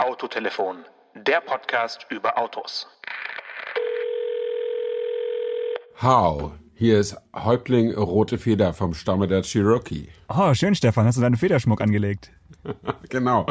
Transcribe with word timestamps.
Autotelefon, 0.00 0.78
der 1.14 1.42
Podcast 1.42 2.06
über 2.08 2.38
Autos. 2.38 2.86
How, 6.00 6.52
hier 6.74 6.98
ist 6.98 7.18
Häuptling 7.36 7.92
Rote 7.92 8.38
Feder 8.38 8.72
vom 8.72 8.94
Stamme 8.94 9.26
der 9.26 9.42
Cherokee. 9.42 10.08
Oh, 10.30 10.54
schön, 10.54 10.74
Stefan, 10.74 11.04
hast 11.04 11.18
du 11.18 11.20
deinen 11.20 11.36
Federschmuck 11.36 11.82
angelegt? 11.82 12.30
genau. 13.10 13.44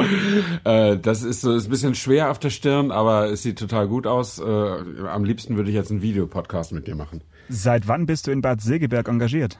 Äh, 0.64 0.96
das 0.96 1.22
ist 1.22 1.42
so 1.42 1.54
ist 1.54 1.68
ein 1.68 1.70
bisschen 1.70 1.94
schwer 1.94 2.32
auf 2.32 2.40
der 2.40 2.50
Stirn, 2.50 2.90
aber 2.90 3.26
es 3.26 3.44
sieht 3.44 3.60
total 3.60 3.86
gut 3.86 4.08
aus. 4.08 4.40
Äh, 4.40 4.44
am 4.44 5.22
liebsten 5.22 5.56
würde 5.56 5.70
ich 5.70 5.76
jetzt 5.76 5.92
einen 5.92 6.02
Videopodcast 6.02 6.72
mit 6.72 6.88
dir 6.88 6.96
machen. 6.96 7.22
Seit 7.48 7.86
wann 7.86 8.06
bist 8.06 8.26
du 8.26 8.32
in 8.32 8.42
Bad 8.42 8.60
Segeberg 8.60 9.06
engagiert? 9.06 9.56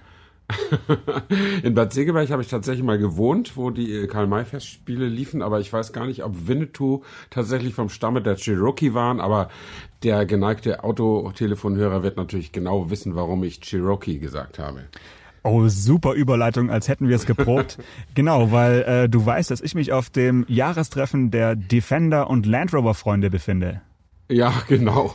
in 1.62 1.74
Bad 1.74 1.92
Segeberg 1.92 2.30
habe 2.30 2.42
ich 2.42 2.48
tatsächlich 2.48 2.84
mal 2.84 2.98
gewohnt, 2.98 3.56
wo 3.56 3.70
die 3.70 4.06
Karl-May-Festspiele 4.06 5.06
liefen, 5.06 5.42
aber 5.42 5.60
ich 5.60 5.72
weiß 5.72 5.92
gar 5.92 6.06
nicht, 6.06 6.24
ob 6.24 6.48
Winnetou 6.48 7.02
tatsächlich 7.30 7.74
vom 7.74 7.88
Stamme 7.88 8.22
der 8.22 8.36
Cherokee 8.36 8.94
waren, 8.94 9.20
aber 9.20 9.48
der 10.02 10.27
geneigte 10.27 10.84
Autotelefonhörer 10.84 12.02
wird 12.02 12.16
natürlich 12.16 12.52
genau 12.52 12.91
wissen, 12.91 13.14
warum 13.14 13.44
ich 13.44 13.60
Cherokee 13.60 14.18
gesagt 14.18 14.58
habe. 14.58 14.84
Oh, 15.42 15.68
super 15.68 16.12
Überleitung, 16.12 16.70
als 16.70 16.88
hätten 16.88 17.08
wir 17.08 17.16
es 17.16 17.24
geprobt. 17.24 17.78
genau, 18.14 18.52
weil 18.52 18.82
äh, 18.82 19.08
du 19.08 19.24
weißt, 19.24 19.50
dass 19.50 19.62
ich 19.62 19.74
mich 19.74 19.92
auf 19.92 20.10
dem 20.10 20.44
Jahrestreffen 20.48 21.30
der 21.30 21.56
Defender 21.56 22.28
und 22.28 22.44
Land 22.44 22.74
Rover 22.74 22.94
Freunde 22.94 23.30
befinde. 23.30 23.80
Ja, 24.30 24.55
genau. 24.69 25.15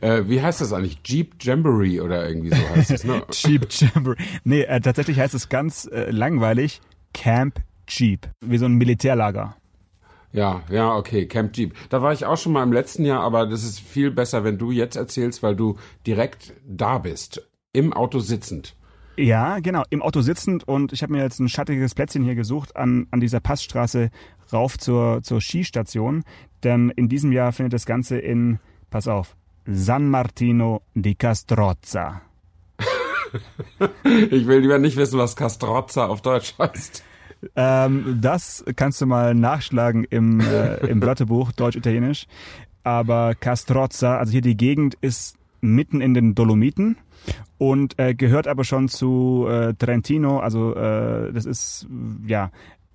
Äh, 0.00 0.24
wie 0.26 0.42
heißt 0.42 0.60
das 0.60 0.72
eigentlich? 0.72 0.98
Jeep 1.04 1.36
Jamboree 1.40 2.00
oder 2.00 2.28
irgendwie 2.28 2.50
so 2.50 2.56
heißt 2.56 2.90
es, 2.90 3.04
ne? 3.04 3.22
Jeep 3.30 3.66
Jamboree. 3.70 4.16
Nee, 4.44 4.62
äh, 4.62 4.80
tatsächlich 4.80 5.18
heißt 5.18 5.34
es 5.34 5.48
ganz 5.48 5.88
äh, 5.90 6.10
langweilig 6.10 6.80
Camp 7.14 7.60
Jeep. 7.88 8.28
Wie 8.40 8.58
so 8.58 8.66
ein 8.66 8.74
Militärlager. 8.74 9.56
Ja, 10.32 10.62
ja, 10.70 10.94
okay, 10.94 11.26
Camp 11.26 11.56
Jeep. 11.56 11.74
Da 11.88 12.02
war 12.02 12.12
ich 12.12 12.26
auch 12.26 12.36
schon 12.36 12.52
mal 12.52 12.62
im 12.62 12.72
letzten 12.72 13.04
Jahr, 13.04 13.22
aber 13.22 13.46
das 13.46 13.62
ist 13.62 13.80
viel 13.80 14.10
besser, 14.10 14.44
wenn 14.44 14.58
du 14.58 14.72
jetzt 14.72 14.96
erzählst, 14.96 15.42
weil 15.42 15.56
du 15.56 15.78
direkt 16.06 16.52
da 16.66 16.98
bist. 16.98 17.48
Im 17.72 17.92
Auto 17.92 18.18
sitzend. 18.18 18.74
Ja, 19.18 19.58
genau, 19.58 19.82
im 19.90 20.00
Auto 20.00 20.20
sitzend 20.20 20.68
und 20.68 20.92
ich 20.92 21.02
habe 21.02 21.12
mir 21.12 21.24
jetzt 21.24 21.40
ein 21.40 21.48
schattiges 21.48 21.92
Plätzchen 21.92 22.22
hier 22.22 22.36
gesucht 22.36 22.76
an, 22.76 23.08
an 23.10 23.18
dieser 23.18 23.40
Passstraße 23.40 24.10
rauf 24.52 24.78
zur, 24.78 25.24
zur 25.24 25.40
Skistation. 25.40 26.22
Denn 26.62 26.90
in 26.90 27.08
diesem 27.08 27.32
Jahr 27.32 27.50
findet 27.50 27.72
das 27.72 27.84
Ganze 27.84 28.18
in, 28.18 28.60
pass 28.90 29.08
auf, 29.08 29.34
San 29.66 30.08
Martino 30.08 30.82
di 30.94 31.16
Castrozza. 31.16 32.20
ich 34.04 34.46
will 34.46 34.60
lieber 34.60 34.78
nicht 34.78 34.96
wissen, 34.96 35.18
was 35.18 35.34
Castrozza 35.34 36.06
auf 36.06 36.22
Deutsch 36.22 36.54
heißt. 36.56 37.02
Ähm, 37.56 38.18
das 38.20 38.64
kannst 38.76 39.00
du 39.00 39.06
mal 39.06 39.34
nachschlagen 39.34 40.04
im, 40.04 40.38
äh, 40.38 40.76
im 40.86 41.02
Wörterbuch 41.02 41.50
Deutsch-Italienisch. 41.50 42.28
Aber 42.84 43.34
Castrozza, 43.34 44.16
also 44.16 44.30
hier 44.30 44.42
die 44.42 44.56
Gegend 44.56 44.96
ist 45.00 45.38
mitten 45.60 46.00
in 46.00 46.14
den 46.14 46.36
Dolomiten 46.36 46.96
und 47.58 47.98
äh, 47.98 48.14
gehört 48.14 48.46
aber 48.46 48.64
schon 48.64 48.88
zu 48.88 49.46
äh, 49.48 49.74
Trentino. 49.74 50.38
Also 50.38 50.74
äh, 50.74 51.32
das 51.32 51.46
ist 51.46 51.86
ja 52.26 52.50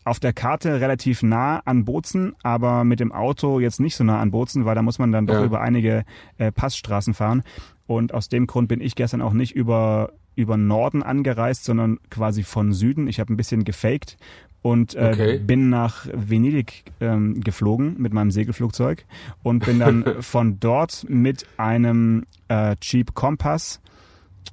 auf 0.06 0.20
der 0.20 0.34
Karte 0.34 0.82
relativ 0.82 1.24
nah 1.24 1.60
an 1.60 1.86
Bozen, 1.86 2.36
aber 2.44 2.84
mit 2.84 3.00
dem 3.00 3.12
Auto 3.12 3.60
jetzt 3.60 3.80
nicht 3.80 3.96
so 3.96 4.04
nah 4.04 4.20
an 4.20 4.32
Bozen, 4.32 4.66
weil 4.66 4.76
da 4.76 4.82
muss 4.82 5.00
man 5.00 5.12
dann 5.12 5.28
doch 5.28 5.36
ja. 5.36 5.46
über 5.46 5.62
einige 5.62 6.04
äh, 6.38 6.52
Passstraßen 6.52 7.14
fahren. 7.14 7.44
Und 7.88 8.14
aus 8.14 8.30
dem 8.30 8.48
Grund 8.48 8.68
bin 8.68 8.82
ich 8.82 8.96
gestern 8.96 9.22
auch 9.22 9.34
nicht 9.34 9.56
über 9.56 10.12
über 10.36 10.58
Norden 10.58 11.04
angereist, 11.04 11.64
sondern 11.64 12.00
quasi 12.10 12.42
von 12.42 12.74
Süden. 12.74 13.08
Ich 13.08 13.20
habe 13.20 13.32
ein 13.32 13.38
bisschen 13.38 13.66
gefaked 13.66 14.18
und 14.64 14.96
äh, 14.96 15.12
okay. 15.14 15.38
bin 15.38 15.70
nach 15.70 16.08
Venedig 16.12 16.86
ähm, 17.00 17.42
geflogen 17.42 17.96
mit 18.00 18.14
meinem 18.14 18.32
Segelflugzeug 18.32 19.06
und 19.44 19.66
bin 19.66 19.80
dann 19.80 20.06
von 20.22 20.60
dort 20.60 21.06
mit 21.08 21.46
einem 21.58 22.24
äh, 22.48 22.76
Jeep 22.82 23.14
Compass 23.14 23.82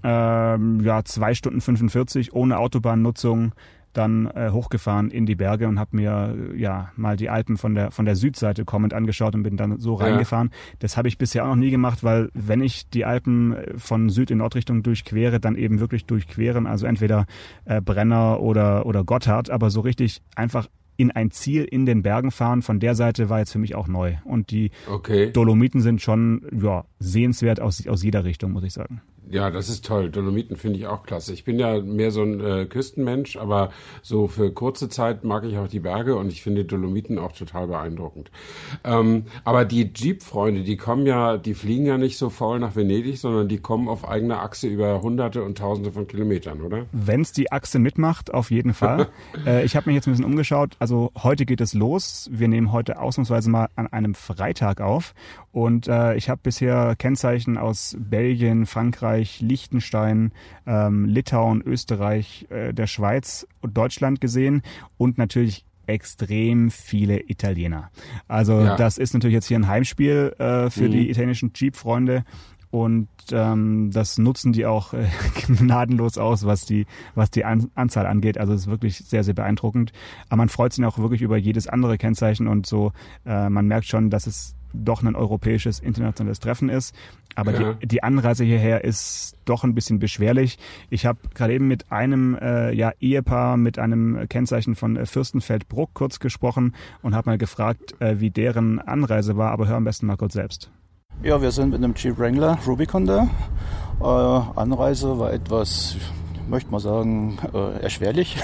ähm, 0.03 0.81
ja 0.81 1.05
zwei 1.05 1.35
Stunden 1.35 1.61
45 1.61 2.33
ohne 2.33 2.59
Autobahnnutzung 2.59 3.53
dann 3.93 4.27
äh, 4.27 4.51
hochgefahren 4.51 5.11
in 5.11 5.27
die 5.27 5.35
Berge 5.35 5.67
und 5.67 5.79
habe 5.79 5.97
mir 5.97 6.37
ja 6.57 6.93
mal 6.97 7.17
die 7.17 7.29
Alpen 7.29 7.57
von 7.57 7.75
der 7.75 7.91
von 7.91 8.05
der 8.05 8.15
Südseite 8.15 8.65
kommend 8.65 8.95
angeschaut 8.95 9.35
und 9.35 9.43
bin 9.43 9.57
dann 9.57 9.81
so 9.81 9.95
reingefahren. 9.95 10.51
Ja. 10.53 10.77
Das 10.79 10.97
habe 10.97 11.09
ich 11.09 11.19
bisher 11.19 11.45
auch 11.45 11.49
noch 11.49 11.57
nie 11.57 11.71
gemacht, 11.71 12.05
weil 12.05 12.31
wenn 12.33 12.61
ich 12.61 12.89
die 12.89 13.05
Alpen 13.05 13.55
äh, 13.55 13.79
von 13.79 14.09
Süd 14.09 14.31
in 14.31 14.39
Nordrichtung 14.39 14.83
durchquere, 14.83 15.41
dann 15.41 15.57
eben 15.57 15.81
wirklich 15.81 16.07
durchqueren, 16.07 16.67
also 16.67 16.87
entweder 16.87 17.27
äh, 17.65 17.81
Brenner 17.81 18.41
oder 18.41 18.87
oder 18.87 19.03
Gotthard, 19.05 19.51
aber 19.51 19.71
so 19.71 19.81
richtig 19.81 20.23
einfach 20.37 20.69
in 20.97 21.11
ein 21.11 21.31
Ziel 21.31 21.65
in 21.65 21.87
den 21.87 22.03
Bergen 22.03 22.31
fahren. 22.31 22.61
Von 22.61 22.79
der 22.79 22.95
Seite 22.95 23.31
war 23.31 23.39
jetzt 23.39 23.53
für 23.53 23.59
mich 23.59 23.75
auch 23.75 23.89
neu. 23.89 24.17
Und 24.25 24.51
die 24.51 24.71
okay. 24.87 25.33
Dolomiten 25.33 25.81
sind 25.81 26.03
schon 26.03 26.43
ja, 26.53 26.85
sehenswert 26.99 27.59
aus, 27.59 27.87
aus 27.87 28.03
jeder 28.03 28.25
Richtung, 28.25 28.53
muss 28.53 28.65
ich 28.65 28.75
sagen. 28.75 29.01
Ja, 29.31 29.51
das 29.51 29.69
ist 29.69 29.85
toll. 29.85 30.11
Dolomiten 30.11 30.57
finde 30.57 30.79
ich 30.81 30.89
auch 30.89 31.05
klasse. 31.05 31.33
Ich 31.33 31.45
bin 31.45 31.61
ja 31.61 31.81
mehr 31.81 32.11
so 32.11 32.23
ein 32.23 32.41
äh, 32.41 32.67
Küstenmensch, 32.67 33.37
aber 33.37 33.71
so 34.03 34.27
für 34.27 34.53
kurze 34.53 34.89
Zeit 34.89 35.23
mag 35.23 35.45
ich 35.45 35.57
auch 35.57 35.69
die 35.69 35.79
Berge 35.79 36.17
und 36.17 36.33
ich 36.33 36.43
finde 36.43 36.65
Dolomiten 36.65 37.17
auch 37.17 37.31
total 37.31 37.69
beeindruckend. 37.69 38.33
Ähm, 38.83 39.27
aber 39.45 39.65
die 39.65 39.93
Jeep-Freunde, 39.95 40.65
die 40.65 40.77
kommen 40.77 41.07
ja, 41.07 41.37
die 41.37 41.55
fliegen 41.55 41.87
ja 41.87 41.97
nicht 41.97 42.19
so 42.19 42.29
faul 42.29 42.59
nach 42.59 42.75
Venedig, 42.75 43.19
sondern 43.19 43.47
die 43.47 43.59
kommen 43.59 43.89
auf 43.89 44.09
eigener 44.09 44.43
Achse 44.43 44.67
über 44.67 45.01
Hunderte 45.01 45.45
und 45.45 45.57
Tausende 45.57 45.93
von 45.93 46.09
Kilometern, 46.09 46.61
oder? 46.61 46.87
Wenn's 46.91 47.33
die 47.33 47.53
Achse 47.53 47.79
mitmacht, 47.79 48.35
auf 48.35 48.51
jeden 48.51 48.75
Fall. 48.75 49.09
äh, 49.47 49.65
ich 49.65 49.77
habe 49.77 49.89
mich 49.89 49.95
jetzt 49.95 50.09
ein 50.09 50.11
bisschen 50.11 50.25
umgeschaut. 50.25 50.75
Also 50.81 51.13
heute 51.23 51.47
geht 51.47 51.61
es 51.61 51.73
los. 51.73 52.29
Wir 52.33 52.49
nehmen 52.49 52.73
heute 52.73 53.01
ausnahmsweise 53.01 53.49
mal 53.49 53.69
an 53.77 53.87
einem 53.87 54.15
Freitag 54.15 54.81
auf 54.81 55.15
und 55.53 55.89
äh, 55.89 56.15
ich 56.15 56.31
habe 56.31 56.41
bisher 56.43 56.95
Kennzeichen 56.97 57.59
aus 57.59 57.97
Belgien, 57.99 58.67
Frankreich, 58.67 59.41
Liechtenstein, 59.41 60.33
ähm, 60.67 61.07
Litauen, 61.07 61.63
Österreich, 61.63 62.47
äh, 62.51 62.73
der 62.73 62.87
Schweiz 62.87 63.47
und 63.61 63.77
Deutschland 63.77 64.21
gesehen 64.21 64.63
und 64.97 65.19
natürlich 65.19 65.65
extrem 65.87 66.71
viele 66.71 67.29
Italiener. 67.29 67.91
Also 68.29 68.61
ja. 68.61 68.77
das 68.77 68.97
ist 68.97 69.13
natürlich 69.13 69.35
jetzt 69.35 69.49
hier 69.49 69.59
ein 69.59 69.67
Heimspiel 69.67 70.35
äh, 70.39 70.71
für 70.71 70.85
mhm. 70.85 70.93
die 70.93 71.11
italienischen 71.11 71.51
Jeep-Freunde 71.53 72.25
und 72.71 73.09
ähm, 73.33 73.91
das 73.93 74.19
nutzen 74.19 74.53
die 74.53 74.67
auch 74.67 74.95
äh, 74.95 75.07
gnadenlos 75.47 76.19
aus, 76.19 76.47
was 76.47 76.65
die 76.65 76.87
was 77.17 77.31
die 77.31 77.45
An 77.45 77.69
Anzahl 77.75 78.07
angeht. 78.07 78.39
Also 78.39 78.53
es 78.53 78.63
ist 78.63 78.67
wirklich 78.69 78.99
sehr 78.99 79.25
sehr 79.25 79.35
beeindruckend. 79.35 79.93
Aber 80.29 80.37
man 80.37 80.49
freut 80.49 80.73
sich 80.73 80.85
auch 80.85 80.99
wirklich 80.99 81.23
über 81.23 81.37
jedes 81.37 81.67
andere 81.67 81.99
Kennzeichen 81.99 82.47
und 82.47 82.67
so. 82.67 82.93
Äh, 83.27 83.51
man 83.51 83.67
merkt 83.67 83.87
schon, 83.87 84.11
dass 84.11 84.29
es 84.29 84.55
doch 84.73 85.03
ein 85.03 85.15
europäisches 85.15 85.81
internationales 85.81 86.41
Treffen 86.41 86.69
ist. 86.69 86.95
Aber 87.35 87.53
ja. 87.59 87.73
die, 87.75 87.87
die 87.87 88.03
Anreise 88.03 88.45
hierher 88.45 88.85
ist 88.85 89.37
doch 89.45 89.65
ein 89.65 89.75
bisschen 89.75 89.99
beschwerlich. 89.99 90.59
Ich 90.91 91.07
habe 91.07 91.19
gerade 91.35 91.55
eben 91.55 91.69
mit 91.69 91.93
einem 91.93 92.37
äh, 92.37 92.73
ja, 92.73 92.93
Ehepaar 93.01 93.57
mit 93.57 93.79
einem 93.79 94.29
Kennzeichen 94.29 94.75
von 94.75 94.97
äh, 94.97 95.07
Fürstenfeldbruck 95.07 95.95
kurz 95.95 96.19
gesprochen 96.19 96.75
und 97.03 97.15
habe 97.15 97.31
mal 97.31 97.39
gefragt, 97.39 98.01
äh, 98.01 98.21
wie 98.21 98.31
deren 98.31 98.79
Anreise 98.79 99.37
war. 99.37 99.53
Aber 99.53 99.69
hör 99.69 99.77
am 99.77 99.85
besten 99.85 100.07
mal 100.07 100.17
kurz 100.17 100.35
selbst. 100.35 100.71
Ja, 101.23 101.43
wir 101.43 101.51
sind 101.51 101.71
mit 101.71 101.85
einem 101.85 101.95
Jeep 101.95 102.19
Wrangler 102.19 102.59
Rubicon 102.67 103.05
da. 103.07 103.29
Äh, 104.01 104.59
Anreise 104.59 105.19
war 105.19 105.33
etwas 105.33 105.97
möchte 106.51 106.71
mal 106.71 106.81
sagen, 106.81 107.39
äh, 107.55 107.83
erschwerlich, 107.83 108.37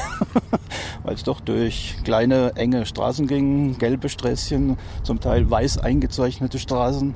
weil 1.03 1.15
es 1.15 1.25
doch 1.25 1.41
durch 1.41 1.97
kleine, 2.05 2.53
enge 2.55 2.87
Straßen 2.87 3.27
ging, 3.27 3.77
gelbe 3.79 4.09
Sträßchen, 4.09 4.79
zum 5.03 5.21
Teil 5.21 5.51
weiß 5.51 5.79
eingezeichnete 5.79 6.59
Straßen. 6.59 7.15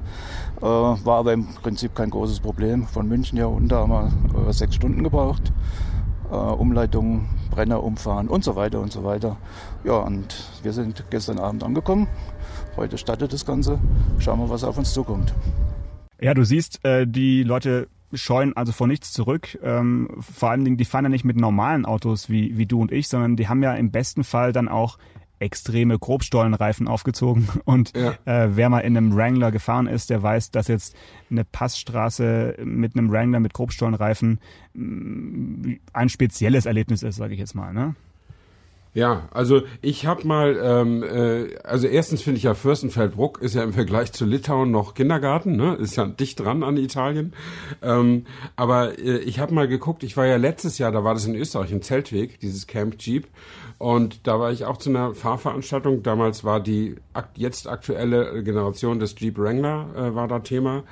Äh, 0.58 0.62
war 0.62 1.18
aber 1.18 1.32
im 1.32 1.46
Prinzip 1.46 1.94
kein 1.94 2.10
großes 2.10 2.40
Problem. 2.40 2.86
Von 2.86 3.08
München 3.08 3.38
hier 3.38 3.46
runter 3.46 3.78
haben 3.78 3.90
wir 4.34 4.48
äh, 4.48 4.52
sechs 4.52 4.74
Stunden 4.74 5.04
gebraucht. 5.04 5.52
Äh, 6.30 6.34
Umleitung, 6.34 7.28
Brenner 7.50 7.82
umfahren 7.82 8.28
und 8.28 8.44
so 8.44 8.56
weiter 8.56 8.80
und 8.80 8.92
so 8.92 9.04
weiter. 9.04 9.36
Ja, 9.84 9.98
und 9.98 10.34
wir 10.62 10.72
sind 10.72 11.04
gestern 11.10 11.38
Abend 11.38 11.62
angekommen. 11.62 12.08
Heute 12.76 12.98
startet 12.98 13.32
das 13.32 13.46
Ganze. 13.46 13.78
Schauen 14.18 14.40
wir, 14.40 14.50
was 14.50 14.64
auf 14.64 14.76
uns 14.76 14.92
zukommt. 14.92 15.32
Ja, 16.20 16.34
du 16.34 16.44
siehst, 16.44 16.84
äh, 16.84 17.06
die 17.06 17.44
Leute 17.44 17.88
scheuen 18.12 18.56
also 18.56 18.72
vor 18.72 18.86
nichts 18.86 19.12
zurück. 19.12 19.58
Ähm, 19.62 20.08
vor 20.20 20.50
allen 20.50 20.64
Dingen, 20.64 20.76
die 20.76 20.84
fahren 20.84 21.04
ja 21.04 21.08
nicht 21.08 21.24
mit 21.24 21.36
normalen 21.36 21.84
Autos 21.84 22.28
wie, 22.28 22.56
wie 22.56 22.66
du 22.66 22.80
und 22.80 22.92
ich, 22.92 23.08
sondern 23.08 23.36
die 23.36 23.48
haben 23.48 23.62
ja 23.62 23.74
im 23.74 23.90
besten 23.90 24.24
Fall 24.24 24.52
dann 24.52 24.68
auch 24.68 24.98
extreme 25.40 25.98
Grobstollenreifen 25.98 26.86
aufgezogen. 26.86 27.48
Und 27.64 27.96
ja. 27.96 28.12
äh, 28.26 28.56
wer 28.56 28.68
mal 28.68 28.80
in 28.80 28.96
einem 28.96 29.16
Wrangler 29.16 29.50
gefahren 29.50 29.86
ist, 29.86 30.10
der 30.10 30.22
weiß, 30.22 30.50
dass 30.50 30.68
jetzt 30.68 30.94
eine 31.30 31.44
Passstraße 31.44 32.58
mit 32.62 32.94
einem 32.94 33.10
Wrangler 33.10 33.40
mit 33.40 33.54
Grobstollenreifen 33.54 34.38
mm, 34.74 35.72
ein 35.92 36.08
spezielles 36.10 36.66
Erlebnis 36.66 37.02
ist, 37.02 37.16
sage 37.16 37.32
ich 37.32 37.40
jetzt 37.40 37.54
mal. 37.54 37.72
Ne? 37.72 37.94
Ja, 38.92 39.28
also 39.30 39.62
ich 39.82 40.06
habe 40.06 40.26
mal, 40.26 40.58
ähm, 40.60 41.04
äh, 41.04 41.56
also 41.62 41.86
erstens 41.86 42.22
finde 42.22 42.38
ich 42.38 42.42
ja 42.42 42.54
Fürstenfeldbruck 42.54 43.40
ist 43.40 43.54
ja 43.54 43.62
im 43.62 43.72
Vergleich 43.72 44.12
zu 44.12 44.24
Litauen 44.24 44.72
noch 44.72 44.94
Kindergarten, 44.94 45.54
ne? 45.56 45.74
ist 45.76 45.94
ja 45.94 46.06
dicht 46.06 46.40
dran 46.40 46.64
an 46.64 46.76
Italien. 46.76 47.32
Ähm, 47.82 48.26
aber 48.56 48.98
äh, 48.98 49.18
ich 49.18 49.38
habe 49.38 49.54
mal 49.54 49.68
geguckt, 49.68 50.02
ich 50.02 50.16
war 50.16 50.26
ja 50.26 50.36
letztes 50.36 50.78
Jahr, 50.78 50.90
da 50.90 51.04
war 51.04 51.14
das 51.14 51.24
in 51.24 51.36
Österreich 51.36 51.70
im 51.70 51.82
Zeltweg, 51.82 52.40
dieses 52.40 52.66
Camp 52.66 52.96
Jeep. 52.98 53.28
Und 53.78 54.26
da 54.26 54.40
war 54.40 54.50
ich 54.50 54.64
auch 54.64 54.76
zu 54.76 54.90
einer 54.90 55.14
Fahrveranstaltung. 55.14 56.02
Damals 56.02 56.44
war 56.44 56.60
die 56.60 56.96
jetzt 57.34 57.66
aktuelle 57.66 58.42
Generation 58.42 58.98
des 58.98 59.14
Jeep 59.18 59.38
Wrangler 59.38 59.86
äh, 59.96 60.14
war 60.14 60.28
da 60.28 60.40
Thema. 60.40 60.82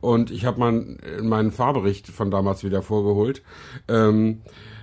Und 0.00 0.30
ich 0.30 0.44
habe 0.44 0.58
mal 0.58 0.98
meinen 1.22 1.52
Fahrbericht 1.52 2.08
von 2.08 2.30
damals 2.30 2.64
wieder 2.64 2.82
vorgeholt. 2.82 3.42
Ähm, 3.88 4.42
äh, 4.42 4.73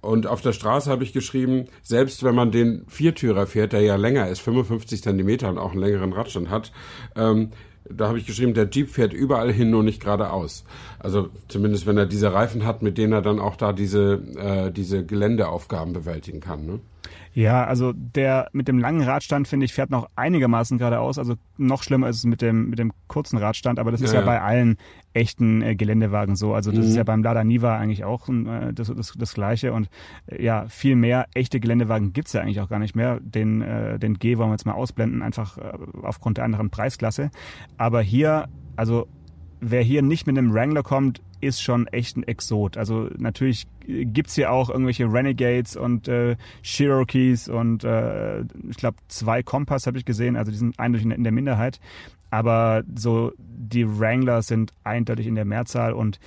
und 0.00 0.26
auf 0.26 0.40
der 0.42 0.52
Straße 0.52 0.90
habe 0.90 1.02
ich 1.02 1.12
geschrieben, 1.12 1.64
selbst 1.82 2.22
wenn 2.22 2.34
man 2.34 2.52
den 2.52 2.84
Viertürer 2.86 3.46
fährt, 3.46 3.72
der 3.72 3.80
ja 3.80 3.96
länger 3.96 4.28
ist, 4.28 4.40
55 4.40 5.02
Zentimeter 5.02 5.48
und 5.48 5.58
auch 5.58 5.72
einen 5.72 5.80
längeren 5.80 6.12
Radstand 6.12 6.50
hat, 6.50 6.70
ähm, 7.16 7.50
da 7.90 8.08
habe 8.08 8.18
ich 8.18 8.26
geschrieben, 8.26 8.54
der 8.54 8.68
Jeep 8.70 8.88
fährt 8.88 9.12
überall 9.12 9.52
hin, 9.52 9.70
nur 9.70 9.82
nicht 9.82 10.00
geradeaus. 10.00 10.64
Also 10.98 11.28
zumindest 11.48 11.86
wenn 11.86 11.98
er 11.98 12.06
diese 12.06 12.32
Reifen 12.32 12.64
hat, 12.64 12.82
mit 12.82 12.96
denen 12.96 13.12
er 13.12 13.22
dann 13.22 13.40
auch 13.40 13.56
da 13.56 13.72
diese, 13.72 14.22
äh, 14.36 14.70
diese 14.70 15.04
Geländeaufgaben 15.04 15.92
bewältigen 15.92 16.40
kann. 16.40 16.64
Ne? 16.64 16.80
Ja, 17.34 17.64
also 17.64 17.92
der 17.92 18.48
mit 18.52 18.68
dem 18.68 18.78
langen 18.78 19.02
Radstand, 19.02 19.48
finde 19.48 19.66
ich, 19.66 19.74
fährt 19.74 19.90
noch 19.90 20.08
einigermaßen 20.14 20.78
geradeaus. 20.78 21.18
Also 21.18 21.34
noch 21.56 21.82
schlimmer 21.82 22.08
ist 22.08 22.18
es 22.18 22.24
mit 22.24 22.40
dem, 22.40 22.70
mit 22.70 22.78
dem 22.78 22.92
kurzen 23.08 23.38
Radstand, 23.38 23.80
aber 23.80 23.90
das 23.90 24.00
ist 24.00 24.12
ja, 24.12 24.20
ja 24.20 24.26
bei 24.26 24.40
allen 24.40 24.76
echten 25.14 25.60
äh, 25.60 25.74
Geländewagen 25.74 26.36
so. 26.36 26.54
Also 26.54 26.70
das 26.70 26.84
mhm. 26.84 26.90
ist 26.90 26.96
ja 26.96 27.02
beim 27.02 27.24
Lada 27.24 27.42
Niva 27.42 27.76
eigentlich 27.76 28.04
auch 28.04 28.28
äh, 28.28 28.72
das, 28.72 28.92
das, 28.94 29.14
das 29.18 29.34
Gleiche. 29.34 29.72
Und 29.72 29.88
äh, 30.26 30.44
ja, 30.44 30.66
viel 30.68 30.94
mehr 30.94 31.26
echte 31.34 31.58
Geländewagen 31.58 32.12
gibt's 32.12 32.34
ja 32.34 32.40
eigentlich 32.40 32.60
auch 32.60 32.68
gar 32.68 32.78
nicht 32.78 32.94
mehr. 32.94 33.18
Den, 33.20 33.62
äh, 33.62 33.98
den 33.98 34.14
G 34.14 34.38
wollen 34.38 34.50
wir 34.50 34.54
jetzt 34.54 34.66
mal 34.66 34.72
ausblenden, 34.72 35.20
einfach 35.20 35.58
äh, 35.58 35.72
aufgrund 36.02 36.36
der 36.36 36.44
anderen 36.44 36.70
Preisklasse. 36.70 37.32
Aber 37.76 38.00
hier, 38.00 38.46
also 38.76 39.08
wer 39.70 39.82
hier 39.82 40.02
nicht 40.02 40.26
mit 40.26 40.36
einem 40.36 40.52
Wrangler 40.52 40.82
kommt, 40.82 41.20
ist 41.40 41.62
schon 41.62 41.86
echt 41.88 42.16
ein 42.16 42.22
Exot. 42.22 42.76
Also 42.76 43.08
natürlich 43.16 43.66
gibt's 43.86 44.34
hier 44.34 44.50
auch 44.50 44.70
irgendwelche 44.70 45.10
Renegades 45.10 45.76
und 45.76 46.08
äh, 46.08 46.36
Cherokees 46.62 47.48
und 47.48 47.84
äh, 47.84 48.40
ich 48.40 48.76
glaube 48.76 48.96
zwei 49.08 49.42
Kompass 49.42 49.86
habe 49.86 49.98
ich 49.98 50.04
gesehen, 50.04 50.36
also 50.36 50.50
die 50.50 50.58
sind 50.58 50.78
eindeutig 50.78 51.10
in 51.10 51.24
der 51.24 51.32
Minderheit. 51.32 51.80
Aber 52.30 52.82
so 52.94 53.32
die 53.38 53.86
Wrangler 53.98 54.42
sind 54.42 54.72
eindeutig 54.82 55.26
in 55.26 55.34
der 55.34 55.44
Mehrzahl 55.44 55.92
und 55.92 56.18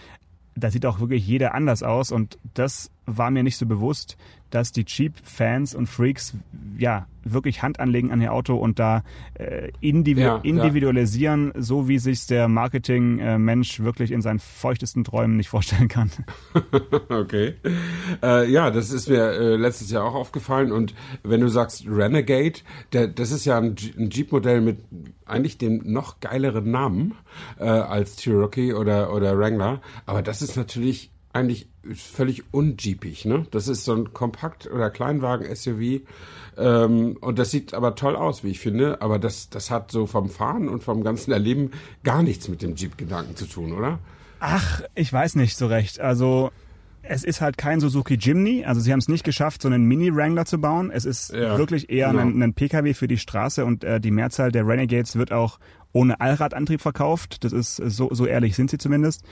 da 0.55 0.71
sieht 0.71 0.85
auch 0.85 0.99
wirklich 0.99 1.27
jeder 1.27 1.53
anders 1.53 1.83
aus 1.83 2.11
und 2.11 2.37
das 2.53 2.89
war 3.05 3.29
mir 3.29 3.43
nicht 3.43 3.57
so 3.57 3.65
bewusst, 3.65 4.17
dass 4.49 4.71
die 4.71 4.85
Jeep-Fans 4.87 5.75
und 5.75 5.87
Freaks 5.87 6.33
ja 6.77 7.07
wirklich 7.23 7.61
Hand 7.61 7.79
anlegen 7.79 8.11
an 8.11 8.21
ihr 8.21 8.33
Auto 8.33 8.55
und 8.55 8.79
da 8.79 9.03
äh, 9.33 9.71
individu 9.81 10.27
ja, 10.27 10.37
individualisieren, 10.37 11.51
ja. 11.53 11.61
so 11.61 11.87
wie 11.87 11.99
sich 11.99 12.25
der 12.27 12.47
Marketing-Mensch 12.47 13.81
wirklich 13.81 14.11
in 14.11 14.21
seinen 14.21 14.39
feuchtesten 14.39 15.03
Träumen 15.03 15.37
nicht 15.37 15.49
vorstellen 15.49 15.87
kann. 15.87 16.11
okay. 17.09 17.55
Äh, 18.23 18.49
ja, 18.49 18.71
das 18.71 18.91
ist 18.91 19.09
mir 19.09 19.31
äh, 19.31 19.55
letztes 19.55 19.91
Jahr 19.91 20.05
auch 20.05 20.15
aufgefallen 20.15 20.71
und 20.71 20.93
wenn 21.23 21.41
du 21.41 21.49
sagst 21.49 21.85
Renegade, 21.87 22.59
der, 22.93 23.07
das 23.07 23.31
ist 23.31 23.45
ja 23.45 23.57
ein, 23.57 23.75
ein 23.97 24.09
Jeep-Modell 24.09 24.61
mit 24.61 24.79
eigentlich 25.25 25.57
dem 25.57 25.81
noch 25.83 26.19
geileren 26.19 26.71
Namen 26.71 27.15
äh, 27.59 27.65
als 27.65 28.15
Cherokee 28.17 28.73
oder, 28.73 29.13
oder 29.13 29.37
Wrangler, 29.37 29.81
aber 30.05 30.21
das 30.21 30.41
ist 30.41 30.55
natürlich 30.55 31.11
eigentlich 31.37 31.69
völlig 31.93 32.43
unjeepig. 32.51 33.25
Ne? 33.25 33.45
Das 33.51 33.67
ist 33.67 33.85
so 33.85 33.93
ein 33.93 34.13
Kompakt- 34.13 34.69
oder 34.69 34.89
Kleinwagen-SUV 34.89 36.01
ähm, 36.57 37.17
und 37.21 37.39
das 37.39 37.51
sieht 37.51 37.73
aber 37.73 37.95
toll 37.95 38.15
aus, 38.15 38.43
wie 38.43 38.49
ich 38.49 38.59
finde. 38.59 39.01
Aber 39.01 39.19
das, 39.19 39.49
das 39.49 39.69
hat 39.69 39.91
so 39.91 40.07
vom 40.07 40.29
Fahren 40.29 40.67
und 40.67 40.83
vom 40.83 41.03
ganzen 41.03 41.31
Erleben 41.31 41.71
gar 42.03 42.23
nichts 42.23 42.47
mit 42.47 42.61
dem 42.61 42.75
Jeep-Gedanken 42.75 43.35
zu 43.35 43.45
tun, 43.45 43.73
oder? 43.73 43.99
Ach, 44.39 44.81
ich 44.95 45.11
weiß 45.11 45.35
nicht 45.35 45.55
so 45.57 45.67
recht. 45.67 45.99
Also 45.99 46.51
es 47.03 47.23
ist 47.23 47.41
halt 47.41 47.57
kein 47.57 47.79
Suzuki 47.79 48.15
Jimny. 48.15 48.65
Also 48.65 48.81
sie 48.81 48.91
haben 48.91 48.99
es 48.99 49.07
nicht 49.07 49.23
geschafft, 49.23 49.61
so 49.61 49.67
einen 49.67 49.85
Mini-Wrangler 49.85 50.45
zu 50.45 50.59
bauen. 50.59 50.91
Es 50.91 51.05
ist 51.05 51.31
ja, 51.31 51.57
wirklich 51.57 51.89
eher 51.89 52.09
genau. 52.09 52.23
ein, 52.23 52.41
ein, 52.41 52.53
PKW 52.53 52.93
für 52.93 53.07
die 53.07 53.17
Straße 53.17 53.63
und 53.63 53.83
äh, 53.83 53.99
die 53.99 54.11
Mehrzahl 54.11 54.51
der 54.51 54.67
Renegades 54.67 55.15
wird 55.15 55.31
auch 55.31 55.59
ohne 55.93 56.19
Allradantrieb 56.19 56.81
verkauft. 56.81 57.43
Das 57.43 57.53
ist 57.53 57.75
so, 57.75 58.09
so 58.11 58.25
ehrlich 58.25 58.55
sind 58.55 58.69
sie 58.69 58.77
zumindest. 58.77 59.23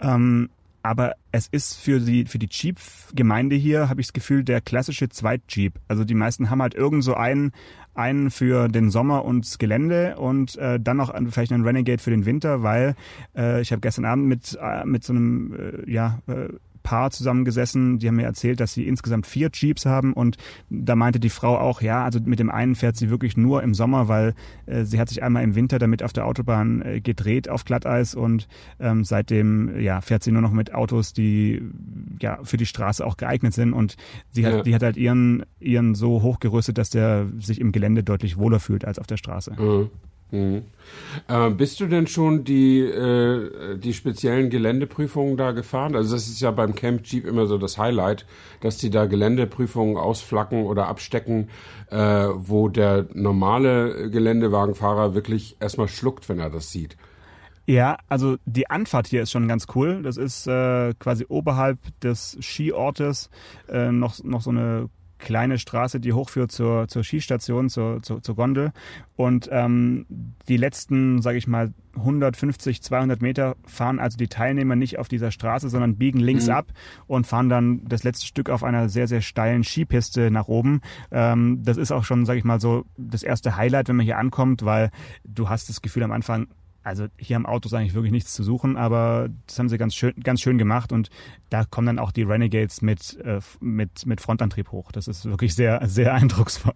Ähm, 0.00 0.50
aber 0.82 1.14
es 1.30 1.46
ist 1.48 1.74
für 1.74 2.00
die 2.00 2.26
für 2.26 2.38
die 2.38 2.48
Jeep-Gemeinde 2.50 3.56
hier 3.56 3.88
habe 3.88 4.00
ich 4.00 4.08
das 4.08 4.12
Gefühl 4.12 4.44
der 4.44 4.60
klassische 4.60 5.08
Zweit-Jeep. 5.08 5.78
Also 5.88 6.04
die 6.04 6.14
meisten 6.14 6.50
haben 6.50 6.62
halt 6.62 6.74
irgend 6.74 7.04
so 7.04 7.14
einen 7.14 7.52
einen 7.94 8.30
für 8.30 8.68
den 8.68 8.90
Sommer 8.90 9.24
und 9.24 9.58
Gelände 9.58 10.16
und 10.16 10.56
äh, 10.56 10.80
dann 10.80 10.96
noch 10.96 11.14
vielleicht 11.30 11.52
einen 11.52 11.64
Renegade 11.64 12.02
für 12.02 12.10
den 12.10 12.24
Winter, 12.24 12.62
weil 12.62 12.94
äh, 13.36 13.60
ich 13.60 13.70
habe 13.70 13.80
gestern 13.80 14.04
Abend 14.04 14.26
mit 14.26 14.58
äh, 14.60 14.84
mit 14.84 15.04
so 15.04 15.12
einem 15.12 15.84
äh, 15.86 15.90
ja 15.90 16.20
äh, 16.26 16.48
Paar 16.82 17.10
zusammengesessen, 17.10 17.98
die 17.98 18.08
haben 18.08 18.16
mir 18.16 18.24
erzählt, 18.24 18.60
dass 18.60 18.72
sie 18.74 18.86
insgesamt 18.86 19.26
vier 19.26 19.50
Jeeps 19.52 19.86
haben 19.86 20.12
und 20.12 20.36
da 20.70 20.96
meinte 20.96 21.20
die 21.20 21.30
Frau 21.30 21.58
auch, 21.58 21.82
ja, 21.82 22.04
also 22.04 22.20
mit 22.24 22.38
dem 22.38 22.50
einen 22.50 22.74
fährt 22.74 22.96
sie 22.96 23.10
wirklich 23.10 23.36
nur 23.36 23.62
im 23.62 23.74
Sommer, 23.74 24.08
weil 24.08 24.34
äh, 24.66 24.84
sie 24.84 24.98
hat 24.98 25.08
sich 25.08 25.22
einmal 25.22 25.42
im 25.42 25.54
Winter 25.54 25.78
damit 25.78 26.02
auf 26.02 26.12
der 26.12 26.26
Autobahn 26.26 26.82
äh, 26.82 27.00
gedreht 27.00 27.48
auf 27.48 27.64
Glatteis 27.64 28.14
und 28.14 28.48
ähm, 28.80 29.04
seitdem 29.04 29.78
ja 29.80 30.00
fährt 30.00 30.22
sie 30.22 30.32
nur 30.32 30.42
noch 30.42 30.52
mit 30.52 30.74
Autos, 30.74 31.12
die 31.12 31.62
ja 32.20 32.38
für 32.42 32.56
die 32.56 32.66
Straße 32.66 33.04
auch 33.04 33.16
geeignet 33.16 33.54
sind 33.54 33.72
und 33.72 33.96
sie 34.30 34.46
hat, 34.46 34.54
ja. 34.54 34.62
die 34.62 34.74
hat 34.74 34.82
halt 34.82 34.96
ihren 34.96 35.44
ihren 35.60 35.94
so 35.94 36.22
hochgerüstet, 36.22 36.78
dass 36.78 36.90
der 36.90 37.26
sich 37.38 37.60
im 37.60 37.72
Gelände 37.72 38.02
deutlich 38.02 38.36
wohler 38.36 38.60
fühlt 38.60 38.84
als 38.84 38.98
auf 38.98 39.06
der 39.06 39.16
Straße. 39.16 39.52
Mhm. 39.58 39.90
Mhm. 40.32 40.64
Äh, 41.28 41.50
bist 41.50 41.78
du 41.78 41.86
denn 41.86 42.06
schon 42.06 42.44
die, 42.44 42.80
äh, 42.80 43.76
die 43.76 43.92
speziellen 43.92 44.48
Geländeprüfungen 44.48 45.36
da 45.36 45.52
gefahren? 45.52 45.94
Also 45.94 46.14
das 46.14 46.26
ist 46.26 46.40
ja 46.40 46.50
beim 46.50 46.74
Camp 46.74 47.04
Jeep 47.04 47.26
immer 47.26 47.46
so 47.46 47.58
das 47.58 47.76
Highlight, 47.76 48.24
dass 48.60 48.78
die 48.78 48.88
da 48.88 49.04
Geländeprüfungen 49.04 49.98
ausflacken 49.98 50.64
oder 50.64 50.88
abstecken, 50.88 51.50
äh, 51.90 51.96
wo 51.98 52.68
der 52.68 53.06
normale 53.12 54.10
Geländewagenfahrer 54.10 55.14
wirklich 55.14 55.56
erstmal 55.60 55.88
schluckt, 55.88 56.28
wenn 56.30 56.38
er 56.38 56.50
das 56.50 56.72
sieht. 56.72 56.96
Ja, 57.66 57.98
also 58.08 58.36
die 58.44 58.70
Anfahrt 58.70 59.06
hier 59.06 59.22
ist 59.22 59.30
schon 59.30 59.46
ganz 59.48 59.66
cool. 59.74 60.02
Das 60.02 60.16
ist 60.16 60.46
äh, 60.46 60.94
quasi 60.98 61.26
oberhalb 61.28 61.78
des 62.00 62.38
Skiortes 62.40 63.28
äh, 63.68 63.92
noch, 63.92 64.22
noch 64.24 64.40
so 64.40 64.50
eine 64.50 64.88
kleine 65.22 65.58
Straße, 65.58 66.00
die 66.00 66.12
hochführt 66.12 66.52
zur, 66.52 66.88
zur 66.88 67.04
Skistation, 67.04 67.70
zur, 67.70 68.02
zur, 68.02 68.22
zur 68.22 68.34
Gondel. 68.34 68.72
Und 69.16 69.48
ähm, 69.50 70.04
die 70.48 70.56
letzten, 70.56 71.22
sage 71.22 71.38
ich 71.38 71.46
mal, 71.46 71.72
150, 71.96 72.82
200 72.82 73.22
Meter 73.22 73.56
fahren 73.64 73.98
also 73.98 74.16
die 74.16 74.28
Teilnehmer 74.28 74.76
nicht 74.76 74.98
auf 74.98 75.08
dieser 75.08 75.30
Straße, 75.30 75.68
sondern 75.68 75.96
biegen 75.96 76.20
links 76.20 76.46
mhm. 76.46 76.54
ab 76.54 76.66
und 77.06 77.26
fahren 77.26 77.48
dann 77.48 77.84
das 77.86 78.02
letzte 78.02 78.26
Stück 78.26 78.50
auf 78.50 78.64
einer 78.64 78.88
sehr, 78.88 79.06
sehr 79.06 79.20
steilen 79.20 79.62
Skipiste 79.62 80.30
nach 80.30 80.48
oben. 80.48 80.80
Ähm, 81.10 81.62
das 81.62 81.76
ist 81.76 81.92
auch 81.92 82.04
schon, 82.04 82.26
sage 82.26 82.38
ich 82.38 82.44
mal, 82.44 82.60
so 82.60 82.84
das 82.96 83.22
erste 83.22 83.56
Highlight, 83.56 83.88
wenn 83.88 83.96
man 83.96 84.04
hier 84.04 84.18
ankommt, 84.18 84.64
weil 84.64 84.90
du 85.24 85.48
hast 85.48 85.68
das 85.68 85.82
Gefühl 85.82 86.02
am 86.02 86.12
Anfang, 86.12 86.48
also 86.82 87.06
hier 87.16 87.36
am 87.36 87.46
Auto 87.46 87.66
ist 87.66 87.74
eigentlich 87.74 87.94
wirklich 87.94 88.12
nichts 88.12 88.32
zu 88.34 88.42
suchen, 88.42 88.76
aber 88.76 89.28
das 89.46 89.58
haben 89.58 89.68
sie 89.68 89.78
ganz 89.78 89.94
schön, 89.94 90.14
ganz 90.22 90.40
schön 90.40 90.58
gemacht 90.58 90.92
und 90.92 91.10
da 91.50 91.64
kommen 91.64 91.86
dann 91.86 91.98
auch 91.98 92.12
die 92.12 92.22
Renegades 92.22 92.82
mit, 92.82 93.18
äh, 93.24 93.40
mit, 93.60 94.06
mit 94.06 94.20
Frontantrieb 94.20 94.72
hoch. 94.72 94.92
Das 94.92 95.08
ist 95.08 95.24
wirklich 95.24 95.54
sehr, 95.54 95.80
sehr 95.86 96.14
eindrucksvoll. 96.14 96.74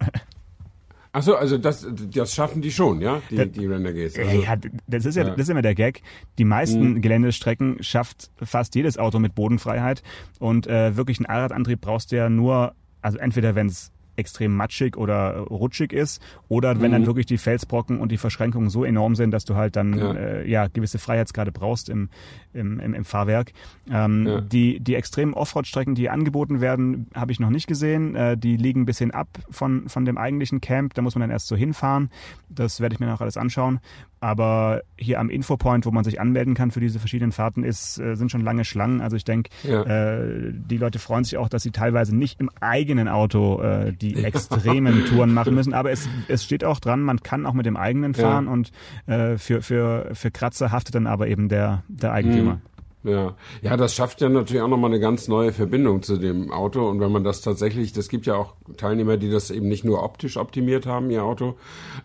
Achso, 1.16 1.34
also 1.34 1.56
das, 1.56 1.86
das 2.12 2.34
schaffen 2.34 2.60
die 2.60 2.70
schon, 2.70 3.00
ja, 3.00 3.22
die, 3.30 3.36
das, 3.36 3.50
die 3.50 3.64
Renegades. 3.64 4.18
Also, 4.18 4.42
ja, 4.42 4.56
das 4.86 5.06
ist 5.06 5.16
ja, 5.16 5.24
ja, 5.24 5.30
das 5.30 5.44
ist 5.44 5.48
immer 5.48 5.62
der 5.62 5.74
Gag. 5.74 6.02
Die 6.36 6.44
meisten 6.44 6.92
mhm. 6.92 7.00
Geländestrecken 7.00 7.82
schafft 7.82 8.30
fast 8.42 8.74
jedes 8.74 8.98
Auto 8.98 9.18
mit 9.18 9.34
Bodenfreiheit 9.34 10.02
und 10.40 10.66
äh, 10.66 10.94
wirklich 10.94 11.18
einen 11.18 11.24
Allradantrieb 11.24 11.80
brauchst 11.80 12.12
du 12.12 12.16
ja 12.16 12.28
nur, 12.28 12.74
also 13.00 13.16
entweder 13.16 13.54
wenn 13.54 13.68
es 13.68 13.92
extrem 14.16 14.54
matschig 14.54 14.96
oder 14.96 15.38
rutschig 15.38 15.92
ist 15.92 16.22
oder 16.48 16.74
mhm. 16.74 16.80
wenn 16.80 16.92
dann 16.92 17.02
mhm. 17.02 17.06
wirklich 17.06 17.26
die 17.26 17.38
Felsbrocken 17.38 18.00
und 18.00 18.12
die 18.12 18.18
Verschränkungen 18.18 18.70
so 18.70 18.84
enorm 18.84 19.14
sind, 19.14 19.30
dass 19.30 19.44
du 19.44 19.56
halt 19.56 19.76
dann 19.76 19.98
ja, 19.98 20.12
äh, 20.12 20.50
ja 20.50 20.66
gewisse 20.68 20.98
Freiheitsgrade 20.98 21.52
brauchst 21.52 21.88
im, 21.88 22.08
im, 22.52 22.80
im, 22.80 22.94
im 22.94 23.04
Fahrwerk. 23.04 23.52
Ähm, 23.90 24.26
ja. 24.26 24.40
Die 24.40 24.80
die 24.80 24.94
extremen 24.94 25.34
Offroad-Strecken, 25.34 25.94
die 25.94 26.10
angeboten 26.10 26.60
werden, 26.60 27.08
habe 27.14 27.32
ich 27.32 27.40
noch 27.40 27.50
nicht 27.50 27.66
gesehen. 27.66 28.14
Äh, 28.14 28.36
die 28.36 28.56
liegen 28.56 28.82
ein 28.82 28.86
bisschen 28.86 29.10
ab 29.10 29.28
von 29.50 29.88
von 29.88 30.04
dem 30.04 30.18
eigentlichen 30.18 30.60
Camp. 30.60 30.94
Da 30.94 31.02
muss 31.02 31.14
man 31.14 31.20
dann 31.20 31.30
erst 31.30 31.48
so 31.48 31.56
hinfahren. 31.56 32.10
Das 32.48 32.80
werde 32.80 32.94
ich 32.94 33.00
mir 33.00 33.06
noch 33.06 33.20
alles 33.20 33.36
anschauen. 33.36 33.80
Aber 34.20 34.82
hier 34.96 35.20
am 35.20 35.28
Infopoint, 35.28 35.84
wo 35.86 35.90
man 35.90 36.04
sich 36.04 36.20
anmelden 36.20 36.54
kann 36.54 36.70
für 36.70 36.80
diese 36.80 36.98
verschiedenen 36.98 37.32
Fahrten, 37.32 37.64
ist, 37.64 37.98
äh, 37.98 38.16
sind 38.16 38.30
schon 38.30 38.40
lange 38.40 38.64
Schlangen. 38.64 39.00
Also 39.00 39.16
ich 39.16 39.24
denke, 39.24 39.50
ja. 39.62 39.82
äh, 39.82 40.52
die 40.52 40.78
Leute 40.78 40.98
freuen 40.98 41.24
sich 41.24 41.36
auch, 41.36 41.48
dass 41.48 41.62
sie 41.62 41.70
teilweise 41.70 42.16
nicht 42.16 42.40
im 42.40 42.50
eigenen 42.60 43.08
Auto 43.08 43.60
äh, 43.60 43.92
die 43.92 44.24
extremen 44.24 45.04
Touren 45.08 45.34
machen 45.34 45.54
müssen. 45.54 45.74
Aber 45.74 45.90
es, 45.90 46.08
es 46.28 46.44
steht 46.44 46.64
auch 46.64 46.80
dran, 46.80 47.02
man 47.02 47.22
kann 47.22 47.46
auch 47.46 47.54
mit 47.54 47.66
dem 47.66 47.76
eigenen 47.76 48.14
fahren 48.14 48.46
ja. 48.46 48.52
und 48.52 48.72
äh, 49.06 49.38
für, 49.38 49.62
für, 49.62 50.10
für 50.14 50.30
Kratzer 50.30 50.72
haftet 50.72 50.94
dann 50.94 51.06
aber 51.06 51.28
eben 51.28 51.48
der, 51.48 51.82
der 51.88 52.12
Eigentümer. 52.12 52.54
Mhm. 52.54 52.75
Ja, 53.06 53.36
ja, 53.62 53.76
das 53.76 53.94
schafft 53.94 54.20
ja 54.20 54.28
natürlich 54.28 54.60
auch 54.62 54.68
nochmal 54.68 54.90
eine 54.90 54.98
ganz 54.98 55.28
neue 55.28 55.52
Verbindung 55.52 56.02
zu 56.02 56.16
dem 56.16 56.50
Auto. 56.50 56.88
Und 56.88 56.98
wenn 56.98 57.12
man 57.12 57.22
das 57.22 57.40
tatsächlich, 57.40 57.92
das 57.92 58.08
gibt 58.08 58.26
ja 58.26 58.34
auch 58.34 58.54
Teilnehmer, 58.76 59.16
die 59.16 59.30
das 59.30 59.52
eben 59.52 59.68
nicht 59.68 59.84
nur 59.84 60.02
optisch 60.02 60.36
optimiert 60.36 60.86
haben, 60.86 61.08
ihr 61.10 61.22
Auto, 61.22 61.54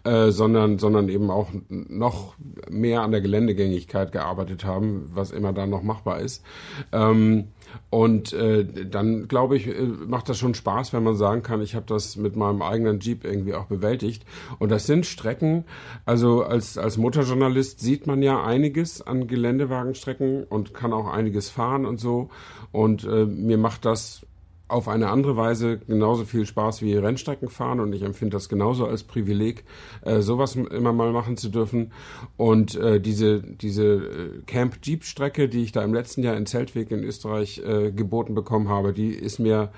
äh, 0.03 0.29
sondern, 0.29 0.77
sondern 0.77 1.09
eben 1.09 1.31
auch 1.31 1.49
noch 1.69 2.35
mehr 2.69 3.01
an 3.01 3.09
der 3.09 3.21
Geländegängigkeit 3.21 4.11
gearbeitet 4.11 4.63
haben, 4.63 5.09
was 5.11 5.31
immer 5.31 5.53
da 5.53 5.65
noch 5.65 5.81
machbar 5.81 6.19
ist. 6.19 6.45
Ähm, 6.91 7.47
und 7.89 8.33
äh, 8.33 8.65
dann, 8.85 9.27
glaube 9.27 9.57
ich, 9.57 9.67
äh, 9.67 9.81
macht 9.81 10.29
das 10.29 10.37
schon 10.37 10.53
Spaß, 10.53 10.93
wenn 10.93 11.03
man 11.03 11.15
sagen 11.15 11.43
kann, 11.43 11.61
ich 11.61 11.75
habe 11.75 11.85
das 11.87 12.15
mit 12.15 12.35
meinem 12.35 12.61
eigenen 12.61 12.99
Jeep 12.99 13.25
irgendwie 13.25 13.53
auch 13.53 13.65
bewältigt. 13.65 14.25
Und 14.59 14.69
das 14.69 14.85
sind 14.85 15.05
Strecken, 15.05 15.65
also 16.05 16.43
als, 16.43 16.77
als 16.77 16.97
Motorjournalist 16.97 17.79
sieht 17.79 18.07
man 18.07 18.21
ja 18.21 18.43
einiges 18.43 19.05
an 19.05 19.27
Geländewagenstrecken 19.27 20.43
und 20.45 20.73
kann 20.73 20.93
auch 20.93 21.07
einiges 21.07 21.49
fahren 21.49 21.85
und 21.85 21.99
so. 21.99 22.29
Und 22.71 23.03
äh, 23.03 23.25
mir 23.25 23.57
macht 23.57 23.85
das 23.85 24.25
auf 24.71 24.87
eine 24.87 25.09
andere 25.09 25.35
Weise 25.35 25.79
genauso 25.79 26.25
viel 26.25 26.45
Spaß 26.45 26.81
wie 26.81 26.95
Rennstrecken 26.95 27.49
fahren 27.49 27.79
und 27.79 27.93
ich 27.93 28.03
empfinde 28.03 28.35
das 28.35 28.49
genauso 28.49 28.87
als 28.87 29.03
Privileg, 29.03 29.63
äh, 30.03 30.21
sowas 30.21 30.55
immer 30.55 30.93
mal 30.93 31.11
machen 31.11 31.37
zu 31.37 31.49
dürfen. 31.49 31.91
Und 32.37 32.75
äh, 32.75 32.99
diese, 32.99 33.41
diese 33.41 33.85
äh, 33.85 34.41
Camp 34.47 34.77
Jeep 34.81 35.03
Strecke, 35.03 35.49
die 35.49 35.63
ich 35.63 35.71
da 35.71 35.83
im 35.83 35.93
letzten 35.93 36.23
Jahr 36.23 36.37
in 36.37 36.45
Zeltweg 36.45 36.91
in 36.91 37.03
Österreich 37.03 37.61
äh, 37.65 37.91
geboten 37.91 38.33
bekommen 38.33 38.69
habe, 38.69 38.93
die 38.93 39.09
ist 39.09 39.39
mir 39.39 39.71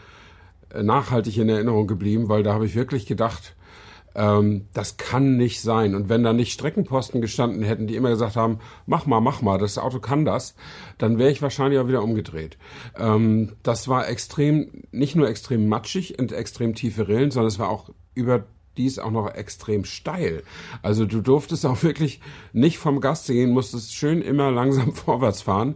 äh, 0.69 0.83
nachhaltig 0.83 1.38
in 1.38 1.50
Erinnerung 1.50 1.88
geblieben, 1.88 2.29
weil 2.29 2.43
da 2.43 2.53
habe 2.53 2.65
ich 2.65 2.75
wirklich 2.75 3.05
gedacht, 3.05 3.55
ähm, 4.15 4.67
das 4.74 4.98
kann 4.98 5.38
nicht 5.38 5.62
sein. 5.62 5.96
Und 5.96 6.10
wenn 6.10 6.24
da 6.24 6.34
nicht 6.34 6.53
Streckenposten 6.53 7.22
gestanden 7.22 7.63
hätten, 7.63 7.88
die 7.88 7.96
immer 7.96 8.10
gesagt 8.10 8.36
haben, 8.36 8.60
mach 8.86 9.05
mal, 9.05 9.22
mach 9.22 9.41
mal, 9.41 9.58
das 9.58 9.77
Auto 9.77 10.00
kann 10.00 10.25
das, 10.25 10.55
dann 10.98 11.17
wäre 11.17 11.32
ich 11.32 11.41
wahrscheinlich 11.41 11.79
auch 11.79 11.88
wieder 11.88 12.03
umgedreht. 12.03 12.58
Ähm, 12.98 13.53
das 13.63 13.88
war 13.88 14.08
extrem, 14.08 14.84
nicht 14.91 15.15
nur 15.15 15.27
extrem 15.27 15.67
matschig 15.67 16.20
und 16.20 16.32
extrem 16.32 16.75
tiefe 16.75 17.08
Rillen, 17.08 17.32
sondern 17.32 17.48
es 17.48 17.60
war 17.60 17.70
auch 17.70 17.89
über 18.15 18.46
die 18.77 18.86
ist 18.86 19.00
auch 19.00 19.12
noch 19.12 19.34
extrem 19.34 19.86
steil. 19.86 20.44
Also 20.82 21.06
du 21.06 21.22
durftest 21.22 21.65
auch 21.65 21.84
wirklich 21.84 22.20
nicht 22.53 22.77
vom 22.77 23.01
Gas 23.01 23.27
gehen, 23.27 23.51
musstest 23.51 23.94
schön 23.94 24.22
immer 24.22 24.51
langsam 24.51 24.94
vorwärts 24.94 25.42
fahren. 25.42 25.75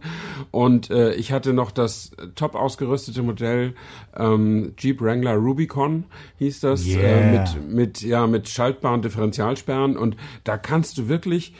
Und 0.50 0.90
äh, 0.90 1.14
ich 1.14 1.32
hatte 1.32 1.52
noch 1.52 1.70
das 1.70 2.10
top 2.34 2.54
ausgerüstete 2.54 3.22
Modell 3.22 3.74
ähm, 4.16 4.74
Jeep 4.78 5.00
Wrangler 5.00 5.34
Rubicon, 5.34 6.04
hieß 6.38 6.60
das, 6.60 6.86
äh, 6.86 6.96
yeah. 6.96 7.08
äh, 7.08 7.32
mit, 7.32 7.72
mit, 7.72 8.02
ja, 8.02 8.26
mit 8.26 8.48
schaltbaren 8.48 9.02
Differentialsperren. 9.02 9.96
Und 9.96 10.16
da 10.44 10.58
kannst 10.58 10.98
du 10.98 11.08
wirklich 11.08 11.54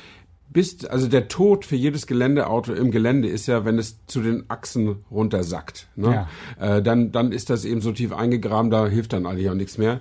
bist, 0.51 0.89
also 0.91 1.09
der 1.09 1.29
Tod 1.29 1.65
für 1.65 1.77
jedes 1.77 2.07
Geländeauto 2.07 2.73
im 2.73 2.91
Gelände 2.91 3.29
ist 3.29 3.47
ja, 3.47 3.65
wenn 3.65 3.79
es 3.79 4.05
zu 4.07 4.23
den 4.23 4.45
Achsen 4.49 5.05
runtersackt. 5.11 5.89
Ne? 5.95 6.27
Ja. 6.59 6.77
Äh, 6.77 6.83
dann, 6.83 7.13
dann 7.13 7.33
ist 7.33 7.51
das 7.51 7.65
eben 7.65 7.81
so 7.81 7.93
tief 7.93 8.13
eingegraben, 8.13 8.71
da 8.71 8.87
hilft 8.87 9.13
dann 9.13 9.27
eigentlich 9.27 9.51
auch 9.51 9.55
nichts 9.55 9.77
mehr. 9.77 10.01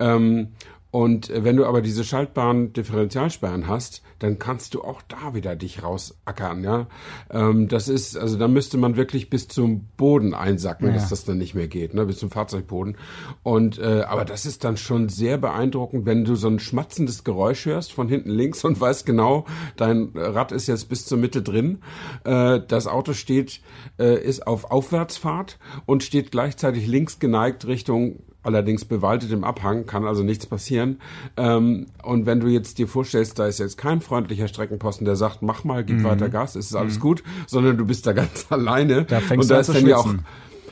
Ähm, 0.00 0.48
und 0.94 1.32
wenn 1.34 1.56
du 1.56 1.66
aber 1.66 1.82
diese 1.82 2.04
schaltbaren 2.04 2.72
Differentialsperren 2.72 3.66
hast, 3.66 4.00
dann 4.20 4.38
kannst 4.38 4.74
du 4.74 4.84
auch 4.84 5.02
da 5.02 5.34
wieder 5.34 5.56
dich 5.56 5.82
rausackern, 5.82 6.62
ja. 6.62 6.86
Ähm, 7.32 7.66
das 7.66 7.88
ist, 7.88 8.16
also 8.16 8.38
da 8.38 8.46
müsste 8.46 8.78
man 8.78 8.94
wirklich 8.94 9.28
bis 9.28 9.48
zum 9.48 9.88
Boden 9.96 10.34
einsacken, 10.34 10.86
ja. 10.86 10.92
dass 10.92 11.08
das 11.08 11.24
dann 11.24 11.38
nicht 11.38 11.56
mehr 11.56 11.66
geht, 11.66 11.94
ne, 11.94 12.06
bis 12.06 12.18
zum 12.18 12.30
Fahrzeugboden. 12.30 12.96
Und 13.42 13.80
äh, 13.80 14.02
aber 14.06 14.24
das 14.24 14.46
ist 14.46 14.62
dann 14.62 14.76
schon 14.76 15.08
sehr 15.08 15.36
beeindruckend, 15.36 16.06
wenn 16.06 16.24
du 16.24 16.36
so 16.36 16.46
ein 16.46 16.60
schmatzendes 16.60 17.24
Geräusch 17.24 17.66
hörst 17.66 17.92
von 17.92 18.08
hinten 18.08 18.30
links 18.30 18.64
und 18.64 18.80
weißt 18.80 19.04
genau, 19.04 19.46
dein 19.74 20.12
Rad 20.14 20.52
ist 20.52 20.68
jetzt 20.68 20.88
bis 20.88 21.06
zur 21.06 21.18
Mitte 21.18 21.42
drin. 21.42 21.80
Äh, 22.22 22.60
das 22.68 22.86
Auto 22.86 23.14
steht, 23.14 23.62
äh, 23.98 24.22
ist 24.22 24.46
auf 24.46 24.70
Aufwärtsfahrt 24.70 25.58
und 25.86 26.04
steht 26.04 26.30
gleichzeitig 26.30 26.86
links 26.86 27.18
geneigt 27.18 27.66
Richtung 27.66 28.20
allerdings 28.44 28.84
bewaldet 28.84 29.32
im 29.32 29.42
Abhang, 29.42 29.86
kann 29.86 30.04
also 30.04 30.22
nichts 30.22 30.46
passieren. 30.46 31.00
Ähm, 31.36 31.86
und 32.02 32.26
wenn 32.26 32.40
du 32.40 32.46
jetzt 32.46 32.78
dir 32.78 32.86
vorstellst, 32.86 33.38
da 33.38 33.46
ist 33.46 33.58
jetzt 33.58 33.76
kein 33.76 34.00
freundlicher 34.00 34.48
Streckenposten, 34.48 35.04
der 35.04 35.16
sagt, 35.16 35.42
mach 35.42 35.64
mal, 35.64 35.84
gib 35.84 35.98
mhm. 35.98 36.04
weiter 36.04 36.28
Gas, 36.28 36.54
ist 36.54 36.74
alles 36.76 36.96
mhm. 36.96 37.00
gut, 37.00 37.22
sondern 37.46 37.76
du 37.76 37.84
bist 37.86 38.06
da 38.06 38.12
ganz 38.14 38.46
alleine. 38.50 39.04
Da 39.04 39.20
fängst 39.20 39.44
und 39.44 39.50
da 39.50 39.56
du 39.56 39.60
ist 39.62 39.74
dann 39.74 39.86
ja 39.86 39.96
auch, 39.96 40.14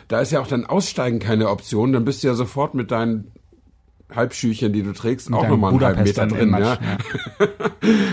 da 0.09 0.21
ist 0.21 0.31
ja 0.31 0.41
auch 0.41 0.47
dann 0.47 0.67
Aussteigen 0.67 1.19
keine 1.19 1.49
Option, 1.49 1.93
dann 1.93 2.05
bist 2.05 2.23
du 2.23 2.29
ja 2.29 2.35
sofort 2.35 2.75
mit 2.75 2.91
deinen 2.91 3.33
Halbschüchen, 4.15 4.73
die 4.73 4.83
du 4.83 4.93
trägst, 4.93 5.31
mit 5.31 5.39
auch 5.39 5.49
nochmal 5.49 5.73
einen 5.73 5.81
halben 5.81 6.03
Meter 6.03 6.27
drin. 6.27 6.51
Ja. 6.51 6.59
ja. 6.61 6.79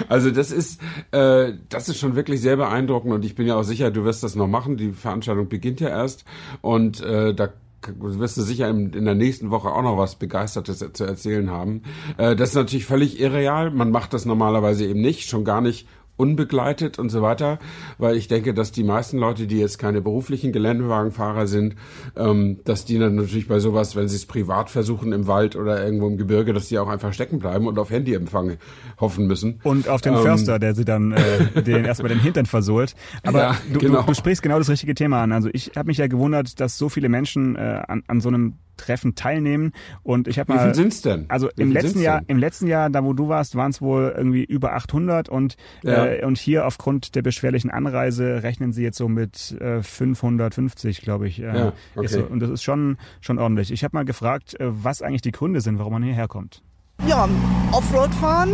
also 0.10 0.32
das 0.32 0.52
ist, 0.52 0.82
äh, 1.12 1.54
das 1.70 1.90
ist 1.90 2.00
schon 2.00 2.16
wirklich 2.16 2.42
sehr 2.42 2.56
beeindruckend 2.58 3.14
und 3.14 3.26
ich 3.26 3.36
bin 3.36 3.48
ja 3.48 3.56
auch 3.56 3.64
sicher, 3.64 3.92
du 3.92 4.06
wirst 4.06 4.24
das 4.24 4.36
noch 4.36 4.48
machen. 4.48 4.78
Die 4.78 4.92
Veranstaltung 4.92 5.50
beginnt 5.50 5.80
ja 5.80 5.90
erst 5.90 6.26
und 6.62 7.02
äh, 7.02 7.34
da 7.34 7.50
wirst 7.88 8.38
du 8.38 8.42
sicher 8.42 8.70
in, 8.70 8.94
in, 8.94 9.06
der 9.06 9.16
nächsten 9.16 9.52
Woche 9.52 9.70
auch 9.70 9.82
noch 9.82 9.98
was 9.98 10.16
Begeistertes 10.16 10.86
zu 10.94 11.04
erzählen 11.04 11.50
haben. 11.50 11.84
Äh, 12.18 12.36
das 12.36 12.50
ist 12.50 12.56
natürlich 12.56 12.86
völlig 12.86 13.20
irreal. 13.20 13.72
Man 13.72 13.92
macht 13.92 14.14
das 14.14 14.26
normalerweise 14.26 14.86
eben 14.86 15.02
nicht, 15.02 15.30
schon 15.30 15.44
gar 15.44 15.62
nicht 15.62 15.88
unbegleitet 16.20 17.00
und 17.00 17.10
so 17.10 17.22
weiter, 17.22 17.60
weil 17.98 18.16
ich 18.18 18.28
denke, 18.28 18.54
dass 18.54 18.72
die 18.72 18.84
meisten 18.84 19.18
Leute, 19.18 19.48
die 19.48 19.58
jetzt 19.58 19.80
keine 19.80 20.02
beruflichen 20.02 20.52
Geländewagenfahrer 20.52 21.48
sind, 21.48 21.76
ähm, 22.18 22.60
dass 22.66 22.84
die 22.84 23.00
dann 23.00 23.16
natürlich 23.16 23.48
bei 23.48 23.60
sowas, 23.60 23.96
wenn 23.96 24.10
sie 24.10 24.18
es 24.18 24.26
privat 24.26 24.70
versuchen 24.70 25.14
im 25.14 25.28
Wald 25.28 25.56
oder 25.56 25.84
irgendwo 25.84 26.08
im 26.08 26.18
Gebirge, 26.18 26.52
dass 26.52 26.68
die 26.68 26.78
auch 26.78 26.90
einfach 26.90 27.14
stecken 27.14 27.40
bleiben 27.40 27.68
und 27.68 27.80
auf 27.80 27.90
Handyempfang 27.90 28.58
hoffen 29.00 29.28
müssen. 29.28 29.62
Und 29.64 29.88
auf 29.88 30.02
den 30.02 30.14
ähm, 30.14 30.22
Förster, 30.22 30.60
der 30.60 30.76
sie 30.76 30.84
dann 30.84 31.14
äh, 31.14 31.62
den 31.64 31.86
erstmal 31.86 32.10
den 32.10 32.20
Hintern 32.20 32.46
versohlt. 32.46 32.96
Aber 33.24 33.40
ja, 33.40 33.56
du, 33.72 33.80
genau. 33.80 34.02
du, 34.02 34.08
du, 34.08 34.14
sprichst 34.14 34.42
genau 34.42 34.58
das 34.58 34.70
richtige 34.70 34.96
Thema 34.96 35.24
an. 35.24 35.32
Also 35.32 35.50
ich 35.54 35.72
habe 35.78 35.88
mich 35.88 35.98
ja 35.98 36.08
gewundert, 36.08 36.60
dass 36.60 36.78
so 36.78 36.90
viele 36.90 37.08
Menschen 37.08 37.56
äh, 37.56 37.82
an, 37.88 38.04
an 38.08 38.20
so 38.20 38.28
einem 38.28 38.56
Treffen 38.80 39.16
teilnehmen. 39.16 39.74
Und 40.04 40.28
ich 40.28 40.40
habe 40.40 40.54
mal. 40.54 40.60
Wie 40.60 40.66
viel 40.66 40.76
sind's 40.76 41.02
denn? 41.02 41.26
Also 41.28 41.50
im 41.58 41.72
letzten 41.72 42.02
Jahr, 42.02 42.22
im 42.28 42.38
letzten 42.38 42.68
Jahr, 42.68 42.90
da 42.90 43.04
wo 43.04 43.14
du 43.14 43.28
warst, 43.28 43.56
waren 43.56 43.72
es 43.72 43.82
wohl 43.82 44.14
irgendwie 44.16 44.44
über 44.44 44.74
800 44.74 45.30
und 45.30 45.56
ja. 45.84 46.06
äh, 46.06 46.26
und 46.26 46.38
hier 46.38 46.66
aufgrund 46.66 47.16
der 47.16 47.22
beschwerlichen 47.22 47.70
Anreise 47.70 48.42
rechnen 48.44 48.72
sie 48.72 48.84
jetzt 48.84 48.98
so 48.98 49.08
mit 49.08 49.56
äh, 49.60 49.84
550, 49.84 51.02
glaube 51.02 51.28
ich. 51.28 51.40
Äh, 51.40 51.46
ja, 51.46 51.74
okay. 51.96 52.08
so, 52.08 52.24
und 52.24 52.40
das 52.40 52.50
ist 52.50 52.64
schon 52.64 52.98
schon 53.20 53.38
ordentlich. 53.38 53.72
Ich 53.72 53.84
habe 53.84 53.96
mal 53.96 54.06
gefragt, 54.06 54.60
äh, 54.60 54.66
was 54.70 55.02
eigentlich 55.02 55.22
die 55.22 55.32
Gründe 55.32 55.62
sind, 55.62 55.78
warum 55.78 55.94
man 55.94 56.04
hierher 56.04 56.28
kommt. 56.28 56.64
Ja, 57.08 57.28
Offroad 57.72 58.14
fahren, 58.16 58.50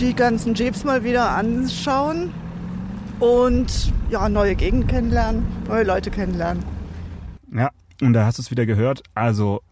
die 0.00 0.14
ganzen 0.14 0.54
Jeeps 0.54 0.84
mal 0.84 1.04
wieder 1.04 1.30
anschauen 1.30 2.32
und 3.20 3.92
ja, 4.10 4.28
neue 4.28 4.56
Gegenden 4.56 4.88
kennenlernen, 4.88 5.46
neue 5.68 5.84
Leute 5.84 6.10
kennenlernen. 6.10 6.64
Ja, 7.54 7.70
und 8.02 8.12
da 8.14 8.26
hast 8.26 8.38
du 8.38 8.42
es 8.42 8.50
wieder 8.50 8.66
gehört. 8.66 9.02
Also 9.14 9.62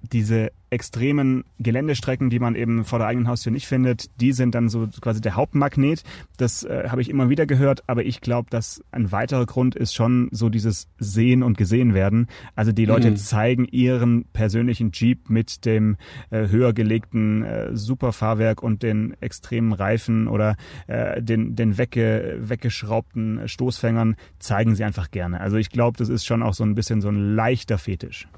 diese 0.00 0.52
extremen 0.70 1.44
Geländestrecken, 1.58 2.30
die 2.30 2.38
man 2.38 2.54
eben 2.54 2.84
vor 2.84 2.98
der 2.98 3.08
eigenen 3.08 3.28
Haustür 3.28 3.52
nicht 3.52 3.66
findet, 3.66 4.08
die 4.20 4.32
sind 4.32 4.54
dann 4.54 4.68
so 4.68 4.88
quasi 5.00 5.20
der 5.20 5.34
Hauptmagnet. 5.34 6.04
Das 6.36 6.62
äh, 6.62 6.88
habe 6.88 7.02
ich 7.02 7.10
immer 7.10 7.28
wieder 7.28 7.46
gehört, 7.46 7.82
aber 7.88 8.04
ich 8.04 8.20
glaube, 8.20 8.48
dass 8.50 8.82
ein 8.92 9.12
weiterer 9.12 9.46
Grund 9.46 9.74
ist 9.74 9.94
schon 9.94 10.28
so 10.30 10.48
dieses 10.48 10.88
Sehen 10.98 11.42
und 11.42 11.58
gesehen 11.58 11.92
werden. 11.92 12.28
Also 12.54 12.72
die 12.72 12.84
Leute 12.84 13.10
mhm. 13.10 13.16
zeigen 13.16 13.64
ihren 13.64 14.24
persönlichen 14.32 14.92
Jeep 14.92 15.28
mit 15.28 15.64
dem 15.64 15.96
äh, 16.30 16.48
höher 16.48 16.72
gelegten 16.72 17.42
äh, 17.42 17.76
Superfahrwerk 17.76 18.62
und 18.62 18.82
den 18.82 19.16
extremen 19.20 19.72
Reifen 19.72 20.28
oder 20.28 20.56
äh, 20.86 21.20
den, 21.20 21.56
den 21.56 21.78
wegge, 21.78 22.38
weggeschraubten 22.40 23.48
Stoßfängern, 23.48 24.16
zeigen 24.38 24.74
sie 24.76 24.84
einfach 24.84 25.10
gerne. 25.10 25.40
Also 25.40 25.56
ich 25.56 25.70
glaube, 25.70 25.98
das 25.98 26.08
ist 26.08 26.24
schon 26.24 26.42
auch 26.42 26.54
so 26.54 26.64
ein 26.64 26.74
bisschen 26.74 27.00
so 27.00 27.08
ein 27.08 27.34
leichter 27.34 27.78
Fetisch. 27.78 28.28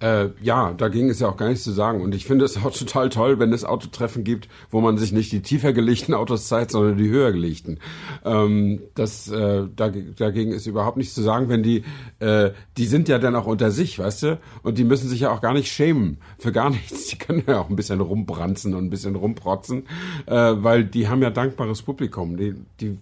Äh, 0.00 0.30
ja, 0.42 0.72
dagegen 0.72 1.08
ist 1.08 1.20
ja 1.20 1.28
auch 1.28 1.36
gar 1.36 1.48
nichts 1.48 1.64
zu 1.64 1.70
sagen. 1.70 2.02
Und 2.02 2.14
ich 2.14 2.26
finde 2.26 2.44
es 2.44 2.56
auch 2.56 2.72
total 2.72 3.08
toll, 3.08 3.38
wenn 3.38 3.52
es 3.52 3.64
Autotreffen 3.64 4.24
gibt, 4.24 4.48
wo 4.70 4.80
man 4.80 4.98
sich 4.98 5.12
nicht 5.12 5.32
die 5.32 5.40
tiefer 5.40 5.72
gelegten 5.72 6.14
Autos 6.14 6.48
zeigt, 6.48 6.72
sondern 6.72 6.98
die 6.98 7.08
höher 7.08 7.32
gelegten. 7.32 7.78
Ähm, 8.24 8.82
das, 8.94 9.30
äh, 9.30 9.66
dagegen 9.74 10.52
ist 10.52 10.66
überhaupt 10.66 10.96
nichts 10.96 11.14
zu 11.14 11.22
sagen, 11.22 11.48
wenn 11.48 11.62
die, 11.62 11.84
äh, 12.18 12.50
die 12.76 12.86
sind 12.86 13.08
ja 13.08 13.18
dann 13.18 13.36
auch 13.36 13.46
unter 13.46 13.70
sich, 13.70 13.98
weißt 13.98 14.22
du? 14.24 14.40
Und 14.62 14.78
die 14.78 14.84
müssen 14.84 15.08
sich 15.08 15.20
ja 15.20 15.30
auch 15.30 15.40
gar 15.40 15.54
nicht 15.54 15.70
schämen 15.70 16.18
für 16.38 16.52
gar 16.52 16.70
nichts. 16.70 17.06
Die 17.06 17.16
können 17.16 17.44
ja 17.46 17.60
auch 17.60 17.70
ein 17.70 17.76
bisschen 17.76 18.00
rumbranzen 18.00 18.74
und 18.74 18.84
ein 18.84 18.90
bisschen 18.90 19.14
rumprotzen, 19.14 19.86
äh, 20.26 20.34
weil 20.34 20.84
die 20.84 21.08
haben 21.08 21.22
ja 21.22 21.30
dankbares 21.30 21.82
Publikum. 21.82 22.36
Die, 22.36 22.54
die 22.80 22.98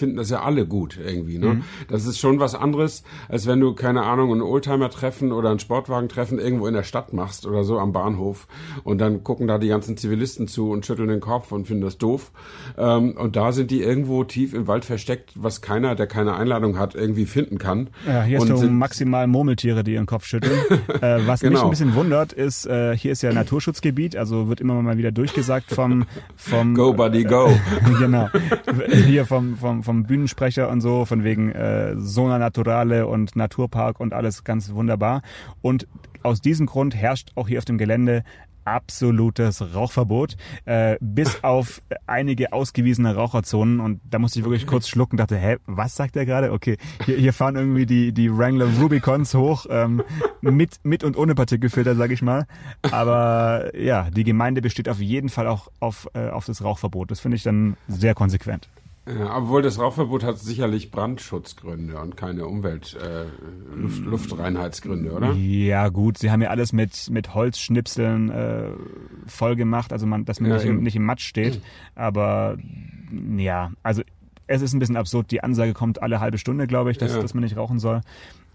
finden 0.00 0.16
das 0.16 0.30
ja 0.30 0.42
alle 0.42 0.66
gut 0.66 0.98
irgendwie. 0.98 1.38
Ne? 1.38 1.54
Mhm. 1.54 1.64
Das 1.88 2.06
ist 2.06 2.18
schon 2.18 2.40
was 2.40 2.54
anderes, 2.54 3.04
als 3.28 3.46
wenn 3.46 3.60
du, 3.60 3.74
keine 3.74 4.02
Ahnung, 4.02 4.32
ein 4.32 4.42
Oldtimer-Treffen 4.42 5.30
oder 5.30 5.50
ein 5.50 5.58
Sportwagen-Treffen 5.58 6.38
irgendwo 6.38 6.66
in 6.66 6.74
der 6.74 6.82
Stadt 6.82 7.12
machst 7.12 7.46
oder 7.46 7.62
so 7.62 7.78
am 7.78 7.92
Bahnhof 7.92 8.48
und 8.82 8.98
dann 8.98 9.22
gucken 9.22 9.46
da 9.46 9.58
die 9.58 9.68
ganzen 9.68 9.96
Zivilisten 9.96 10.48
zu 10.48 10.70
und 10.70 10.84
schütteln 10.84 11.08
den 11.08 11.20
Kopf 11.20 11.52
und 11.52 11.66
finden 11.66 11.82
das 11.82 11.98
doof. 11.98 12.32
Ähm, 12.76 13.12
und 13.16 13.36
da 13.36 13.52
sind 13.52 13.70
die 13.70 13.82
irgendwo 13.82 14.24
tief 14.24 14.54
im 14.54 14.66
Wald 14.66 14.84
versteckt, 14.84 15.32
was 15.34 15.60
keiner, 15.60 15.94
der 15.94 16.06
keine 16.06 16.34
Einladung 16.34 16.78
hat, 16.78 16.94
irgendwie 16.94 17.26
finden 17.26 17.58
kann. 17.58 17.90
Ja, 18.06 18.22
hier 18.22 18.40
und 18.40 18.50
hast 18.50 18.62
du 18.62 18.68
maximal 18.68 19.26
Murmeltiere, 19.26 19.84
die 19.84 19.92
ihren 19.92 20.06
Kopf 20.06 20.24
schütteln. 20.24 20.58
äh, 21.02 21.18
was 21.26 21.40
genau. 21.40 21.52
mich 21.52 21.62
ein 21.62 21.70
bisschen 21.70 21.94
wundert, 21.94 22.32
ist, 22.32 22.66
äh, 22.66 22.96
hier 22.96 23.12
ist 23.12 23.22
ja 23.22 23.32
Naturschutzgebiet, 23.32 24.16
also 24.16 24.48
wird 24.48 24.60
immer 24.60 24.80
mal 24.80 24.96
wieder 24.96 25.12
durchgesagt 25.12 25.70
vom... 25.70 26.06
vom 26.36 26.74
go, 26.74 26.94
Buddy, 26.94 27.24
go. 27.24 27.50
genau. 27.98 28.30
Hier 29.06 29.26
vom, 29.26 29.56
vom 29.56 29.82
vom, 29.82 29.89
vom 29.90 30.04
Bühnensprecher 30.04 30.68
und 30.68 30.80
so, 30.80 31.04
von 31.04 31.24
wegen 31.24 31.50
äh, 31.50 31.96
Zona 31.98 32.38
Naturale 32.38 33.08
und 33.08 33.34
Naturpark 33.34 33.98
und 33.98 34.14
alles 34.14 34.44
ganz 34.44 34.72
wunderbar. 34.72 35.20
Und 35.62 35.88
aus 36.22 36.40
diesem 36.40 36.66
Grund 36.66 36.94
herrscht 36.94 37.32
auch 37.34 37.48
hier 37.48 37.58
auf 37.58 37.64
dem 37.64 37.76
Gelände 37.76 38.22
absolutes 38.64 39.74
Rauchverbot, 39.74 40.36
äh, 40.64 40.96
bis 41.00 41.42
auf 41.42 41.82
einige 42.06 42.52
ausgewiesene 42.52 43.16
Raucherzonen. 43.16 43.80
Und 43.80 44.00
da 44.08 44.20
musste 44.20 44.38
ich 44.38 44.44
wirklich 44.44 44.64
kurz 44.64 44.86
schlucken, 44.86 45.16
dachte, 45.16 45.36
hä, 45.36 45.56
was 45.66 45.96
sagt 45.96 46.14
er 46.14 46.24
gerade? 46.24 46.52
Okay, 46.52 46.76
hier, 47.04 47.16
hier 47.16 47.32
fahren 47.32 47.56
irgendwie 47.56 47.86
die, 47.86 48.12
die 48.12 48.30
Wrangler 48.30 48.68
Rubicons 48.80 49.34
hoch, 49.34 49.66
ähm, 49.70 50.04
mit, 50.40 50.78
mit 50.84 51.02
und 51.02 51.16
ohne 51.16 51.34
Partikelfilter, 51.34 51.96
sage 51.96 52.14
ich 52.14 52.22
mal. 52.22 52.46
Aber 52.92 53.76
ja, 53.76 54.08
die 54.08 54.22
Gemeinde 54.22 54.62
besteht 54.62 54.88
auf 54.88 55.00
jeden 55.00 55.30
Fall 55.30 55.48
auch 55.48 55.66
auf, 55.80 56.06
äh, 56.14 56.28
auf 56.28 56.44
das 56.44 56.62
Rauchverbot. 56.62 57.10
Das 57.10 57.18
finde 57.18 57.38
ich 57.38 57.42
dann 57.42 57.76
sehr 57.88 58.14
konsequent. 58.14 58.68
Ja, 59.08 59.36
obwohl 59.36 59.62
das 59.62 59.78
Rauchverbot 59.78 60.22
hat 60.22 60.38
sicherlich 60.38 60.90
Brandschutzgründe 60.90 61.98
und 61.98 62.16
keine 62.16 62.46
Umwelt, 62.46 62.96
äh, 63.02 63.24
Luft, 63.74 64.04
Luftreinheitsgründe, 64.04 65.10
oder? 65.12 65.32
Ja, 65.32 65.88
gut, 65.88 66.18
sie 66.18 66.30
haben 66.30 66.42
ja 66.42 66.50
alles 66.50 66.72
mit, 66.72 67.08
mit 67.10 67.34
Holzschnipseln 67.34 68.30
äh, 68.30 68.68
voll 69.26 69.56
gemacht, 69.56 69.92
also 69.92 70.06
man, 70.06 70.26
dass 70.26 70.38
man 70.40 70.50
Ja, 70.50 70.56
nicht, 70.58 70.66
im, 70.66 70.82
nicht 70.82 70.96
im 70.96 71.04
Matsch 71.04 71.26
steht. 71.26 71.60
Aber 71.94 72.58
ja, 73.36 73.72
also 73.82 74.02
es 74.46 74.62
ist 74.62 74.74
ein 74.74 74.78
bisschen 74.80 74.96
absurd. 74.96 75.30
Die 75.30 75.42
Ansage 75.42 75.72
kommt 75.72 76.02
alle 76.02 76.20
halbe 76.20 76.38
Stunde, 76.38 76.66
glaube 76.66 76.90
ich, 76.90 76.98
dass, 76.98 77.14
Ja. 77.14 77.22
dass 77.22 77.34
man 77.34 77.42
nicht 77.42 77.56
rauchen 77.56 77.78
soll. 77.78 78.02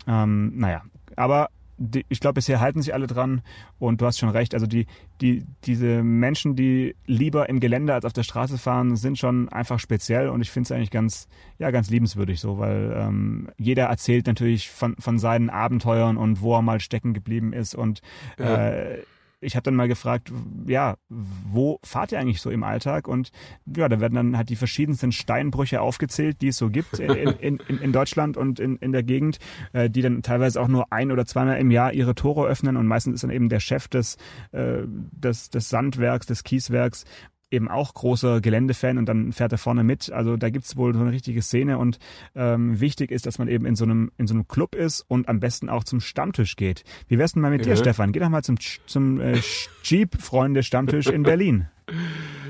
Ähm, 0.07 0.53
naja, 0.57 0.83
aber 1.15 1.49
die, 1.77 2.05
ich 2.09 2.19
glaube, 2.19 2.35
bisher 2.35 2.59
halten 2.59 2.81
sich 2.81 2.93
alle 2.93 3.07
dran 3.07 3.41
und 3.79 3.99
du 4.01 4.05
hast 4.05 4.17
schon 4.19 4.29
recht. 4.29 4.53
Also 4.53 4.65
die, 4.65 4.85
die, 5.21 5.45
diese 5.65 6.03
Menschen, 6.03 6.55
die 6.55 6.95
lieber 7.05 7.49
im 7.49 7.59
Gelände 7.59 7.93
als 7.93 8.05
auf 8.05 8.13
der 8.13 8.23
Straße 8.23 8.57
fahren, 8.57 8.95
sind 8.95 9.17
schon 9.17 9.49
einfach 9.49 9.79
speziell 9.79 10.29
und 10.29 10.41
ich 10.41 10.51
finde 10.51 10.67
es 10.67 10.71
eigentlich 10.71 10.91
ganz, 10.91 11.27
ja, 11.57 11.71
ganz 11.71 11.89
liebenswürdig 11.89 12.39
so, 12.39 12.57
weil 12.59 12.93
ähm, 12.95 13.49
jeder 13.57 13.85
erzählt 13.85 14.27
natürlich 14.27 14.69
von, 14.69 14.95
von 14.99 15.19
seinen 15.19 15.49
Abenteuern 15.49 16.17
und 16.17 16.41
wo 16.41 16.55
er 16.55 16.61
mal 16.61 16.79
stecken 16.79 17.13
geblieben 17.13 17.53
ist 17.53 17.75
und 17.75 18.01
Ja. 18.39 18.67
äh, 18.69 19.03
ich 19.41 19.55
habe 19.55 19.63
dann 19.63 19.75
mal 19.75 19.87
gefragt, 19.87 20.31
ja, 20.67 20.95
wo 21.09 21.79
fahrt 21.83 22.11
ihr 22.11 22.19
eigentlich 22.19 22.41
so 22.41 22.49
im 22.49 22.63
Alltag? 22.63 23.07
Und 23.07 23.31
ja, 23.75 23.89
da 23.89 23.99
werden 23.99 24.15
dann 24.15 24.37
halt 24.37 24.49
die 24.49 24.55
verschiedensten 24.55 25.11
Steinbrüche 25.11 25.81
aufgezählt, 25.81 26.41
die 26.41 26.49
es 26.49 26.57
so 26.57 26.69
gibt 26.69 26.99
in, 26.99 27.09
in, 27.39 27.57
in, 27.57 27.91
Deutschland 27.91 28.37
und 28.37 28.59
in, 28.59 28.77
in 28.77 28.91
der 28.91 29.03
Gegend, 29.03 29.39
äh, 29.73 29.89
die 29.89 30.01
dann 30.01 30.21
teilweise 30.21 30.61
auch 30.61 30.67
nur 30.67 30.91
ein 30.91 31.11
oder 31.11 31.25
zweimal 31.25 31.59
im 31.59 31.71
Jahr 31.71 31.93
ihre 31.93 32.15
Tore 32.15 32.47
öffnen. 32.47 32.77
Und 32.77 32.87
meistens 32.87 33.15
ist 33.15 33.23
dann 33.23 33.31
eben 33.31 33.49
der 33.49 33.59
Chef 33.59 33.87
des, 33.87 34.17
äh, 34.51 34.83
des, 34.85 35.49
des 35.49 35.69
Sandwerks, 35.69 36.25
des 36.25 36.43
Kieswerks 36.43 37.05
eben 37.55 37.67
auch 37.69 37.93
großer 37.93 38.41
Geländefan 38.41 38.97
und 38.97 39.07
dann 39.07 39.31
fährt 39.31 39.51
er 39.51 39.57
vorne 39.57 39.83
mit. 39.83 40.11
Also 40.11 40.37
da 40.37 40.49
gibt's 40.49 40.77
wohl 40.77 40.93
so 40.93 40.99
eine 40.99 41.11
richtige 41.11 41.41
Szene 41.41 41.77
und 41.77 41.97
ähm, 42.35 42.79
wichtig 42.79 43.11
ist, 43.11 43.25
dass 43.25 43.39
man 43.39 43.47
eben 43.47 43.65
in 43.65 43.75
so 43.75 43.85
einem 43.85 44.11
in 44.17 44.27
so 44.27 44.33
einem 44.35 44.47
Club 44.47 44.75
ist 44.75 45.01
und 45.07 45.27
am 45.29 45.39
besten 45.39 45.69
auch 45.69 45.83
zum 45.83 45.99
Stammtisch 45.99 46.55
geht. 46.55 46.83
Wie 47.07 47.17
wär's 47.17 47.33
denn 47.33 47.41
mal 47.41 47.51
mit 47.51 47.65
dir, 47.65 47.69
Ja. 47.69 47.75
Stefan? 47.77 48.11
Geh 48.11 48.19
doch 48.19 48.29
mal 48.29 48.43
zum 48.43 48.57
zum 48.85 49.19
äh, 49.19 49.39
Jeep-Freunde-Stammtisch 49.83 51.07
in 51.07 51.23
Berlin. 51.23 51.67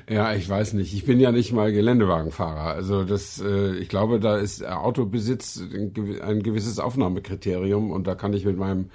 Ja, 0.09 0.33
ich 0.33 0.47
weiß 0.47 0.73
nicht. 0.73 0.93
Ich 0.93 1.05
bin 1.05 1.19
ja 1.19 1.31
nicht 1.31 1.51
mal 1.51 1.71
Geländewagenfahrer. 1.71 2.73
Also 2.73 3.03
das, 3.03 3.41
äh, 3.41 3.75
ich 3.75 3.89
glaube, 3.89 4.19
da 4.19 4.37
ist 4.37 4.65
Autobesitz 4.65 5.57
ein 5.59 5.93
gewi- 5.93 6.21
ein 6.21 6.41
gewisses 6.41 6.79
Aufnahmekriterium 6.79 7.91
und 7.91 8.07
da 8.07 8.15
kann 8.15 8.33
ich 8.33 8.45
mit 8.45 8.57
meinem 8.57 8.91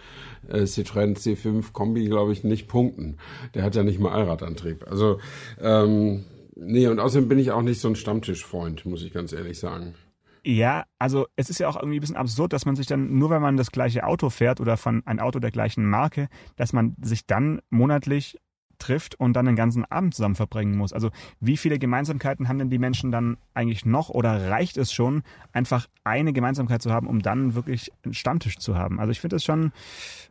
äh, 0.49 0.63
Citroën 0.63 1.17
C5 1.17 1.73
Kombi, 1.73 2.07
glaube 2.07 2.33
ich, 2.33 2.45
nicht 2.45 2.69
punkten. 2.69 3.19
Der 3.55 3.65
hat 3.65 3.75
ja 3.75 3.83
nicht 3.83 3.99
mal 4.01 4.13
Allradantrieb. 4.13 4.87
Also 4.89 5.19
ähm, 5.61 6.25
nee, 6.57 6.87
und 6.87 7.01
außerdem 7.01 7.29
bin 7.29 7.39
ich 7.39 7.51
auch 7.51 7.63
nicht 7.63 7.81
so 7.81 7.89
ein 7.89 7.97
Stammtischfreund, 7.97 8.87
muss 8.87 9.03
ich 9.03 9.13
ganz 9.13 9.33
ehrlich 9.33 9.59
sagen. 9.59 9.95
Ja, 10.43 10.85
also 10.99 11.27
es 11.37 11.51
ist 11.51 11.59
ja 11.61 11.69
auch 11.69 11.77
irgendwie 11.77 11.99
ein 11.99 12.01
bisschen 12.01 12.17
absurd, 12.17 12.55
dass 12.55 12.65
man 12.65 12.77
sich 12.77 12.87
dann, 12.87 13.19
nur 13.19 13.29
wenn 13.29 13.43
man 13.43 13.59
das 13.59 13.73
gleiche 13.73 14.05
Auto 14.05 14.31
fährt 14.31 14.59
oder 14.61 14.79
von 14.79 15.03
ein 15.05 15.21
Auto 15.21 15.39
der 15.39 15.51
gleichen 15.51 15.85
Marke, 15.85 16.29
dass 16.57 16.73
man 16.73 16.97
sich 17.03 17.27
dann 17.27 17.61
monatlich 17.69 18.39
trifft 18.81 19.15
und 19.15 19.35
dann 19.35 19.47
den 19.47 19.57
ganzen 19.57 19.85
Abend 19.85 20.15
zusammen 20.15 20.35
verbringen 20.35 20.77
muss. 20.77 20.93
Also 20.93 21.11
wie 21.39 21.57
viele 21.57 21.79
Gemeinsamkeiten 21.79 22.49
haben 22.49 22.59
denn 22.59 22.71
die 22.71 22.79
Menschen 22.79 23.13
dann 23.13 23.37
eigentlich 23.55 23.87
noch 23.87 24.09
oder 24.09 24.51
reicht 24.51 24.77
es 24.77 24.93
schon, 24.93 25.23
einfach 25.53 25.87
eine 26.05 26.33
Gemeinsamkeit 26.33 26.83
zu 26.83 26.93
haben, 26.93 27.07
um 27.07 27.21
dann 27.21 27.55
wirklich 27.55 27.93
einen 28.05 28.15
Stammtisch 28.15 28.59
zu 28.59 28.77
haben? 28.77 28.99
Also 28.99 29.13
ich 29.13 29.21
finde 29.21 29.37
das 29.37 29.45
schon 29.45 29.73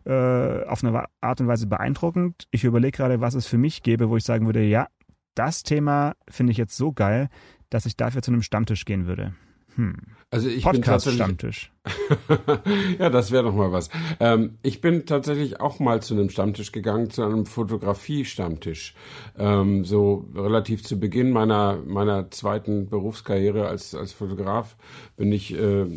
äh, 0.05 0.65
auf 0.65 0.83
eine 0.83 1.05
Art 1.21 1.41
und 1.41 1.47
Weise 1.47 1.67
beeindruckend. 1.67 2.47
Ich 2.51 2.63
überlege 2.63 2.97
gerade, 2.97 3.21
was 3.21 3.35
es 3.35 3.47
für 3.47 3.57
mich 3.57 3.83
gäbe, 3.83 4.09
wo 4.09 4.17
ich 4.17 4.23
sagen 4.23 4.45
würde, 4.45 4.63
ja, 4.63 4.87
das 5.35 5.63
Thema 5.63 6.15
finde 6.29 6.51
ich 6.51 6.57
jetzt 6.57 6.75
so 6.75 6.91
geil, 6.91 7.29
dass 7.69 7.85
ich 7.85 7.95
dafür 7.95 8.21
zu 8.21 8.31
einem 8.31 8.41
Stammtisch 8.41 8.85
gehen 8.85 9.05
würde. 9.05 9.33
Hm. 9.79 9.95
Also 10.29 10.49
ich 10.49 10.63
bin 10.65 10.81
tatsächlich 10.81 11.21
Podcast-Stammtisch. 11.21 11.71
ja, 12.99 13.09
das 13.09 13.31
wäre 13.31 13.45
doch 13.45 13.55
mal 13.55 13.71
was. 13.71 13.89
Ähm, 14.19 14.57
ich 14.61 14.81
bin 14.81 15.05
tatsächlich 15.05 15.61
auch 15.61 15.79
mal 15.79 16.01
zu 16.01 16.13
einem 16.13 16.29
Stammtisch 16.29 16.73
gegangen, 16.73 17.09
zu 17.09 17.23
einem 17.23 17.45
Fotografie-Stammtisch. 17.45 18.93
Ähm, 19.37 19.85
so 19.85 20.27
relativ 20.35 20.83
zu 20.83 20.99
Beginn 20.99 21.31
meiner 21.31 21.77
meiner 21.83 22.29
zweiten 22.29 22.89
Berufskarriere 22.89 23.69
als 23.69 23.95
als 23.95 24.11
Fotograf 24.11 24.75
bin 25.15 25.31
ich 25.31 25.55
äh, 25.55 25.83
äh, 25.83 25.87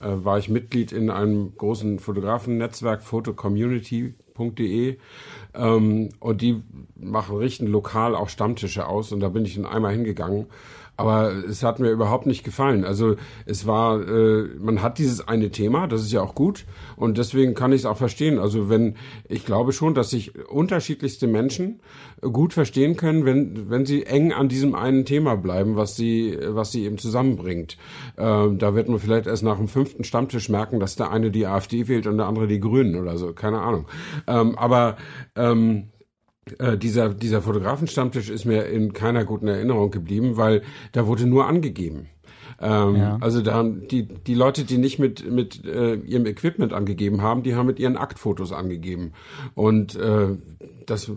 war 0.00 0.38
ich 0.38 0.48
Mitglied 0.48 0.90
in 0.90 1.08
einem 1.08 1.56
großen 1.56 2.00
Fotografennetzwerk 2.00 3.04
photocommunity.de 3.04 4.98
ähm, 5.54 6.08
und 6.18 6.42
die 6.42 6.62
machen 6.96 7.36
richten 7.38 7.68
lokal 7.68 8.16
auch 8.16 8.28
Stammtische 8.28 8.86
aus 8.86 9.12
und 9.12 9.20
da 9.20 9.28
bin 9.28 9.44
ich 9.44 9.54
dann 9.54 9.64
einmal 9.64 9.92
hingegangen. 9.92 10.46
Aber 10.98 11.32
es 11.32 11.62
hat 11.62 11.78
mir 11.78 11.90
überhaupt 11.90 12.26
nicht 12.26 12.42
gefallen. 12.42 12.84
Also 12.84 13.14
es 13.46 13.68
war, 13.68 14.00
äh, 14.00 14.48
man 14.58 14.82
hat 14.82 14.98
dieses 14.98 15.26
eine 15.28 15.50
Thema, 15.50 15.86
das 15.86 16.02
ist 16.02 16.10
ja 16.10 16.20
auch 16.20 16.34
gut 16.34 16.64
und 16.96 17.18
deswegen 17.18 17.54
kann 17.54 17.70
ich 17.70 17.82
es 17.82 17.86
auch 17.86 17.96
verstehen. 17.96 18.40
Also 18.40 18.68
wenn, 18.68 18.96
ich 19.28 19.46
glaube 19.46 19.72
schon, 19.72 19.94
dass 19.94 20.10
sich 20.10 20.36
unterschiedlichste 20.48 21.28
Menschen 21.28 21.78
gut 22.20 22.52
verstehen 22.52 22.96
können, 22.96 23.24
wenn 23.24 23.70
wenn 23.70 23.86
sie 23.86 24.06
eng 24.06 24.32
an 24.32 24.48
diesem 24.48 24.74
einen 24.74 25.04
Thema 25.04 25.36
bleiben, 25.36 25.76
was 25.76 25.94
sie 25.94 26.36
was 26.48 26.72
sie 26.72 26.84
eben 26.84 26.98
zusammenbringt. 26.98 27.78
Ähm, 28.16 28.58
da 28.58 28.74
wird 28.74 28.88
man 28.88 28.98
vielleicht 28.98 29.28
erst 29.28 29.44
nach 29.44 29.58
dem 29.58 29.68
fünften 29.68 30.02
Stammtisch 30.02 30.48
merken, 30.48 30.80
dass 30.80 30.96
der 30.96 31.12
eine 31.12 31.30
die 31.30 31.46
AfD 31.46 31.86
wählt 31.86 32.08
und 32.08 32.16
der 32.16 32.26
andere 32.26 32.48
die 32.48 32.58
Grünen 32.58 32.96
oder 32.96 33.16
so, 33.18 33.32
keine 33.34 33.60
Ahnung. 33.60 33.86
Ähm, 34.26 34.58
aber 34.58 34.96
ähm, 35.36 35.90
äh, 36.58 36.76
dieser, 36.76 37.14
dieser 37.14 37.42
Fotografenstammtisch 37.42 38.30
ist 38.30 38.44
mir 38.44 38.66
in 38.66 38.92
keiner 38.92 39.24
guten 39.24 39.48
Erinnerung 39.48 39.90
geblieben, 39.90 40.36
weil 40.36 40.62
da 40.92 41.06
wurde 41.06 41.26
nur 41.26 41.46
angegeben. 41.46 42.06
Ähm, 42.60 42.96
Ja. 42.96 43.18
Also 43.20 43.40
da 43.40 43.54
haben 43.54 43.86
die, 43.88 44.04
die 44.04 44.34
Leute, 44.34 44.64
die 44.64 44.78
nicht 44.78 44.98
mit, 44.98 45.30
mit 45.30 45.64
äh, 45.64 45.94
ihrem 45.94 46.26
Equipment 46.26 46.72
angegeben 46.72 47.22
haben, 47.22 47.42
die 47.42 47.54
haben 47.54 47.66
mit 47.66 47.78
ihren 47.78 47.96
Aktfotos 47.96 48.52
angegeben. 48.52 49.12
Und 49.54 49.94
äh, 49.96 50.36
das 50.86 51.10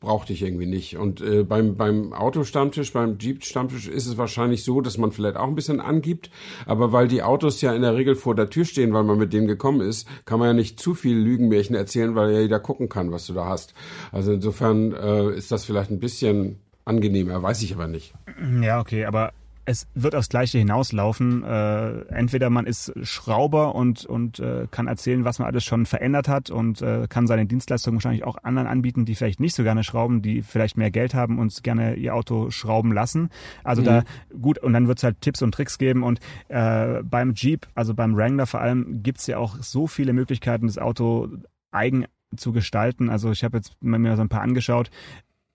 brauchte 0.00 0.32
ich 0.32 0.42
irgendwie 0.42 0.66
nicht. 0.66 0.96
Und 0.96 1.20
äh, 1.20 1.42
beim, 1.42 1.74
beim 1.74 2.12
Autostammtisch, 2.12 2.92
beim 2.92 3.18
Jeep-Stammtisch 3.18 3.88
ist 3.88 4.06
es 4.06 4.16
wahrscheinlich 4.16 4.64
so, 4.64 4.80
dass 4.80 4.98
man 4.98 5.12
vielleicht 5.12 5.36
auch 5.36 5.46
ein 5.48 5.54
bisschen 5.54 5.80
angibt. 5.80 6.30
Aber 6.66 6.92
weil 6.92 7.08
die 7.08 7.22
Autos 7.22 7.60
ja 7.60 7.72
in 7.74 7.82
der 7.82 7.96
Regel 7.96 8.14
vor 8.14 8.34
der 8.34 8.50
Tür 8.50 8.64
stehen, 8.64 8.92
weil 8.92 9.04
man 9.04 9.18
mit 9.18 9.32
denen 9.32 9.46
gekommen 9.46 9.80
ist, 9.80 10.08
kann 10.24 10.38
man 10.38 10.48
ja 10.48 10.54
nicht 10.54 10.80
zu 10.80 10.94
viel 10.94 11.16
Lügenmärchen 11.16 11.74
erzählen, 11.74 12.14
weil 12.14 12.32
ja 12.32 12.40
jeder 12.40 12.60
gucken 12.60 12.88
kann, 12.88 13.12
was 13.12 13.26
du 13.26 13.34
da 13.34 13.46
hast. 13.46 13.74
Also 14.12 14.32
insofern 14.32 14.92
äh, 14.92 15.30
ist 15.30 15.50
das 15.50 15.64
vielleicht 15.64 15.90
ein 15.90 16.00
bisschen 16.00 16.58
angenehmer, 16.84 17.42
weiß 17.42 17.62
ich 17.62 17.74
aber 17.74 17.86
nicht. 17.86 18.14
Ja, 18.62 18.80
okay, 18.80 19.04
aber 19.04 19.32
es 19.68 19.86
wird 19.94 20.14
aufs 20.14 20.30
Gleiche 20.30 20.56
hinauslaufen. 20.56 21.44
Äh, 21.44 22.00
entweder 22.06 22.48
man 22.48 22.64
ist 22.64 22.90
Schrauber 23.02 23.74
und, 23.74 24.06
und 24.06 24.40
äh, 24.40 24.66
kann 24.70 24.86
erzählen, 24.86 25.26
was 25.26 25.38
man 25.38 25.46
alles 25.46 25.62
schon 25.62 25.84
verändert 25.84 26.26
hat 26.26 26.48
und 26.48 26.80
äh, 26.80 27.06
kann 27.06 27.26
seine 27.26 27.44
Dienstleistungen 27.44 27.98
wahrscheinlich 27.98 28.24
auch 28.24 28.38
anderen 28.42 28.66
anbieten, 28.66 29.04
die 29.04 29.14
vielleicht 29.14 29.40
nicht 29.40 29.54
so 29.54 29.64
gerne 29.64 29.84
schrauben, 29.84 30.22
die 30.22 30.40
vielleicht 30.40 30.78
mehr 30.78 30.90
Geld 30.90 31.12
haben 31.12 31.38
und 31.38 31.62
gerne 31.62 31.96
ihr 31.96 32.14
Auto 32.14 32.48
schrauben 32.48 32.92
lassen. 32.92 33.28
Also 33.62 33.82
da 33.82 34.04
gut, 34.40 34.58
und 34.58 34.72
dann 34.72 34.88
wird 34.88 34.98
es 34.98 35.04
halt 35.04 35.20
Tipps 35.20 35.42
und 35.42 35.52
Tricks 35.52 35.76
geben. 35.76 36.02
Und 36.02 36.18
äh, 36.48 37.02
beim 37.02 37.34
Jeep, 37.34 37.66
also 37.74 37.92
beim 37.92 38.16
Wrangler 38.16 38.46
vor 38.46 38.62
allem, 38.62 39.02
gibt's 39.02 39.26
ja 39.26 39.36
auch 39.36 39.56
so 39.60 39.86
viele 39.86 40.14
Möglichkeiten, 40.14 40.66
das 40.66 40.78
Auto 40.78 41.28
eigen 41.72 42.06
zu 42.34 42.52
gestalten. 42.52 43.10
Also 43.10 43.30
ich 43.32 43.44
habe 43.44 43.58
jetzt 43.58 43.76
mir 43.82 44.16
so 44.16 44.22
ein 44.22 44.30
paar 44.30 44.42
angeschaut 44.42 44.90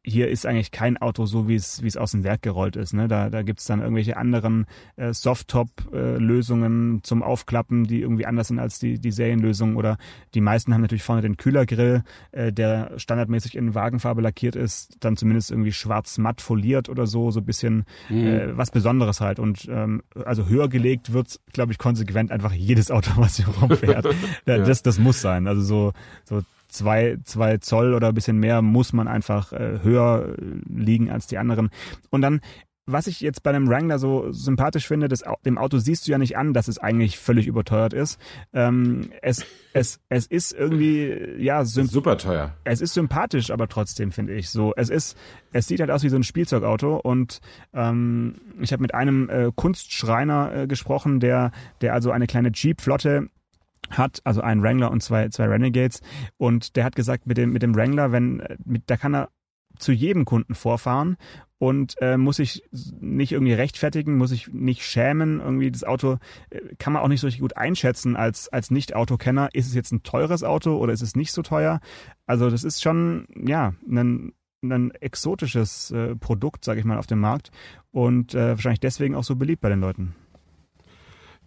hier 0.06 0.28
ist 0.28 0.46
eigentlich 0.46 0.72
kein 0.72 0.98
Auto 0.98 1.26
so, 1.26 1.48
wie 1.48 1.56
es 1.56 1.82
wie 1.82 1.88
es 1.88 1.96
aus 1.96 2.12
dem 2.12 2.26
Werk 2.26 2.42
gerollt 2.42 2.76
ist. 2.76 2.94
Ne? 2.94 3.08
Da, 3.08 3.30
da 3.30 3.42
gibt's 3.42 3.66
dann 3.66 3.80
irgendwelche 3.80 4.18
anderen 4.18 4.66
äh, 4.98 5.14
Softtop-Lösungen 5.14 7.02
zum 7.04 7.24
Aufklappen, 7.24 7.86
die 7.86 8.02
irgendwie 8.02 8.26
anders 8.26 8.50
sind 8.50 8.60
als 8.60 8.80
die, 8.80 9.00
die 9.00 9.12
Serienlösungen. 9.12 9.78
Oder 9.78 9.98
die 10.34 10.42
meisten 10.42 10.74
haben 10.74 10.82
natürlich 10.82 11.04
vorne 11.04 11.22
den 11.22 11.38
Kühlergrill, 11.38 12.04
äh, 12.34 12.52
der 12.52 12.92
standardmäßig 12.98 13.56
in 13.56 13.76
Wagenfarbe 13.76 14.22
lackiert 14.22 14.58
ist, 14.58 14.98
dann 15.00 15.16
zumindest 15.16 15.52
irgendwie 15.52 15.72
schwarz-matt 15.72 16.42
foliert 16.42 16.90
oder 16.90 17.08
so, 17.08 17.32
so 17.32 17.40
ein 17.40 17.46
bisschen 17.46 17.86
äh, 18.10 18.50
was 18.58 18.72
Besonderes 18.72 19.22
halt. 19.22 19.40
Und 19.40 19.68
ähm, 19.70 20.04
also 20.26 20.48
höher 20.48 20.68
gelegt 20.68 21.14
wird, 21.14 21.40
glaube 21.54 21.72
ich, 21.72 21.78
konsequent 21.78 22.30
einfach 22.30 22.52
jedes 22.52 22.92
Auto, 22.92 23.12
was 23.16 23.38
hier 23.38 23.48
rumfährt. 23.48 24.06
ja. 24.46 24.58
das, 24.58 24.84
das 24.84 25.00
muss 25.00 25.22
sein. 25.22 25.48
Also 25.48 25.62
so, 25.62 25.94
so 26.26 26.42
zwei, 26.74 27.18
zwei 27.24 27.58
Zoll 27.58 27.94
oder 27.94 28.10
ein 28.10 28.14
bisschen 28.14 28.38
mehr 28.38 28.62
muss 28.62 28.94
man 28.94 29.08
einfach 29.08 29.54
äh, 29.54 29.80
höher 29.84 30.36
liegen 30.68 31.10
als 31.10 31.28
die 31.28 31.38
anderen. 31.38 31.70
Und 32.10 32.22
dann 32.22 32.42
was 32.86 33.08
ich 33.08 33.22
jetzt 33.22 33.44
bei 33.44 33.52
einem 33.52 33.70
Wrangler 33.70 33.98
so 33.98 34.32
sympathisch 34.32 34.88
finde, 34.88 35.08
das, 35.08 35.24
dem 35.46 35.58
Auto 35.58 35.78
siehst 35.78 36.08
du 36.08 36.12
ja 36.12 36.18
nicht 36.18 36.38
an, 36.38 36.54
dass 36.54 36.68
es 36.68 36.80
eigentlich 36.80 37.18
völlig 37.18 37.48
überteuert 37.48 37.94
ist. 37.94 38.20
Ähm, 38.52 39.10
es, 39.22 39.46
es, 39.72 40.02
es 40.10 40.28
ist 40.28 40.52
irgendwie, 40.52 41.36
ja, 41.38 41.64
super 41.64 42.18
teuer. 42.18 42.54
Es 42.66 42.82
ist 42.82 42.94
sympathisch, 42.94 43.52
aber 43.52 43.70
trotzdem 43.70 44.12
finde 44.12 44.34
ich 44.34 44.50
so. 44.50 44.74
Es 44.76 44.90
ist, 44.90 45.18
es 45.54 45.68
sieht 45.68 45.80
halt 45.80 45.92
aus 45.92 46.04
wie 46.04 46.10
so 46.10 46.18
ein 46.18 46.24
Spielzeugauto 46.24 46.98
und 46.98 47.40
ähm, 47.74 48.36
ich 48.60 48.74
habe 48.74 48.82
mit 48.82 48.94
einem 48.94 49.30
äh, 49.30 49.52
Kunstschreiner 49.56 50.54
äh, 50.54 50.68
gesprochen, 50.68 51.22
der, 51.22 51.52
der 51.80 51.94
also 51.94 52.12
eine 52.12 52.28
kleine 52.28 52.52
Jeep-Flotte 52.54 53.30
hat, 53.90 54.22
also 54.24 54.42
einen 54.42 54.64
Wrangler 54.64 54.92
und 54.92 55.02
zwei, 55.02 55.30
zwei 55.30 55.48
Renegades. 55.48 56.02
Und 56.38 56.76
der 56.76 56.84
hat 56.84 56.96
gesagt, 56.96 57.28
mit 57.28 57.38
dem, 57.38 57.52
mit 57.52 57.62
dem 57.62 57.76
Wrangler, 57.76 58.12
wenn, 58.12 58.44
mit, 58.66 58.84
da 58.88 58.98
kann 58.98 59.16
er 59.16 59.30
zu 59.78 59.92
jedem 59.92 60.26
Kunden 60.26 60.56
vorfahren 60.56 61.18
und 61.58 61.96
äh, 62.02 62.18
muss 62.18 62.38
sich 62.38 62.64
nicht 63.00 63.32
irgendwie 63.32 63.54
rechtfertigen, 63.54 64.18
muss 64.18 64.30
sich 64.30 64.50
nicht 64.50 64.84
schämen. 64.84 65.40
Irgendwie 65.40 65.72
das 65.72 65.84
Auto 65.84 66.18
äh, 66.50 66.60
kann 66.78 66.94
man 66.94 67.02
auch 67.02 67.08
nicht 67.08 67.22
so 67.22 67.28
richtig 67.28 67.42
gut 67.42 67.58
einschätzen 67.58 68.16
als, 68.16 68.50
als 68.50 68.70
Nicht-Autokenner. 68.70 69.50
Ist 69.54 69.68
es 69.68 69.74
jetzt 69.74 69.92
ein 69.92 70.04
teures 70.04 70.44
Auto 70.44 70.78
oder 70.78 70.94
ist 70.94 71.02
es 71.02 71.16
nicht 71.16 71.32
so 71.32 71.42
teuer? 71.42 71.80
Also 72.26 72.50
das 72.50 72.64
ist 72.64 72.82
schon, 72.82 73.28
ja, 73.36 73.74
ein, 73.90 74.34
ein 74.62 74.92
exotisches 74.92 75.92
äh, 75.92 76.16
Produkt, 76.16 76.66
sage 76.66 76.80
ich 76.80 76.86
mal, 76.86 76.98
auf 76.98 77.08
dem 77.08 77.20
Markt 77.20 77.52
und 77.92 78.36
äh, 78.36 78.50
wahrscheinlich 78.50 78.80
deswegen 78.80 79.16
auch 79.16 79.24
so 79.24 79.36
beliebt 79.36 79.62
bei 79.62 79.70
den 79.70 79.80
Leuten. 79.80 80.16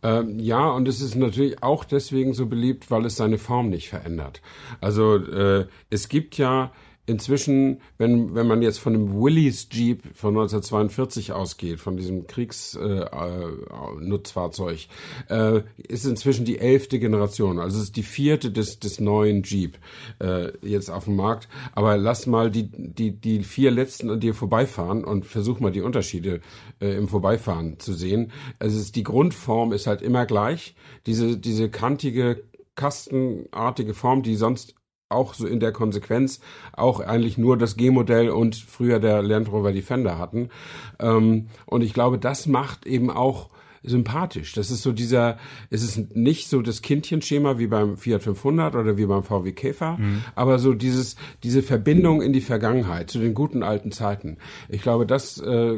Ähm, 0.06 0.38
ja, 0.38 0.70
und 0.70 0.86
es 0.86 1.00
ist 1.00 1.16
natürlich 1.16 1.64
auch 1.64 1.84
deswegen 1.84 2.32
so 2.32 2.46
beliebt, 2.46 2.92
weil 2.92 3.04
es 3.06 3.16
seine 3.16 3.38
Form 3.38 3.70
nicht 3.70 3.88
verändert. 3.88 4.40
Also 4.80 5.16
äh, 5.16 5.66
es 5.90 6.08
gibt 6.08 6.38
ja 6.38 6.70
inzwischen, 7.06 7.80
wenn, 7.98 8.34
wenn 8.34 8.46
man 8.46 8.62
jetzt 8.62 8.78
von 8.78 8.92
dem 8.92 9.14
Willys 9.14 9.68
Jeep 9.70 10.02
von 10.14 10.28
1942 10.30 11.32
ausgeht, 11.32 11.80
von 11.80 11.96
diesem 11.96 12.26
Kriegsnutzfahrzeug, 12.26 14.88
äh, 15.28 15.56
äh, 15.56 15.62
ist 15.76 16.04
inzwischen 16.04 16.44
die 16.44 16.58
elfte 16.58 16.98
Generation. 16.98 17.60
Also 17.60 17.78
es 17.78 17.84
ist 17.84 17.96
die 17.96 18.02
vierte 18.02 18.50
des, 18.50 18.80
des 18.80 19.00
neuen 19.00 19.44
Jeep 19.44 19.78
äh, 20.18 20.52
jetzt 20.66 20.90
auf 20.90 21.04
dem 21.04 21.16
Markt. 21.16 21.48
Aber 21.72 21.96
lass 21.96 22.26
mal 22.26 22.50
die, 22.50 22.68
die, 22.70 23.12
die 23.12 23.44
vier 23.44 23.70
letzten 23.70 24.10
an 24.10 24.20
dir 24.20 24.34
vorbeifahren 24.34 25.04
und 25.04 25.24
versuch 25.24 25.60
mal 25.60 25.70
die 25.70 25.82
Unterschiede 25.82 26.40
äh, 26.80 26.96
im 26.96 27.08
Vorbeifahren 27.08 27.78
zu 27.78 27.94
sehen. 27.94 28.32
Es 28.58 28.74
ist, 28.74 28.96
die 28.96 29.04
Grundform 29.04 29.72
ist 29.72 29.86
halt 29.86 30.02
immer 30.02 30.26
gleich. 30.26 30.74
Diese, 31.06 31.38
diese 31.38 31.70
kantige, 31.70 32.42
kastenartige 32.74 33.94
Form, 33.94 34.22
die 34.22 34.34
sonst 34.34 34.74
auch 35.08 35.34
so 35.34 35.46
in 35.46 35.60
der 35.60 35.72
Konsequenz 35.72 36.40
auch 36.72 37.00
eigentlich 37.00 37.38
nur 37.38 37.56
das 37.56 37.76
G-Modell 37.76 38.28
und 38.28 38.56
früher 38.56 38.98
der 38.98 39.22
Land 39.22 39.50
Rover 39.52 39.72
Defender 39.72 40.18
hatten. 40.18 40.50
Ähm, 40.98 41.46
und 41.66 41.82
ich 41.82 41.94
glaube, 41.94 42.18
das 42.18 42.46
macht 42.46 42.86
eben 42.86 43.10
auch 43.10 43.50
sympathisch. 43.86 44.52
Das 44.52 44.70
ist 44.70 44.82
so 44.82 44.92
dieser, 44.92 45.38
es 45.70 45.82
ist 45.82 46.16
nicht 46.16 46.48
so 46.48 46.60
das 46.60 46.82
Kindchenschema 46.82 47.58
wie 47.58 47.68
beim 47.68 47.96
Fiat 47.96 48.22
500 48.22 48.74
oder 48.74 48.96
wie 48.96 49.06
beim 49.06 49.22
VW 49.22 49.52
Käfer, 49.52 49.96
mhm. 49.96 50.24
aber 50.34 50.58
so 50.58 50.74
dieses, 50.74 51.14
diese 51.44 51.62
Verbindung 51.62 52.20
in 52.20 52.32
die 52.32 52.40
Vergangenheit, 52.40 53.10
zu 53.10 53.20
den 53.20 53.34
guten 53.34 53.62
alten 53.62 53.92
Zeiten. 53.92 54.38
Ich 54.68 54.82
glaube, 54.82 55.06
das 55.06 55.40
äh, 55.40 55.76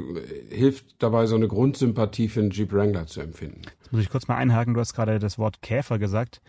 hilft 0.51 1.03
dabei, 1.03 1.27
so 1.27 1.37
eine 1.37 1.49
Grundsympathie 1.49 2.29
für 2.29 2.41
den 2.41 2.51
Jeep 2.51 2.73
Wrangler 2.73 3.07
zu 3.07 3.21
empfinden. 3.21 3.63
Jetzt 3.81 3.93
muss 3.93 4.01
ich 4.01 4.11
kurz 4.11 4.27
mal 4.27 4.37
einhaken, 4.37 4.73
du 4.75 4.81
hast 4.81 4.95
gerade 4.95 5.19
das 5.19 5.39
Wort 5.39 5.61
Käfer 5.61 5.99
gesagt. 5.99 6.41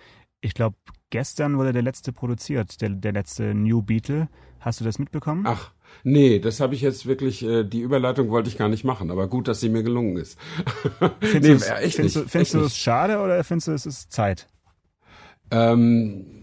Ich 0.41 0.53
glaube, 0.53 0.77
Gestern 1.11 1.57
wurde 1.57 1.73
der 1.73 1.81
letzte 1.81 2.11
produziert, 2.11 2.81
der, 2.81 2.89
der 2.89 3.11
letzte 3.11 3.53
New 3.55 3.81
Beetle. 3.81 4.29
Hast 4.59 4.79
du 4.79 4.83
das 4.85 4.99
mitbekommen? 4.99 5.45
Ach, 5.47 5.71
nee, 6.03 6.39
das 6.39 6.59
habe 6.59 6.75
ich 6.75 6.81
jetzt 6.81 7.05
wirklich, 7.05 7.43
äh, 7.43 7.63
die 7.63 7.79
Überleitung 7.79 8.29
wollte 8.29 8.49
ich 8.49 8.57
gar 8.57 8.67
nicht 8.69 8.83
machen, 8.83 9.09
aber 9.09 9.27
gut, 9.27 9.47
dass 9.47 9.61
sie 9.61 9.69
mir 9.69 9.83
gelungen 9.83 10.17
ist. 10.17 10.37
Findest 11.21 11.71
nee, 11.95 12.43
du, 12.51 12.65
es 12.65 12.77
schade 12.77 13.19
oder 13.19 13.43
findest 13.43 13.67
du 13.69 13.71
es 13.71 13.85
ist 13.85 14.11
Zeit? 14.11 14.47
Ähm, 15.49 16.38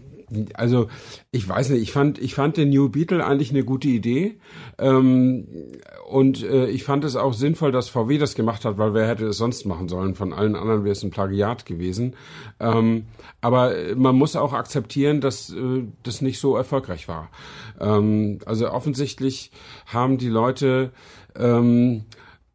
also 0.53 0.87
ich 1.31 1.47
weiß 1.47 1.69
nicht, 1.69 1.81
ich 1.81 1.91
fand, 1.91 2.19
ich 2.19 2.35
fand 2.35 2.57
den 2.57 2.69
New 2.69 2.89
Beetle 2.89 3.25
eigentlich 3.25 3.51
eine 3.51 3.63
gute 3.63 3.87
Idee. 3.87 4.39
Ähm, 4.77 5.47
und 6.09 6.43
äh, 6.43 6.67
ich 6.67 6.83
fand 6.83 7.05
es 7.05 7.15
auch 7.15 7.33
sinnvoll, 7.33 7.71
dass 7.71 7.89
VW 7.89 8.17
das 8.17 8.35
gemacht 8.35 8.65
hat, 8.65 8.77
weil 8.77 8.93
wer 8.93 9.07
hätte 9.07 9.27
es 9.27 9.37
sonst 9.37 9.65
machen 9.65 9.87
sollen? 9.87 10.15
Von 10.15 10.33
allen 10.33 10.55
anderen 10.55 10.83
wäre 10.83 10.91
es 10.91 11.03
ein 11.03 11.11
Plagiat 11.11 11.65
gewesen. 11.65 12.15
Ähm, 12.59 13.05
aber 13.41 13.73
man 13.95 14.15
muss 14.15 14.35
auch 14.35 14.53
akzeptieren, 14.53 15.21
dass 15.21 15.51
äh, 15.53 15.83
das 16.03 16.21
nicht 16.21 16.39
so 16.39 16.55
erfolgreich 16.57 17.07
war. 17.07 17.29
Ähm, 17.79 18.39
also 18.45 18.69
offensichtlich 18.69 19.51
haben 19.85 20.17
die 20.17 20.29
Leute 20.29 20.91
ähm, 21.35 22.03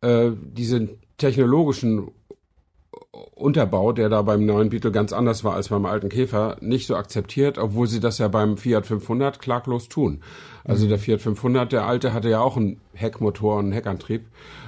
äh, 0.02 0.30
diese 0.42 0.88
technologischen 1.16 2.10
Unterbau, 3.34 3.92
der 3.92 4.08
da 4.08 4.22
beim 4.22 4.44
neuen 4.46 4.70
Beetle 4.70 4.92
ganz 4.92 5.12
anders 5.12 5.44
war 5.44 5.54
als 5.54 5.68
beim 5.68 5.86
alten 5.86 6.08
Käfer, 6.08 6.56
nicht 6.60 6.86
so 6.86 6.96
akzeptiert, 6.96 7.58
obwohl 7.58 7.86
sie 7.86 8.00
das 8.00 8.18
ja 8.18 8.28
beim 8.28 8.56
Fiat 8.56 8.86
500 8.86 9.38
klaglos 9.40 9.88
tun. 9.88 10.20
Also 10.64 10.84
mhm. 10.86 10.90
der 10.90 10.98
Fiat 10.98 11.20
500, 11.20 11.72
der 11.72 11.86
alte, 11.86 12.12
hatte 12.12 12.28
ja 12.28 12.40
auch 12.40 12.56
einen 12.56 12.80
Heckmotor 12.94 13.58
und 13.58 13.66
einen 13.66 13.72
Heckantrieb 13.72 14.22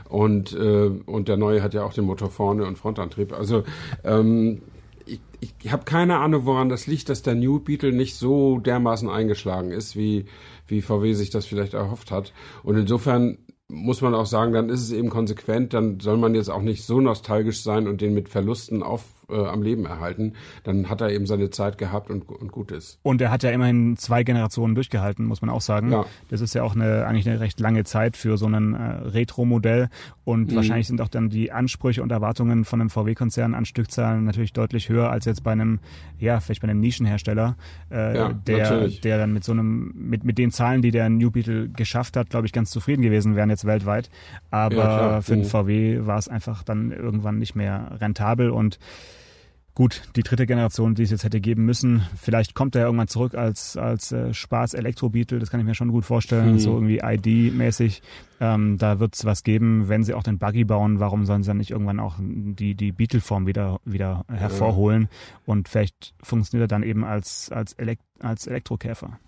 und 0.09 0.53
äh, 0.53 0.91
und 1.07 1.29
der 1.29 1.37
neue 1.37 1.63
hat 1.63 1.75
ja 1.75 1.85
auch 1.85 1.93
den 1.93 2.05
Motor 2.05 2.31
vorne 2.31 2.65
und 2.65 2.79
Frontantrieb. 2.79 3.33
Also 3.33 3.65
ähm, 4.05 4.63
ich, 5.07 5.21
ich 5.41 5.73
habe 5.73 5.85
keine 5.85 6.19
Ahnung, 6.19 6.47
woran 6.47 6.69
das 6.69 6.87
liegt, 6.87 7.09
dass 7.09 7.23
der 7.23 7.35
New 7.35 7.61
Beetle 7.61 7.93
nicht 7.93 8.17
so 8.17 8.59
dermaßen 8.59 9.09
eingeschlagen 9.09 9.71
ist, 9.71 9.97
wie 9.97 10.27
wie 10.67 10.81
VW 10.81 11.13
sich 11.13 11.31
das 11.31 11.47
vielleicht 11.47 11.75
erhofft 11.75 12.11
hat. 12.11 12.33
Und 12.63 12.77
insofern 12.77 13.39
muss 13.75 14.01
man 14.01 14.15
auch 14.15 14.27
sagen, 14.27 14.53
dann 14.53 14.69
ist 14.69 14.83
es 14.83 14.93
eben 14.93 15.11
konsequent, 15.11 15.75
dann 15.75 16.01
soll 16.01 16.17
man 16.17 16.35
jetzt 16.35 16.51
auch 16.51 16.63
nicht 16.63 16.85
so 16.85 17.01
nostalgisch 17.01 17.63
sein 17.63 17.89
und 17.89 18.01
den 18.01 18.15
mit 18.15 18.29
Verlusten 18.29 18.83
auf 18.83 19.03
äh, 19.29 19.47
am 19.47 19.63
Leben 19.63 19.87
erhalten. 19.87 20.35
Dann 20.63 20.89
hat 20.89 21.01
er 21.01 21.11
eben 21.11 21.27
seine 21.27 21.51
Zeit 21.51 21.79
gehabt 21.79 22.11
und, 22.11 22.29
und 22.29 22.53
gut 22.53 22.71
ist. 22.71 22.99
Und 23.03 23.21
er 23.21 23.31
hat 23.31 23.43
ja 23.43 23.51
immerhin 23.51 23.97
zwei 23.97 24.23
Generationen 24.23 24.75
durchgehalten, 24.75 25.27
muss 25.27 25.43
man 25.43 25.51
auch 25.51 25.61
sagen. 25.61 25.93
Ja. 25.93 26.07
Das 26.29 26.41
ist 26.41 26.55
ja 26.55 26.63
auch 26.63 26.75
eine, 26.75 27.07
eigentlich 27.07 27.29
eine 27.29 27.41
recht 27.41 27.61
lange 27.61 27.85
Zeit 27.85 28.17
für 28.17 28.37
so 28.37 28.47
ein 28.47 28.75
äh, 28.75 28.79
Retro-Modell. 28.79 29.89
Und 30.25 30.51
mhm. 30.51 30.57
wahrscheinlich 30.57 30.87
sind 30.87 31.01
auch 31.01 31.09
dann 31.09 31.29
die 31.29 31.53
Ansprüche 31.53 32.03
und 32.03 32.11
Erwartungen 32.11 32.65
von 32.65 32.81
einem 32.81 32.91
VW-Konzern 32.91 33.55
an 33.55 33.65
Stückzahlen 33.65 34.25
natürlich 34.25 34.53
deutlich 34.53 34.89
höher 34.89 35.11
als 35.11 35.25
jetzt 35.25 35.43
bei 35.43 35.53
einem, 35.53 35.81
ja, 36.19 36.41
vielleicht 36.41 36.63
bei 36.63 36.69
einem 36.69 36.81
Nischenhersteller, 36.81 37.57
äh, 37.91 38.17
ja, 38.17 38.33
der, 38.33 38.89
der 38.89 39.19
dann 39.19 39.33
mit 39.33 39.45
so 39.45 39.53
einem, 39.53 39.93
mit, 39.95 40.25
mit 40.25 40.39
den 40.39 40.51
Zahlen, 40.51 40.83
die 40.83 40.91
der 40.91 41.09
New 41.11 41.31
Beetle 41.31 41.69
geschafft 41.69 42.17
hat, 42.17 42.31
glaube 42.31 42.47
ich, 42.47 42.53
ganz 42.53 42.71
zufrieden 42.71 43.03
gewesen 43.03 43.37
wären 43.37 43.51
jetzt 43.51 43.65
weltweit. 43.65 44.11
Aber 44.51 44.77
ja, 44.77 45.21
für 45.21 45.33
den 45.33 45.45
mhm. 45.45 45.49
VW 45.49 46.07
war 46.07 46.19
es 46.19 46.29
einfach 46.29 46.63
dann 46.63 46.93
irgendwann 46.93 47.39
nicht 47.39 47.55
mehr 47.55 47.99
rentabel 48.01 48.51
und 48.51 48.79
Gut, 49.77 50.03
die 50.15 50.23
dritte 50.23 50.47
Generation, 50.47 50.95
die 50.95 51.03
es 51.03 51.11
jetzt 51.11 51.25
hätte 51.25 51.41
geben 51.41 51.65
müssen, 51.65 52.07
vielleicht 52.17 52.55
kommt 52.55 52.77
er 52.77 52.83
ja 52.83 52.87
irgendwann 52.87 53.09
zurück 53.09 53.35
als, 53.35 53.77
als 53.77 54.13
äh, 54.13 54.33
Spaß-Elektro-Beetle, 54.33 55.41
das 55.41 55.51
kann 55.51 55.59
ich 55.59 55.67
mir 55.67 55.75
schon 55.75 55.91
gut 55.91 56.05
vorstellen, 56.05 56.53
hm. 56.53 56.59
so 56.61 56.75
irgendwie 56.75 56.99
ID-mäßig. 56.99 58.01
Ähm, 58.41 58.79
da 58.79 59.01
wird 59.01 59.17
es 59.17 59.25
was 59.25 59.43
geben, 59.43 59.89
wenn 59.89 60.05
sie 60.05 60.15
auch 60.15 60.23
den 60.23 60.39
Buggy 60.39 60.63
bauen, 60.63 61.01
warum 61.01 61.27
sollen 61.27 61.43
sie 61.43 61.49
dann 61.49 61.57
nicht 61.57 61.73
irgendwann 61.73 61.99
auch 61.99 62.15
die, 62.21 62.77
die 62.77 62.93
Beetle-Form 62.93 63.49
wieder, 63.49 63.81
wieder 63.85 64.25
hervorholen 64.29 65.09
und 65.45 65.69
vielleicht 65.69 66.15
funktioniert 66.23 66.71
er 66.71 66.75
dann 66.77 66.85
eben 66.85 67.05
als, 67.05 67.51
als, 67.51 67.73
Elekt 67.73 68.03
als 68.21 68.47
Elektrokäfer. 68.47 69.19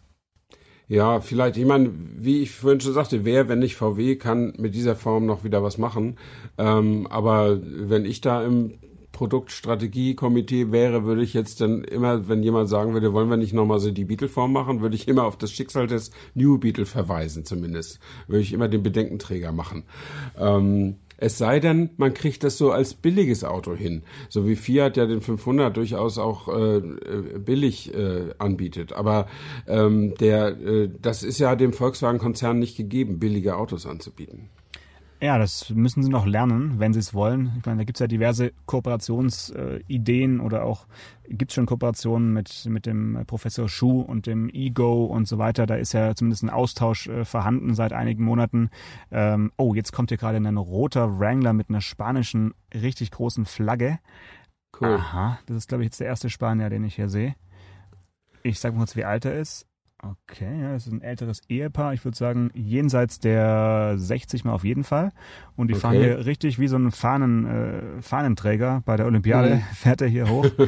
Ja, 0.87 1.21
vielleicht, 1.21 1.57
ich 1.57 1.67
meine, 1.67 1.91
wie 1.93 2.43
ich 2.43 2.53
vorhin 2.53 2.81
schon 2.81 2.93
sagte, 2.93 3.25
wer, 3.25 3.49
wenn 3.49 3.59
nicht 3.59 3.75
VW, 3.75 4.15
kann 4.15 4.55
mit 4.59 4.77
dieser 4.77 4.95
Form 4.95 5.27
noch 5.27 5.43
wieder 5.43 5.65
was 5.65 5.77
machen. 5.77 6.19
Ähm, 6.57 7.09
aber 7.09 7.59
wenn 7.61 8.05
ich 8.05 8.21
da 8.21 8.45
im 8.45 8.75
Produktstrategiekomitee 9.17 10.73
wäre, 10.73 11.05
würde 11.05 11.23
ich 11.23 11.33
jetzt 11.33 11.63
dann 11.63 11.85
immer, 11.85 12.29
wenn 12.29 12.43
jemand 12.43 12.69
sagen 12.69 12.93
würde, 12.93 13.15
wollen 13.15 13.31
wir 13.31 13.39
nicht 13.39 13.55
nochmal 13.55 13.79
so 13.79 13.91
die 13.91 14.05
Beetle-Form 14.05 14.53
machen, 14.53 14.83
würde 14.83 14.95
ich 14.95 15.09
immer 15.09 15.25
auf 15.25 15.39
das 15.39 15.53
Schicksal 15.53 15.87
des 15.87 16.11
New 16.35 16.59
Beetle 16.59 16.85
verweisen 16.85 17.47
zumindest. 17.47 17.99
Würde 18.27 18.43
ich 18.43 18.53
immer 18.53 18.69
den 18.69 18.83
Bedenkenträger 18.83 19.53
machen. 19.53 19.85
Ähm, 20.39 20.97
es 21.17 21.39
sei 21.39 21.61
denn, 21.61 21.89
man 21.97 22.13
kriegt 22.13 22.45
das 22.45 22.59
so 22.59 22.73
als 22.73 22.93
billiges 22.93 23.43
Auto 23.43 23.75
hin, 23.75 24.03
so 24.29 24.47
wie 24.47 24.55
Fiat 24.55 24.99
ja 24.99 25.07
den 25.07 25.23
500 25.23 25.75
durchaus 25.75 26.19
auch 26.19 26.49
äh, 26.49 26.77
äh, 26.77 27.39
billig 27.39 27.95
äh, 27.95 28.35
anbietet. 28.37 28.93
Aber 28.93 29.29
ähm, 29.67 30.15
der, 30.21 30.49
äh, 30.61 30.91
das 31.01 31.23
ist 31.23 31.39
ja 31.39 31.57
dem 31.57 31.73
Volkswagen-Konzern 31.73 32.59
nicht 32.59 32.77
gegeben, 32.77 33.19
billige 33.19 33.57
Autos 33.57 33.87
anzubieten. 33.87 34.51
Ja, 35.21 35.39
das 35.39 35.71
müssen 35.71 36.03
sie 36.03 36.11
noch 36.11 36.27
lernen, 36.27 36.79
wenn 36.79 36.93
sie 36.93 36.99
es 36.99 37.15
wollen. 37.15 37.53
Ich 37.59 37.65
meine, 37.65 37.79
da 37.79 37.85
gibt 37.85 37.97
es 37.97 38.01
ja 38.01 38.07
diverse 38.07 38.53
Kooperationsideen 38.67 40.41
oder 40.41 40.65
auch 40.65 40.87
gibt 41.29 41.51
es 41.51 41.55
schon 41.55 41.65
Kooperationen 41.65 42.35
mit, 42.35 42.67
mit 42.67 42.85
dem 42.85 43.25
Professor 43.27 43.69
Schuh 43.69 44.03
und 44.03 44.27
dem 44.27 44.51
Ego 44.51 45.07
und 45.07 45.27
so 45.27 45.39
weiter. 45.39 45.65
Da 45.67 45.77
ist 45.77 45.95
ja 45.95 46.15
zumindest 46.15 46.43
ein 46.43 46.51
Austausch 46.51 47.09
äh, 47.09 47.25
vorhanden 47.25 47.75
seit 47.75 47.95
einigen 47.95 48.25
Monaten. 48.25 48.69
Ähm, 49.11 49.53
oh, 49.57 49.75
jetzt 49.75 49.93
kommt 49.93 50.11
hier 50.11 50.19
gerade 50.19 50.37
ein 50.37 50.57
roter 50.57 51.19
Wrangler 51.19 51.55
mit 51.55 51.71
einer 51.71 51.81
spanischen, 51.81 52.53
richtig 52.75 53.11
großen 53.11 53.47
Flagge. 53.47 53.99
Cool. 54.79 54.97
Aha, 54.97 55.39
das 55.47 55.57
ist, 55.57 55.69
glaube 55.69 55.83
ich, 55.83 55.87
jetzt 55.87 56.01
der 56.01 56.09
erste 56.09 56.29
Spanier, 56.29 56.69
den 56.69 56.85
ich 56.85 56.95
hier 56.95 57.09
sehe. 57.09 57.35
Ich 58.43 58.61
sage 58.61 58.75
mal 58.75 58.81
kurz, 58.81 58.97
wie 58.97 59.05
alt 59.05 59.25
er 59.25 59.39
ist. 59.39 59.67
Okay, 60.03 60.61
ja, 60.63 60.73
das 60.75 60.87
ist 60.87 60.93
ein 60.93 61.01
älteres 61.03 61.41
Ehepaar. 61.49 61.95
Ich 61.95 62.05
würde 62.05 62.17
sagen, 62.17 62.51
jenseits 62.55 63.19
der 63.19 63.95
60 63.97 64.45
mal 64.45 64.53
auf 64.53 64.63
jeden 64.65 64.85
Fall. 64.85 65.11
Und 65.57 65.69
die 65.69 65.75
Okay. 65.75 65.81
fahren 65.81 65.97
hier 65.97 66.27
richtig 66.27 66.59
wie 66.59 66.69
so 66.69 66.77
ein 66.77 66.91
Fahnen, 66.93 67.47
äh, 67.47 68.03
Fahnenträger 68.03 68.83
bei 68.85 68.97
der 68.97 69.07
Olympiade, 69.07 69.57
Mhm. 69.57 69.61
fährt 69.75 70.01
er 70.03 70.09
hier 70.09 70.29
hoch. 70.29 70.47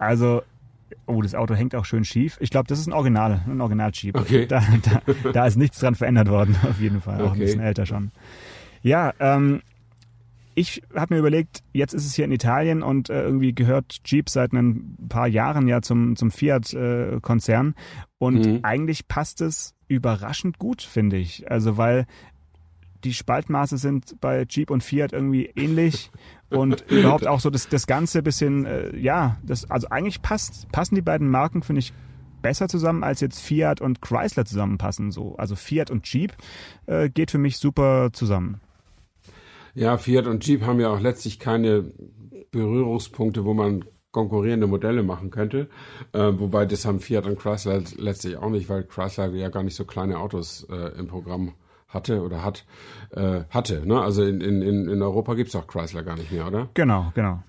Also, 0.00 0.42
oh, 1.06 1.20
das 1.22 1.34
Auto 1.34 1.56
hängt 1.56 1.74
auch 1.74 1.84
schön 1.84 2.04
schief. 2.04 2.36
Ich 2.40 2.50
glaube, 2.50 2.68
das 2.68 2.78
ist 2.78 2.86
ein 2.86 2.92
Original, 2.92 3.40
ein 3.48 3.60
Original-Jeep. 3.60 4.14
Okay. 4.16 4.46
Da, 4.48 4.62
da, 4.82 5.32
da 5.32 5.46
ist 5.46 5.56
nichts 5.56 5.80
dran 5.80 5.96
verändert 5.96 6.28
worden, 6.28 6.54
auf 6.62 6.80
jeden 6.80 7.00
Fall. 7.00 7.16
Auch 7.20 7.26
ein 7.26 7.30
Okay. 7.32 7.40
bisschen 7.40 7.60
älter 7.60 7.84
schon. 7.84 8.12
Ja, 8.82 9.12
ähm, 9.18 9.60
ich 10.58 10.82
habe 10.92 11.14
mir 11.14 11.20
überlegt, 11.20 11.62
jetzt 11.72 11.94
ist 11.94 12.04
es 12.04 12.14
hier 12.14 12.24
in 12.24 12.32
Italien 12.32 12.82
und 12.82 13.10
äh, 13.10 13.22
irgendwie 13.22 13.54
gehört 13.54 14.00
Jeep 14.04 14.28
seit 14.28 14.52
ein 14.52 14.96
paar 15.08 15.28
Jahren 15.28 15.68
ja 15.68 15.82
zum, 15.82 16.16
zum 16.16 16.32
Fiat-Konzern. 16.32 17.74
und 18.18 18.44
Mhm. 18.44 18.58
eigentlich 18.64 19.06
passt 19.06 19.40
es 19.40 19.76
überraschend 19.86 20.58
gut, 20.58 20.82
finde 20.82 21.16
ich. 21.16 21.48
Also 21.48 21.76
weil 21.76 22.06
die 23.04 23.14
Spaltmaße 23.14 23.78
sind 23.78 24.20
bei 24.20 24.44
Jeep 24.48 24.70
und 24.70 24.82
Fiat 24.82 25.12
irgendwie 25.12 25.46
ähnlich 25.54 26.10
und 26.50 26.84
überhaupt 26.90 27.28
auch 27.28 27.38
so 27.38 27.50
das, 27.50 27.68
das 27.68 27.86
Ganze 27.86 28.24
bisschen, 28.24 28.66
äh, 28.66 28.96
ja, 28.96 29.36
das, 29.44 29.70
also 29.70 29.88
eigentlich 29.90 30.22
passt, 30.22 30.72
passen 30.72 30.96
die 30.96 31.02
beiden 31.02 31.28
Marken, 31.28 31.62
finde 31.62 31.78
ich, 31.78 31.92
besser 32.42 32.68
zusammen, 32.68 33.04
als 33.04 33.20
jetzt 33.20 33.40
Fiat 33.40 33.80
und 33.80 34.02
Chrysler 34.02 34.44
zusammenpassen. 34.44 35.12
So. 35.12 35.36
Also 35.36 35.54
Fiat 35.54 35.92
und 35.92 36.12
Jeep 36.12 36.36
äh, 36.86 37.08
geht 37.08 37.30
für 37.30 37.38
mich 37.38 37.58
super 37.58 38.08
zusammen. 38.12 38.60
Ja, 39.74 39.98
Fiat 39.98 40.26
und 40.26 40.46
Jeep 40.46 40.62
haben 40.62 40.80
ja 40.80 40.90
auch 40.90 41.00
letztlich 41.00 41.38
keine 41.38 41.92
Berührungspunkte, 42.50 43.44
wo 43.44 43.54
man 43.54 43.84
konkurrierende 44.10 44.66
Modelle 44.66 45.02
machen 45.02 45.30
könnte. 45.30 45.68
Äh, 46.12 46.32
wobei 46.36 46.66
das 46.66 46.84
haben 46.84 47.00
Fiat 47.00 47.26
und 47.26 47.38
Chrysler 47.38 47.82
letztlich 47.96 48.36
auch 48.36 48.50
nicht, 48.50 48.68
weil 48.68 48.84
Chrysler 48.84 49.28
ja 49.34 49.48
gar 49.48 49.62
nicht 49.62 49.76
so 49.76 49.84
kleine 49.84 50.18
Autos 50.18 50.66
äh, 50.70 50.98
im 50.98 51.06
Programm 51.08 51.52
hatte 51.88 52.22
oder 52.22 52.44
hat, 52.44 52.64
äh, 53.10 53.42
hatte. 53.50 53.86
Ne? 53.86 54.00
Also 54.00 54.24
in, 54.24 54.40
in, 54.40 54.88
in 54.88 55.02
Europa 55.02 55.34
gibt's 55.34 55.56
auch 55.56 55.66
Chrysler 55.66 56.02
gar 56.02 56.16
nicht 56.16 56.32
mehr, 56.32 56.46
oder? 56.46 56.68
Genau, 56.74 57.12
genau. 57.14 57.42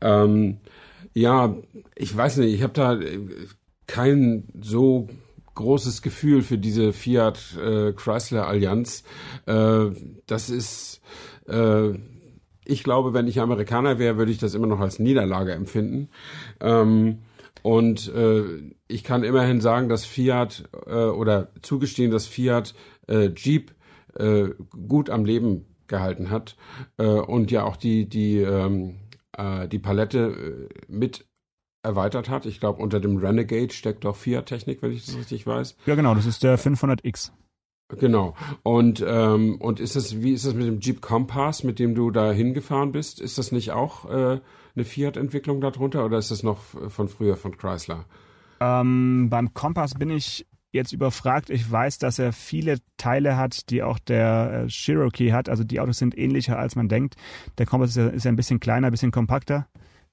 Ähm, 0.00 0.58
ja, 1.14 1.54
ich 1.96 2.16
weiß 2.16 2.38
nicht, 2.38 2.54
ich 2.54 2.62
habe 2.62 2.72
da 2.72 2.94
äh, 2.94 3.18
kein 3.86 4.44
so 4.60 5.08
großes 5.60 6.02
Gefühl 6.02 6.42
für 6.42 6.58
diese 6.58 6.92
Fiat-Chrysler-Allianz. 6.92 9.04
Äh, 9.46 9.86
das 10.26 10.50
ist, 10.50 11.00
äh, 11.48 11.92
ich 12.64 12.84
glaube, 12.84 13.14
wenn 13.14 13.28
ich 13.28 13.40
Amerikaner 13.40 13.98
wäre, 13.98 14.16
würde 14.16 14.32
ich 14.32 14.38
das 14.38 14.54
immer 14.54 14.66
noch 14.66 14.80
als 14.80 14.98
Niederlage 14.98 15.52
empfinden. 15.52 16.08
Ähm, 16.60 17.18
und 17.62 18.12
äh, 18.14 18.42
ich 18.88 19.04
kann 19.04 19.22
immerhin 19.22 19.60
sagen, 19.60 19.88
dass 19.88 20.04
Fiat 20.04 20.68
äh, 20.86 20.94
oder 20.94 21.52
zugestehen, 21.62 22.10
dass 22.10 22.26
Fiat 22.26 22.74
äh, 23.06 23.30
Jeep 23.36 23.72
äh, 24.18 24.48
gut 24.88 25.10
am 25.10 25.24
Leben 25.24 25.66
gehalten 25.86 26.30
hat 26.30 26.56
äh, 26.98 27.04
und 27.04 27.50
ja 27.50 27.64
auch 27.64 27.76
die 27.76 28.08
die 28.08 28.38
ähm, 28.38 28.96
äh, 29.36 29.68
die 29.68 29.78
Palette 29.78 30.68
äh, 30.68 30.82
mit 30.88 31.26
erweitert 31.82 32.28
hat. 32.28 32.46
Ich 32.46 32.60
glaube, 32.60 32.82
unter 32.82 33.00
dem 33.00 33.16
Renegade 33.16 33.72
steckt 33.72 34.04
auch 34.06 34.16
Fiat-Technik, 34.16 34.82
wenn 34.82 34.92
ich 34.92 35.06
das 35.06 35.16
richtig 35.16 35.46
weiß. 35.46 35.76
Ja, 35.86 35.94
genau, 35.94 36.14
das 36.14 36.26
ist 36.26 36.42
der 36.42 36.58
500X. 36.58 37.32
Genau. 37.98 38.34
Und 38.62 39.04
ähm, 39.06 39.56
und 39.56 39.80
ist 39.80 39.96
das 39.96 40.22
wie 40.22 40.32
ist 40.32 40.46
das 40.46 40.54
mit 40.54 40.66
dem 40.66 40.78
Jeep 40.78 41.00
Compass, 41.00 41.64
mit 41.64 41.78
dem 41.78 41.94
du 41.94 42.10
da 42.10 42.30
hingefahren 42.30 42.92
bist? 42.92 43.20
Ist 43.20 43.36
das 43.36 43.50
nicht 43.50 43.72
auch 43.72 44.08
äh, 44.08 44.40
eine 44.76 44.84
Fiat-Entwicklung 44.84 45.60
darunter 45.60 46.04
oder 46.04 46.18
ist 46.18 46.30
das 46.30 46.42
noch 46.42 46.58
von 46.58 47.08
früher 47.08 47.36
von 47.36 47.56
Chrysler? 47.56 48.04
Ähm, 48.60 49.28
beim 49.30 49.54
Kompass 49.54 49.94
bin 49.94 50.10
ich 50.10 50.46
jetzt 50.72 50.92
überfragt. 50.92 51.50
Ich 51.50 51.68
weiß, 51.68 51.98
dass 51.98 52.18
er 52.18 52.32
viele 52.32 52.78
Teile 52.96 53.36
hat, 53.36 53.70
die 53.70 53.82
auch 53.82 53.98
der 53.98 54.66
äh, 54.66 54.68
Cherokee 54.68 55.32
hat. 55.32 55.48
Also 55.48 55.64
die 55.64 55.80
Autos 55.80 55.98
sind 55.98 56.16
ähnlicher, 56.16 56.58
als 56.58 56.76
man 56.76 56.88
denkt. 56.88 57.16
Der 57.58 57.66
Kompass 57.66 57.90
ist 57.90 57.96
ja, 57.96 58.08
ist 58.08 58.24
ja 58.24 58.30
ein 58.30 58.36
bisschen 58.36 58.60
kleiner, 58.60 58.88
ein 58.88 58.92
bisschen 58.92 59.10
kompakter, 59.10 59.66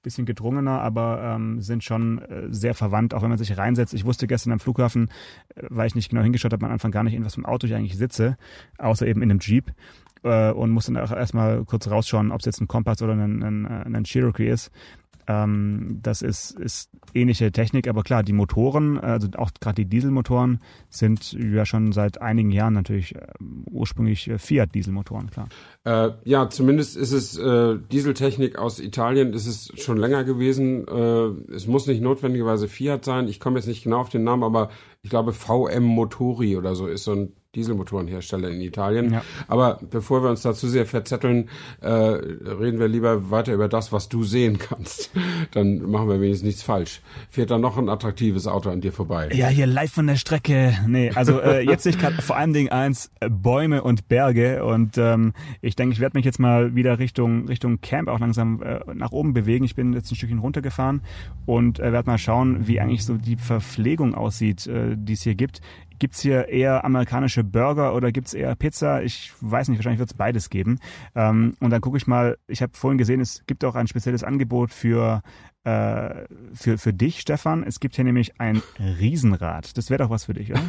bisschen 0.08 0.24
gedrungener, 0.24 0.80
aber 0.80 1.20
ähm, 1.22 1.60
sind 1.60 1.84
schon 1.84 2.18
äh, 2.18 2.46
sehr 2.50 2.74
verwandt, 2.74 3.12
auch 3.12 3.22
wenn 3.22 3.28
man 3.28 3.38
sich 3.38 3.58
reinsetzt. 3.58 3.92
Ich 3.92 4.06
wusste 4.06 4.26
gestern 4.26 4.52
am 4.52 4.60
Flughafen, 4.60 5.10
äh, 5.54 5.62
weil 5.68 5.86
ich 5.86 5.94
nicht 5.94 6.08
genau 6.08 6.22
hingeschaut 6.22 6.52
habe, 6.52 6.64
am 6.64 6.72
Anfang 6.72 6.90
gar 6.90 7.04
nicht, 7.04 7.14
in 7.14 7.24
was 7.24 7.34
für 7.34 7.38
einem 7.38 7.46
Auto 7.46 7.66
ich 7.66 7.74
eigentlich 7.74 7.98
sitze, 7.98 8.38
außer 8.78 9.06
eben 9.06 9.22
in 9.22 9.30
einem 9.30 9.40
Jeep. 9.40 9.72
Äh, 10.22 10.52
und 10.52 10.70
musste 10.70 10.92
dann 10.92 11.04
auch 11.04 11.12
erstmal 11.12 11.64
kurz 11.64 11.88
rausschauen, 11.88 12.32
ob 12.32 12.40
es 12.40 12.46
jetzt 12.46 12.60
ein 12.60 12.68
Kompass 12.68 13.02
oder 13.02 13.12
ein, 13.12 13.42
ein, 13.42 13.94
ein 13.94 14.04
Cherokee 14.04 14.48
ist. 14.48 14.70
Ähm, 15.28 16.00
das 16.02 16.22
ist, 16.22 16.52
ist 16.52 16.90
ähnliche 17.14 17.52
Technik, 17.52 17.86
aber 17.86 18.02
klar, 18.02 18.22
die 18.22 18.32
Motoren, 18.32 18.98
also 18.98 19.28
auch 19.36 19.50
gerade 19.60 19.84
die 19.84 19.84
Dieselmotoren, 19.84 20.58
sind 20.88 21.32
ja 21.34 21.66
schon 21.66 21.92
seit 21.92 22.22
einigen 22.22 22.50
Jahren 22.50 22.72
natürlich 22.72 23.14
äh, 23.14 23.26
ursprünglich 23.70 24.28
äh, 24.28 24.38
Fiat-Dieselmotoren, 24.38 25.30
klar. 25.30 25.48
Äh, 25.84 26.12
ja, 26.24 26.48
zumindest 26.48 26.96
ist 26.96 27.12
es 27.12 27.36
äh, 27.36 27.76
Dieseltechnik 27.92 28.56
aus 28.56 28.80
Italien, 28.80 29.34
ist 29.34 29.46
es 29.46 29.70
schon 29.78 29.98
länger 29.98 30.24
gewesen. 30.24 30.88
Äh, 30.88 31.52
es 31.52 31.66
muss 31.66 31.86
nicht 31.86 32.00
notwendigerweise 32.00 32.66
Fiat 32.66 33.04
sein. 33.04 33.28
Ich 33.28 33.38
komme 33.38 33.58
jetzt 33.58 33.66
nicht 33.66 33.84
genau 33.84 34.00
auf 34.00 34.08
den 34.08 34.24
Namen, 34.24 34.44
aber 34.44 34.70
ich 35.02 35.10
glaube 35.10 35.34
VM 35.34 35.84
Motori 35.84 36.56
oder 36.56 36.74
so 36.74 36.86
ist 36.86 37.04
so 37.04 37.12
ein 37.12 37.32
Dieselmotorenhersteller 37.58 38.50
in 38.50 38.60
Italien. 38.60 39.12
Ja. 39.12 39.22
Aber 39.48 39.80
bevor 39.90 40.22
wir 40.22 40.30
uns 40.30 40.42
da 40.42 40.54
zu 40.54 40.68
sehr 40.68 40.86
verzetteln, 40.86 41.48
äh, 41.80 41.88
reden 41.88 42.78
wir 42.78 42.88
lieber 42.88 43.30
weiter 43.30 43.52
über 43.52 43.68
das, 43.68 43.92
was 43.92 44.08
du 44.08 44.22
sehen 44.22 44.58
kannst. 44.58 45.10
Dann 45.52 45.90
machen 45.90 46.08
wir 46.08 46.20
wenigstens 46.20 46.46
nichts 46.46 46.62
falsch. 46.62 47.00
Fährt 47.28 47.50
da 47.50 47.58
noch 47.58 47.76
ein 47.76 47.88
attraktives 47.88 48.46
Auto 48.46 48.70
an 48.70 48.80
dir 48.80 48.92
vorbei? 48.92 49.30
Ja, 49.32 49.48
hier 49.48 49.66
live 49.66 49.92
von 49.92 50.06
der 50.06 50.16
Strecke. 50.16 50.76
Nee, 50.86 51.10
also 51.14 51.40
äh, 51.40 51.60
jetzt 51.62 51.82
sehe 51.82 51.90
ich 51.90 51.98
gerade 51.98 52.22
vor 52.22 52.36
allem 52.36 52.52
Dingen 52.52 52.70
eins, 52.70 53.10
äh, 53.20 53.28
Bäume 53.28 53.82
und 53.82 54.08
Berge. 54.08 54.64
Und 54.64 54.96
ähm, 54.98 55.32
ich 55.60 55.74
denke, 55.74 55.94
ich 55.94 56.00
werde 56.00 56.16
mich 56.16 56.24
jetzt 56.24 56.38
mal 56.38 56.74
wieder 56.76 56.98
Richtung, 56.98 57.48
Richtung 57.48 57.80
Camp 57.80 58.08
auch 58.08 58.20
langsam 58.20 58.62
äh, 58.62 58.80
nach 58.94 59.10
oben 59.10 59.32
bewegen. 59.32 59.64
Ich 59.64 59.74
bin 59.74 59.92
jetzt 59.92 60.12
ein 60.12 60.16
Stückchen 60.16 60.38
runtergefahren 60.38 61.02
und 61.44 61.80
äh, 61.80 61.92
werde 61.92 62.08
mal 62.08 62.18
schauen, 62.18 62.68
wie 62.68 62.80
eigentlich 62.80 63.04
so 63.04 63.16
die 63.16 63.36
Verpflegung 63.36 64.14
aussieht, 64.14 64.66
äh, 64.66 64.96
die 64.96 65.14
es 65.14 65.22
hier 65.22 65.34
gibt. 65.34 65.60
Gibt's 65.98 66.20
hier 66.20 66.48
eher 66.48 66.84
amerikanische 66.84 67.44
Burger 67.44 67.94
oder 67.94 68.12
gibt's 68.12 68.34
eher 68.34 68.54
Pizza? 68.54 69.02
Ich 69.02 69.32
weiß 69.40 69.68
nicht, 69.68 69.78
wahrscheinlich 69.78 69.98
wird's 69.98 70.14
beides 70.14 70.50
geben. 70.50 70.78
Ähm, 71.14 71.54
und 71.60 71.70
dann 71.70 71.80
gucke 71.80 71.96
ich 71.96 72.06
mal, 72.06 72.38
ich 72.46 72.62
habe 72.62 72.72
vorhin 72.74 72.98
gesehen, 72.98 73.20
es 73.20 73.44
gibt 73.46 73.64
auch 73.64 73.74
ein 73.74 73.88
spezielles 73.88 74.24
Angebot 74.24 74.72
für, 74.72 75.22
äh, 75.64 76.24
für, 76.54 76.78
für 76.78 76.92
dich, 76.92 77.20
Stefan. 77.20 77.62
Es 77.62 77.80
gibt 77.80 77.96
hier 77.96 78.04
nämlich 78.04 78.40
ein 78.40 78.62
Riesenrad. 78.78 79.76
Das 79.76 79.90
wäre 79.90 80.02
doch 80.04 80.10
was 80.10 80.24
für 80.24 80.32
dich, 80.34 80.50
oder? 80.52 80.60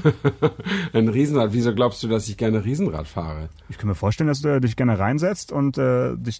Ein 0.93 1.08
Riesenrad. 1.08 1.54
Wieso 1.54 1.73
glaubst 1.73 2.02
du, 2.04 2.08
dass 2.08 2.28
ich 2.28 2.38
gerne 2.38 2.65
Riesenrad 2.65 3.08
fahre? 3.08 3.49
Ich 3.69 3.78
kann 3.78 3.88
mir 3.88 3.95
vorstellen, 3.95 4.28
dass 4.28 4.41
du 4.41 4.60
dich 4.60 4.75
gerne 4.75 4.97
reinsetzt 4.99 5.52
und 5.52 5.78
äh, 5.78 6.15
dich 6.17 6.39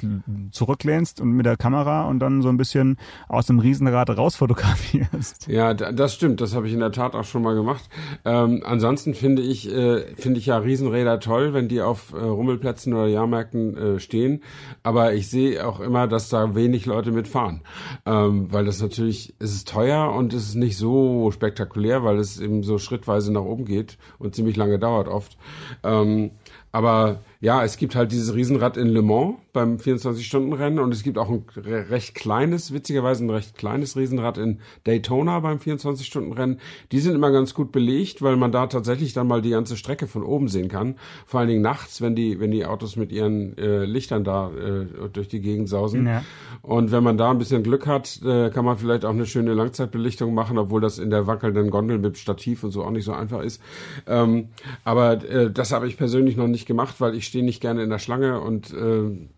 zurücklehnst 0.52 1.22
und 1.22 1.32
mit 1.32 1.46
der 1.46 1.58
Kamera 1.58 2.06
und 2.08 2.20
dann 2.20 2.42
so 2.42 2.50
ein 2.50 2.58
bisschen 2.58 2.98
aus 3.28 3.46
dem 3.46 3.60
Riesenrad 3.60 4.10
rausfotografierst. 4.10 5.48
Ja, 5.48 5.74
da- 5.74 5.92
das 5.92 6.14
stimmt. 6.16 6.42
Das 6.42 6.56
habe 6.56 6.68
ich 6.68 6.74
in 6.74 6.80
der 6.80 6.92
Tat 6.92 7.16
auch 7.16 7.24
schon 7.26 7.44
mal 7.44 7.56
gemacht. 7.56 7.88
Ähm, 8.26 8.62
ansonsten 8.66 9.14
finde 9.14 9.42
ich, 9.42 9.72
äh, 9.72 10.02
finde 10.16 10.40
ich 10.40 10.48
ja 10.48 10.58
Riesenräder 10.58 11.20
toll, 11.20 11.54
wenn 11.54 11.68
die 11.68 11.82
auf 11.82 12.14
äh, 12.14 12.18
Rummelplätzen 12.18 12.94
oder 12.94 13.08
Jahrmärkten 13.08 13.78
äh, 13.78 14.00
stehen. 14.00 14.42
Aber 14.84 15.14
ich 15.14 15.30
sehe 15.30 15.66
auch 15.68 15.80
immer, 15.80 16.08
dass 16.08 16.30
da 16.30 16.56
wenig 16.56 16.86
Leute 16.86 17.12
mitfahren. 17.12 17.62
Ähm, 18.06 18.38
weil 18.52 18.65
das 18.65 18.82
natürlich, 18.82 19.34
es 19.39 19.54
ist 19.54 19.67
teuer 19.67 20.12
und 20.12 20.34
es 20.34 20.49
ist 20.49 20.56
nicht 20.56 20.78
so 20.78 21.32
spektakulär, 21.32 22.04
weil 22.04 22.17
es 22.17 22.39
eben 22.39 22.63
so 22.63 22.78
schrittweise 22.78 23.32
nach 23.32 23.43
oben 23.43 23.65
geht 23.65 23.97
und 24.17 24.36
ziemlich 24.36 24.56
lange 24.56 24.80
dauert 24.80 25.08
oft. 25.08 25.38
Ähm, 25.84 26.32
aber 26.71 27.19
ja, 27.41 27.63
es 27.63 27.78
gibt 27.78 27.95
halt 27.95 28.12
dieses 28.12 28.36
Riesenrad 28.36 28.75
in 28.75 28.88
Le 28.88 29.02
Mans 29.02 29.36
beim 29.54 29.78
24-Stunden-Rennen 29.78 30.78
und 30.78 30.93
es 30.93 31.04
gibt 31.04 31.17
auch 31.17 31.30
ein 31.30 31.45
re- 31.56 31.89
recht 31.89 32.13
kleines, 32.13 32.73
witzigerweise 32.73 33.23
ein 33.23 33.30
recht 33.30 33.58
kleines 33.58 33.95
Riesenrad 33.95 34.38
in 34.38 34.60
Daytona 34.84 35.39
beim 35.39 35.58
24-Stunden-Rennen. 35.58 36.60
Die 36.91 36.99
sind 36.99 37.15
immer 37.15 37.32
ganz 37.32 37.54
gut 37.54 37.71
belegt, 37.71 38.21
weil 38.21 38.36
man 38.36 38.52
da 38.52 38.67
tatsächlich 38.67 39.13
dann 39.13 39.28
mal 39.28 39.41
die 39.41 39.52
ganze 39.52 39.78
Strecke 39.78 40.06
von 40.08 40.23
oben 40.23 40.49
sehen 40.49 40.67
kann. 40.67 40.95
Vor 41.25 41.39
allen 41.39 41.49
Dingen 41.49 41.62
nachts, 41.62 42.02
wenn 42.02 42.13
die, 42.13 42.39
wenn 42.41 42.52
die 42.52 42.65
Autos 42.65 42.97
mit 42.97 43.12
ihren 43.12 43.58
äh, 43.58 43.86
Lichtern 43.86 44.23
da 44.25 44.52
äh, 44.52 44.86
durch 45.12 45.30
die 45.30 45.39
Gegend 45.39 45.69
sausen. 45.69 46.06
Ja. 46.06 46.23
Und 46.62 46.91
wenn 46.91 47.04
man 47.04 47.17
da 47.17 47.32
ein 47.32 47.38
bisschen 47.38 47.63
Glück 47.63 47.88
hat, 47.88 48.19
äh, 48.23 48.49
kann 48.49 48.65
man 48.65 48.78
vielleicht 48.78 49.06
auch 49.06 49.12
eine 49.12 49.25
schöne 49.25 49.54
Langzeitbelichtung 49.54 50.34
machen, 50.34 50.58
obwohl 50.58 50.82
das 50.82 50.99
in 50.99 51.10
der 51.10 51.25
wackelnden 51.25 51.69
Gondel 51.69 51.99
mit 51.99 52.17
Stativ 52.17 52.63
und 52.65 52.71
so 52.71 52.84
auch 52.84 52.91
nicht 52.91 53.06
so 53.06 53.13
einfach 53.13 53.41
ist. 53.41 53.62
Ähm, 54.08 54.49
aber 54.84 55.23
äh, 55.23 55.49
das 55.49 55.71
habe 55.71 55.88
ich 55.88 55.95
persönlich 55.95 56.36
noch 56.36 56.47
nicht 56.47 56.65
gemacht, 56.65 56.95
weil 56.99 57.15
ich 57.15 57.29
stehe 57.30 57.44
nicht 57.44 57.62
gerne 57.62 57.84
in 57.84 57.89
der 57.89 58.00
Schlange 58.00 58.42
und 58.42 58.74
äh, 58.74 59.30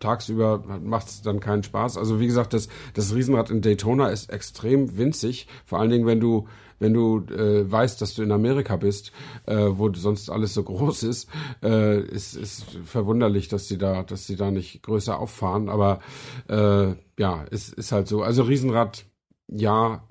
tagsüber 0.00 0.64
macht 0.82 1.08
es 1.08 1.22
dann 1.22 1.40
keinen 1.40 1.62
Spaß. 1.62 1.98
Also 1.98 2.20
wie 2.20 2.26
gesagt, 2.26 2.54
das, 2.54 2.68
das 2.94 3.14
Riesenrad 3.14 3.50
in 3.50 3.60
Daytona 3.60 4.08
ist 4.08 4.30
extrem 4.30 4.96
winzig, 4.96 5.46
vor 5.66 5.80
allen 5.80 5.90
Dingen, 5.90 6.06
wenn 6.06 6.20
du 6.20 6.48
wenn 6.80 6.92
du 6.92 7.20
äh, 7.32 7.70
weißt, 7.70 8.02
dass 8.02 8.14
du 8.14 8.22
in 8.22 8.32
Amerika 8.32 8.76
bist, 8.76 9.12
äh, 9.46 9.56
wo 9.56 9.92
sonst 9.94 10.28
alles 10.28 10.54
so 10.54 10.62
groß 10.64 11.04
ist, 11.04 11.30
äh, 11.62 12.00
ist, 12.00 12.34
ist 12.34 12.64
verwunderlich, 12.84 13.48
dass 13.48 13.68
sie 13.68 13.78
da, 13.78 14.02
dass 14.02 14.26
sie 14.26 14.36
da 14.36 14.50
nicht 14.50 14.82
größer 14.82 15.18
auffahren. 15.18 15.68
Aber 15.68 16.00
äh, 16.48 16.94
ja, 17.18 17.44
es 17.50 17.72
ist 17.72 17.92
halt 17.92 18.08
so. 18.08 18.22
Also 18.22 18.42
Riesenrad, 18.42 19.06
ja, 19.48 20.04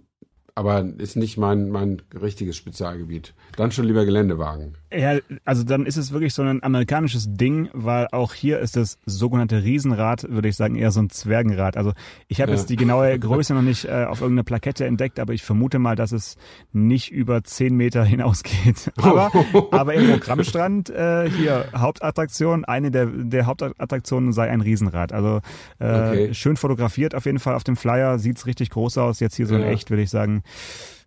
aber 0.55 0.85
ist 0.97 1.15
nicht 1.15 1.37
mein, 1.37 1.69
mein 1.69 2.01
richtiges 2.19 2.55
Spezialgebiet. 2.55 3.33
Dann 3.57 3.71
schon 3.71 3.85
lieber 3.85 4.05
Geländewagen. 4.05 4.77
Ja, 4.95 5.17
also 5.43 5.63
dann 5.63 5.85
ist 5.85 5.97
es 5.97 6.11
wirklich 6.11 6.33
so 6.33 6.43
ein 6.43 6.61
amerikanisches 6.61 7.25
Ding, 7.29 7.69
weil 7.73 8.07
auch 8.11 8.33
hier 8.33 8.59
ist 8.59 8.75
das 8.75 8.99
sogenannte 9.05 9.63
Riesenrad, 9.63 10.29
würde 10.29 10.49
ich 10.49 10.55
sagen, 10.55 10.75
eher 10.75 10.91
so 10.91 11.01
ein 11.01 11.09
Zwergenrad. 11.09 11.77
Also 11.77 11.93
ich 12.27 12.41
habe 12.41 12.51
ja. 12.51 12.57
jetzt 12.57 12.69
die 12.69 12.75
genaue 12.75 13.17
Größe 13.17 13.53
noch 13.53 13.61
nicht 13.61 13.85
äh, 13.85 14.05
auf 14.05 14.21
irgendeiner 14.21 14.43
Plakette 14.43 14.85
entdeckt, 14.85 15.19
aber 15.19 15.33
ich 15.33 15.43
vermute 15.43 15.79
mal, 15.79 15.95
dass 15.95 16.11
es 16.11 16.37
nicht 16.71 17.11
über 17.11 17.43
zehn 17.43 17.75
Meter 17.75 18.03
hinausgeht. 18.03 18.91
Aber, 19.03 19.31
aber 19.71 19.93
im 19.95 20.11
Programmstrand 20.11 20.89
äh, 20.89 21.29
hier 21.29 21.65
Hauptattraktion, 21.75 22.63
eine 22.63 22.89
der, 22.89 23.07
der 23.07 23.45
Hauptattraktionen 23.45 24.31
sei 24.31 24.49
ein 24.49 24.61
Riesenrad. 24.61 25.11
Also 25.11 25.41
äh, 25.79 25.85
okay. 25.85 26.33
schön 26.33 26.55
fotografiert 26.55 27.15
auf 27.15 27.25
jeden 27.25 27.39
Fall 27.39 27.55
auf 27.55 27.63
dem 27.63 27.75
Flyer, 27.75 28.19
sieht's 28.19 28.45
richtig 28.45 28.69
groß 28.69 28.97
aus. 28.97 29.19
Jetzt 29.19 29.35
hier 29.35 29.47
so 29.47 29.55
in 29.55 29.63
echt, 29.63 29.89
würde 29.89 30.03
ich 30.03 30.09
sagen 30.09 30.43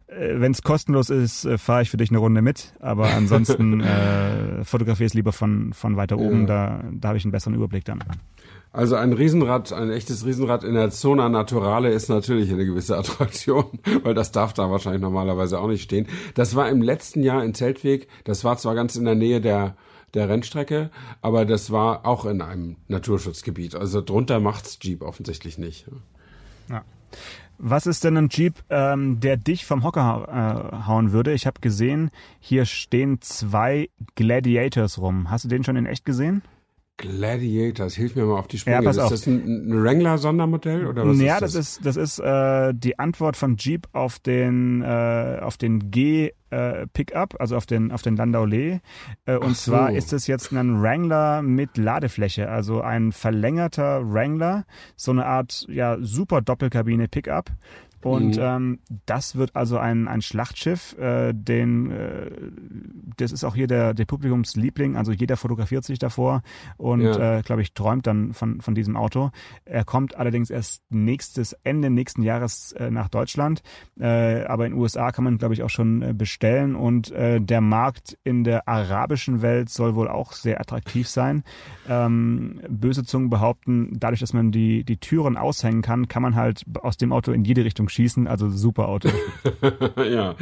wenn 0.08 0.52
es 0.52 0.62
kostenlos 0.62 1.10
ist, 1.10 1.44
äh, 1.44 1.58
fahre 1.58 1.82
ich 1.82 1.90
für 1.90 1.96
dich 1.96 2.10
eine 2.10 2.18
Runde 2.18 2.42
mit. 2.42 2.72
Aber 2.80 3.08
ansonsten 3.10 3.80
äh, 3.82 4.64
fotografiere 4.64 5.06
es 5.06 5.14
lieber 5.14 5.32
von, 5.32 5.72
von 5.72 5.96
weiter 5.96 6.18
oben. 6.18 6.42
Ja. 6.42 6.46
Da, 6.46 6.84
da 6.92 7.08
habe 7.08 7.18
ich 7.18 7.24
einen 7.24 7.32
besseren 7.32 7.54
Überblick 7.54 7.84
dann. 7.84 8.04
Also 8.72 8.94
ein 8.96 9.12
Riesenrad, 9.12 9.72
ein 9.72 9.90
echtes 9.90 10.26
Riesenrad 10.26 10.62
in 10.62 10.74
der 10.74 10.90
Zona 10.90 11.28
Naturale 11.28 11.90
ist 11.90 12.08
natürlich 12.08 12.52
eine 12.52 12.66
gewisse 12.66 12.96
Attraktion, 12.96 13.64
weil 14.02 14.14
das 14.14 14.32
darf 14.32 14.52
da 14.52 14.70
wahrscheinlich 14.70 15.00
normalerweise 15.00 15.58
auch 15.58 15.68
nicht 15.68 15.82
stehen. 15.82 16.06
Das 16.34 16.54
war 16.54 16.68
im 16.68 16.82
letzten 16.82 17.22
Jahr 17.22 17.42
in 17.42 17.54
Zeltweg. 17.54 18.06
Das 18.24 18.44
war 18.44 18.58
zwar 18.58 18.74
ganz 18.74 18.96
in 18.96 19.04
der 19.04 19.14
Nähe 19.14 19.40
der 19.40 19.76
der 20.14 20.28
Rennstrecke, 20.28 20.90
aber 21.20 21.44
das 21.44 21.70
war 21.70 22.06
auch 22.06 22.24
in 22.24 22.40
einem 22.40 22.76
Naturschutzgebiet. 22.88 23.74
Also 23.74 24.00
drunter 24.00 24.40
macht's 24.40 24.78
Jeep 24.80 25.02
offensichtlich 25.02 25.58
nicht. 25.58 25.86
Ja. 26.70 26.84
Was 27.58 27.86
ist 27.86 28.04
denn 28.04 28.16
ein 28.16 28.28
Jeep, 28.30 28.62
ähm, 28.68 29.20
der 29.20 29.36
dich 29.36 29.64
vom 29.64 29.82
Hocker 29.82 30.72
äh, 30.72 30.86
hauen 30.86 31.12
würde? 31.12 31.32
Ich 31.32 31.46
habe 31.46 31.60
gesehen, 31.60 32.10
hier 32.38 32.64
stehen 32.66 33.20
zwei 33.20 33.88
Gladiators 34.14 34.98
rum. 34.98 35.30
Hast 35.30 35.44
du 35.44 35.48
den 35.48 35.64
schon 35.64 35.76
in 35.76 35.86
echt 35.86 36.04
gesehen? 36.04 36.42
Gladiators, 36.98 37.94
hilf 37.94 38.16
mir 38.16 38.24
mal 38.24 38.38
auf 38.38 38.48
die 38.48 38.58
Sprünge. 38.58 38.78
Ja, 38.78 38.82
pass 38.82 38.96
ist 38.96 39.02
auf. 39.02 39.10
das 39.10 39.26
ein, 39.26 39.68
ein 39.68 39.84
Wrangler-Sondermodell 39.84 40.86
oder 40.86 41.06
was 41.06 41.20
ja, 41.20 41.34
ist 41.34 41.42
das? 41.42 41.52
das 41.52 41.66
ist 41.66 41.86
das 41.86 41.96
ist 41.96 42.18
äh, 42.20 42.72
die 42.74 42.98
Antwort 42.98 43.36
von 43.36 43.56
Jeep 43.58 43.86
auf 43.92 44.18
den 44.18 44.80
äh, 44.82 45.38
auf 45.42 45.58
den 45.58 45.90
G 45.90 46.32
äh, 46.48 46.86
Pickup, 46.86 47.38
also 47.38 47.56
auf 47.56 47.66
den 47.66 47.92
auf 47.92 48.00
den 48.00 48.16
Landau 48.16 48.46
Lee. 48.46 48.80
Äh, 49.26 49.36
und 49.36 49.56
so. 49.56 49.72
zwar 49.72 49.92
ist 49.92 50.14
es 50.14 50.26
jetzt 50.26 50.52
ein 50.52 50.80
Wrangler 50.80 51.42
mit 51.42 51.76
Ladefläche, 51.76 52.48
also 52.48 52.80
ein 52.80 53.12
verlängerter 53.12 54.00
Wrangler, 54.10 54.64
so 54.96 55.10
eine 55.10 55.26
Art 55.26 55.66
ja 55.68 55.98
super 56.00 56.40
Doppelkabine 56.40 57.08
Pickup 57.08 57.50
und 58.02 58.36
mhm. 58.36 58.42
ähm, 58.42 58.78
das 59.06 59.36
wird 59.36 59.56
also 59.56 59.78
ein, 59.78 60.06
ein 60.08 60.22
Schlachtschiff, 60.22 60.96
äh, 60.98 61.32
den, 61.32 61.90
äh, 61.90 62.30
das 63.16 63.32
ist 63.32 63.44
auch 63.44 63.54
hier 63.54 63.66
der, 63.66 63.94
der 63.94 64.04
Publikumsliebling, 64.04 64.96
also 64.96 65.12
jeder 65.12 65.36
fotografiert 65.36 65.84
sich 65.84 65.98
davor 65.98 66.42
und, 66.76 67.00
ja. 67.00 67.38
äh, 67.38 67.42
glaube 67.42 67.62
ich, 67.62 67.72
träumt 67.72 68.06
dann 68.06 68.32
von, 68.32 68.60
von 68.60 68.74
diesem 68.74 68.96
Auto. 68.96 69.30
Er 69.64 69.84
kommt 69.84 70.16
allerdings 70.16 70.50
erst 70.50 70.82
nächstes 70.90 71.54
Ende 71.64 71.90
nächsten 71.90 72.22
Jahres 72.22 72.72
äh, 72.72 72.90
nach 72.90 73.08
Deutschland, 73.08 73.62
äh, 73.98 74.44
aber 74.44 74.66
in 74.66 74.72
den 74.72 74.80
USA 74.80 75.10
kann 75.10 75.24
man, 75.24 75.38
glaube 75.38 75.54
ich, 75.54 75.62
auch 75.62 75.70
schon 75.70 76.02
äh, 76.02 76.12
bestellen 76.12 76.76
und 76.76 77.10
äh, 77.10 77.40
der 77.40 77.60
Markt 77.60 78.18
in 78.24 78.44
der 78.44 78.68
arabischen 78.68 79.42
Welt 79.42 79.68
soll 79.68 79.94
wohl 79.94 80.08
auch 80.08 80.32
sehr 80.32 80.60
attraktiv 80.60 81.08
sein. 81.08 81.44
Ähm, 81.88 82.60
böse 82.68 83.04
Zungen 83.04 83.30
behaupten, 83.30 83.90
dadurch, 83.98 84.20
dass 84.20 84.32
man 84.32 84.52
die, 84.52 84.84
die 84.84 84.98
Türen 84.98 85.36
aushängen 85.36 85.82
kann, 85.82 86.08
kann 86.08 86.22
man 86.22 86.34
halt 86.34 86.64
aus 86.82 86.96
dem 86.96 87.12
Auto 87.12 87.32
in 87.32 87.44
jede 87.44 87.64
Richtung 87.64 87.85
schießen. 87.88 88.26
Also 88.26 88.50
super 88.50 88.88
Auto. 88.88 89.08
ja, 90.10 90.34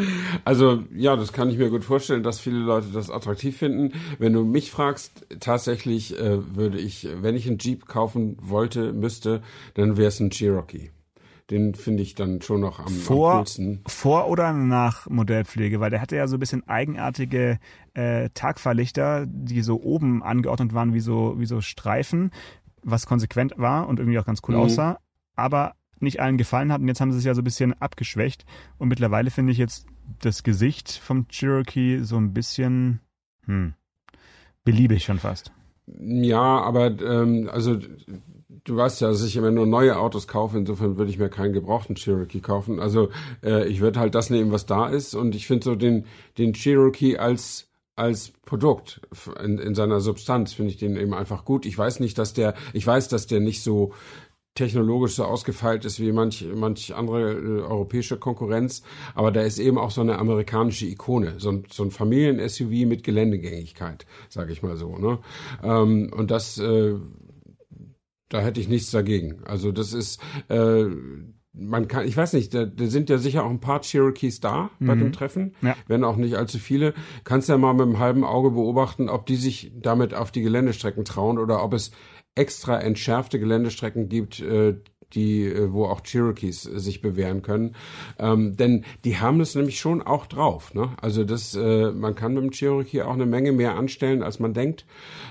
also 0.45 0.85
ja, 0.95 1.17
das 1.17 1.33
kann 1.33 1.51
ich 1.51 1.59
mir 1.59 1.71
gut 1.71 1.85
vorstellen, 1.85 2.23
dass 2.23 2.41
viele 2.41 2.59
Leute 2.59 2.89
das 2.93 3.11
attraktiv 3.11 3.57
finden. 3.57 3.93
Wenn 4.19 4.33
du 4.33 4.45
mich 4.45 4.71
fragst, 4.71 5.27
tatsächlich 5.41 6.19
äh, 6.19 6.57
würde 6.57 6.79
ich, 6.79 7.09
wenn 7.21 7.35
ich 7.35 7.47
einen 7.47 7.59
Jeep 7.59 7.87
kaufen 7.87 8.37
wollte, 8.41 8.93
müsste, 8.93 9.43
dann 9.75 9.97
wäre 9.97 10.09
es 10.09 10.21
ein 10.21 10.31
Cherokee. 10.31 10.91
Den 11.51 11.75
finde 11.75 12.03
ich 12.03 12.15
dann 12.15 12.41
schon 12.41 12.61
noch 12.61 12.81
am, 12.81 12.89
vor, 12.89 13.33
am 13.33 13.39
coolsten. 13.39 13.83
Vor 13.87 14.29
oder 14.29 14.55
nach 14.55 15.09
Modellpflege? 15.11 15.79
Weil 15.79 15.91
der 15.91 16.01
hatte 16.01 16.17
ja 16.17 16.27
so 16.27 16.37
ein 16.37 16.41
bisschen 16.41 16.67
eigenartige 16.67 17.59
äh, 17.93 18.31
Tagfahrlichter, 18.31 19.27
die 19.27 19.61
so 19.61 19.83
oben 19.83 20.23
angeordnet 20.23 20.73
waren 20.73 20.95
wie 20.95 21.01
so, 21.01 21.35
wie 21.39 21.45
so 21.45 21.61
Streifen, 21.61 22.31
was 22.83 23.05
konsequent 23.05 23.53
war 23.59 23.89
und 23.89 23.99
irgendwie 23.99 24.19
auch 24.19 24.25
ganz 24.25 24.41
cool 24.49 24.55
mhm. 24.55 24.63
aussah. 24.63 24.99
Aber 25.37 25.75
nicht 26.01 26.21
allen 26.21 26.37
gefallen 26.37 26.73
hat. 26.73 26.81
Und 26.81 26.89
jetzt 26.89 27.01
haben 27.01 27.13
sie 27.13 27.19
es 27.19 27.25
ja 27.25 27.35
so 27.35 27.41
ein 27.41 27.45
bisschen 27.45 27.75
abgeschwächt. 27.81 28.45
Und 28.79 28.89
mittlerweile 28.89 29.31
finde 29.31 29.53
ich 29.53 29.59
jetzt 29.59 29.87
das 30.21 30.43
Gesicht 30.43 30.91
vom 30.91 31.29
Cherokee 31.29 32.01
so 32.03 32.17
ein 32.17 32.33
bisschen 32.33 33.01
hm, 33.47 33.75
beliebig 34.65 35.05
schon 35.05 35.19
fast. 35.19 35.53
Ja, 35.87 36.61
aber 36.63 36.99
ähm, 37.01 37.49
also 37.53 37.79
du 38.65 38.77
weißt 38.77 39.03
ja, 39.03 39.09
dass 39.09 39.23
ich 39.23 39.37
immer 39.37 39.51
nur 39.51 39.67
neue 39.67 39.99
Autos 39.99 40.27
kaufe, 40.27 40.57
insofern 40.57 40.97
würde 40.97 41.11
ich 41.11 41.19
mir 41.19 41.29
keinen 41.29 41.53
gebrauchten 41.53 41.97
Cherokee 41.97 42.41
kaufen. 42.41 42.81
Also 42.81 43.11
äh, 43.43 43.69
ich 43.69 43.81
würde 43.81 44.01
halt 44.01 44.15
das 44.15 44.31
nehmen, 44.31 44.51
was 44.51 44.67
da 44.67 44.89
ist. 44.89 45.15
Und 45.15 45.35
ich 45.35 45.47
finde 45.47 45.65
so 45.65 45.75
den, 45.75 46.07
den 46.39 46.55
Cherokee 46.55 47.19
als 47.19 47.69
als 47.97 48.33
Produkt 48.45 49.01
in, 49.41 49.59
in 49.59 49.77
seiner 49.77 50.01
Substanz 50.01 50.53
finde 50.53 50.73
ich 50.73 50.79
den 50.79 50.97
eben 50.97 51.15
einfach 51.15 51.45
gut. 51.45 51.65
Ich 51.65 51.79
weiß 51.79 52.01
nicht, 52.01 52.19
dass 52.19 52.33
der, 52.33 52.55
ich 52.73 52.85
weiß, 52.85 53.09
dass 53.09 53.29
der 53.29 53.39
nicht 53.39 53.63
so 53.63 53.93
technologisch 54.55 55.15
so 55.17 55.25
ausgefeilt 55.25 55.85
ist 55.85 55.99
wie 56.01 56.13
manch, 56.13 56.47
manch 56.55 56.95
andere 56.95 57.33
äh, 57.33 57.61
europäische 57.63 58.19
Konkurrenz. 58.19 58.83
Aber 59.15 59.33
da 59.33 59.43
ist 59.43 59.59
eben 59.59 59.79
auch 59.79 59.91
so 59.91 60.01
eine 60.01 60.19
amerikanische 60.19 60.87
Ikone, 60.87 61.35
so 61.39 61.51
ein, 61.51 61.65
so 61.71 61.83
ein 61.83 61.91
Familien-SUV 61.91 62.87
mit 62.87 63.03
Geländegängigkeit, 63.03 64.07
sage 64.29 64.53
ich 64.53 64.63
mal 64.63 64.77
so. 64.77 64.97
Ne? 64.97 65.19
Ähm, 65.63 66.13
und 66.15 66.31
das, 66.31 66.59
äh, 66.59 66.95
da 68.29 68.41
hätte 68.41 68.61
ich 68.61 68.69
nichts 68.69 68.91
dagegen. 68.91 69.43
Also 69.45 69.73
das 69.73 69.93
ist, 69.93 70.21
äh, 70.49 70.87
man 71.53 71.87
kann, 71.87 72.07
ich 72.07 72.17
weiß 72.17 72.33
nicht, 72.33 72.53
da, 72.53 72.65
da 72.65 72.87
sind 72.87 73.09
ja 73.09 73.19
sicher 73.19 73.45
auch 73.45 73.51
ein 73.51 73.61
paar 73.61 73.81
Cherokees 73.83 74.41
da 74.41 74.71
mhm. 74.79 74.87
bei 74.87 74.95
dem 74.97 75.13
Treffen, 75.13 75.55
ja. 75.63 75.77
wenn 75.87 76.05
auch 76.05 76.17
nicht 76.17 76.35
allzu 76.37 76.59
viele. 76.59 76.95
Kannst 77.23 77.49
ja 77.49 77.57
mal 77.57 77.73
mit 77.73 77.83
einem 77.83 77.99
halben 77.99 78.25
Auge 78.25 78.51
beobachten, 78.51 79.09
ob 79.09 79.27
die 79.27 79.37
sich 79.37 79.73
damit 79.81 80.15
auf 80.15 80.33
die 80.33 80.43
Geländestrecken 80.43 81.05
trauen 81.05 81.39
oder 81.39 81.63
ob 81.63 81.73
es 81.73 81.93
extra 82.35 82.81
entschärfte 82.81 83.39
Geländestrecken 83.39 84.09
gibt, 84.09 84.41
äh, 84.41 84.75
die, 85.15 85.45
äh, 85.45 85.73
wo 85.73 85.87
auch 85.87 86.03
Cherokees 86.03 86.63
sich 86.63 87.01
bewähren 87.01 87.43
können. 87.43 87.75
Ähm, 88.19 88.57
denn 88.57 88.85
die 89.05 89.19
haben 89.19 89.41
es 89.41 89.55
nämlich 89.55 89.79
schon 89.79 90.03
auch 90.03 90.27
drauf. 90.27 90.75
Ne? 90.75 90.91
Also 91.01 91.25
das, 91.25 91.55
äh, 91.55 91.91
man 91.93 92.15
kann 92.15 92.35
mit 92.35 92.43
dem 92.43 92.51
Cherokee 92.51 93.03
auch 93.03 93.15
eine 93.15 93.27
Menge 93.27 93.53
mehr 93.53 93.77
anstellen, 93.77 94.23
als 94.23 94.41
man 94.41 94.55
denkt. 94.55 94.87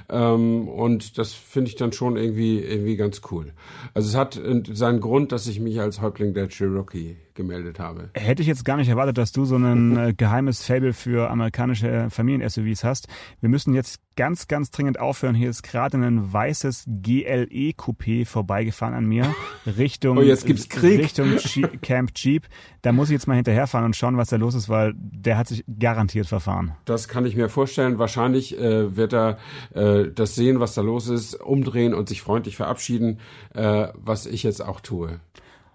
Ähm, 0.09 0.67
und 0.67 1.17
das 1.17 1.33
finde 1.33 1.69
ich 1.69 1.75
dann 1.75 1.91
schon 1.91 2.17
irgendwie, 2.17 2.59
irgendwie 2.59 2.95
ganz 2.95 3.21
cool. 3.31 3.53
Also 3.93 4.09
es 4.09 4.15
hat 4.15 4.37
äh, 4.37 4.63
seinen 4.71 4.99
Grund, 4.99 5.31
dass 5.31 5.47
ich 5.47 5.59
mich 5.59 5.79
als 5.79 6.01
Häuptling 6.01 6.33
der 6.33 6.47
Cherokee 6.47 7.17
gemeldet 7.35 7.79
habe. 7.79 8.09
Hätte 8.13 8.41
ich 8.41 8.47
jetzt 8.47 8.65
gar 8.65 8.77
nicht 8.77 8.89
erwartet, 8.89 9.17
dass 9.17 9.31
du 9.31 9.45
so 9.45 9.55
ein 9.55 9.97
äh, 9.97 10.13
geheimes 10.13 10.65
Fable 10.65 10.93
für 10.93 11.29
amerikanische 11.29 12.09
Familien-SUVs 12.09 12.83
hast. 12.83 13.07
Wir 13.39 13.49
müssen 13.49 13.73
jetzt 13.73 13.99
ganz, 14.15 14.47
ganz 14.47 14.71
dringend 14.71 14.99
aufhören. 14.99 15.35
Hier 15.35 15.49
ist 15.49 15.63
gerade 15.63 15.97
ein 15.97 16.31
weißes 16.31 16.85
GLE-Coupé 16.87 18.25
vorbeigefahren 18.25 18.93
an 18.93 19.05
mir. 19.05 19.33
Richtung, 19.77 20.17
oh, 20.17 20.21
jetzt 20.21 20.45
gibt's 20.45 20.69
Krieg. 20.69 20.99
Richtung 20.99 21.37
Camp 21.81 22.11
Jeep. 22.15 22.47
Da 22.81 22.91
muss 22.91 23.09
ich 23.09 23.13
jetzt 23.13 23.27
mal 23.27 23.35
hinterherfahren 23.35 23.85
und 23.85 23.95
schauen, 23.95 24.17
was 24.17 24.29
da 24.29 24.35
los 24.35 24.55
ist, 24.55 24.69
weil 24.69 24.93
der 24.95 25.37
hat 25.37 25.47
sich 25.47 25.63
garantiert 25.79 26.27
verfahren. 26.27 26.73
Das 26.85 27.07
kann 27.07 27.25
ich 27.25 27.35
mir 27.35 27.49
vorstellen. 27.49 27.97
Wahrscheinlich 27.97 28.57
äh, 28.59 28.95
wird 28.95 29.13
er 29.13 29.37
äh, 29.73 30.11
das 30.13 30.35
sehen, 30.35 30.59
was 30.59 30.73
da 30.73 30.81
los 30.81 31.07
ist, 31.07 31.35
umdrehen 31.35 31.93
und 31.93 32.09
sich 32.09 32.21
freundlich 32.21 32.55
verabschieden, 32.55 33.19
äh, 33.53 33.87
was 33.93 34.25
ich 34.25 34.43
jetzt 34.43 34.63
auch 34.63 34.81
tue. 34.81 35.19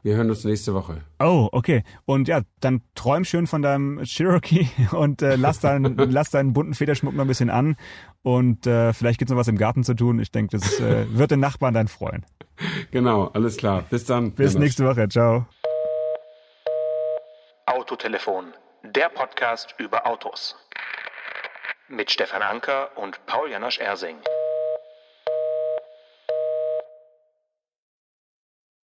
Wir 0.02 0.16
hören 0.16 0.30
uns 0.30 0.44
nächste 0.44 0.74
Woche. 0.74 1.02
Oh, 1.18 1.48
okay. 1.52 1.82
Und 2.04 2.28
ja, 2.28 2.42
dann 2.60 2.82
träum 2.94 3.24
schön 3.24 3.46
von 3.46 3.62
deinem 3.62 4.02
Cherokee 4.04 4.68
und 4.92 5.22
äh, 5.22 5.36
lass, 5.36 5.60
deinen, 5.60 5.96
lass 6.10 6.30
deinen 6.30 6.52
bunten 6.52 6.74
Federschmuck 6.74 7.14
noch 7.14 7.24
ein 7.24 7.28
bisschen 7.28 7.50
an. 7.50 7.76
Und 8.22 8.66
äh, 8.66 8.92
vielleicht 8.92 9.18
gibt's 9.18 9.30
noch 9.30 9.38
was 9.38 9.48
im 9.48 9.58
Garten 9.58 9.84
zu 9.84 9.94
tun. 9.94 10.20
Ich 10.20 10.30
denke, 10.30 10.56
das 10.56 10.80
äh, 10.80 11.06
wird 11.10 11.30
den 11.30 11.40
Nachbarn 11.40 11.74
dann 11.74 11.88
freuen. 11.88 12.24
Genau, 12.90 13.26
alles 13.28 13.56
klar. 13.56 13.84
Bis 13.90 14.04
dann. 14.04 14.32
Bis 14.32 14.54
Jonas. 14.54 14.64
nächste 14.64 14.86
Woche. 14.86 15.08
Ciao. 15.08 15.46
Autotelefon, 17.66 18.52
der 18.82 19.08
Podcast 19.08 19.74
über 19.78 20.06
Autos. 20.06 20.56
Mit 21.88 22.10
Stefan 22.10 22.42
Anker 22.42 22.90
und 22.96 23.24
Paul 23.26 23.50
Janosch 23.50 23.78
Ersing. 23.78 24.16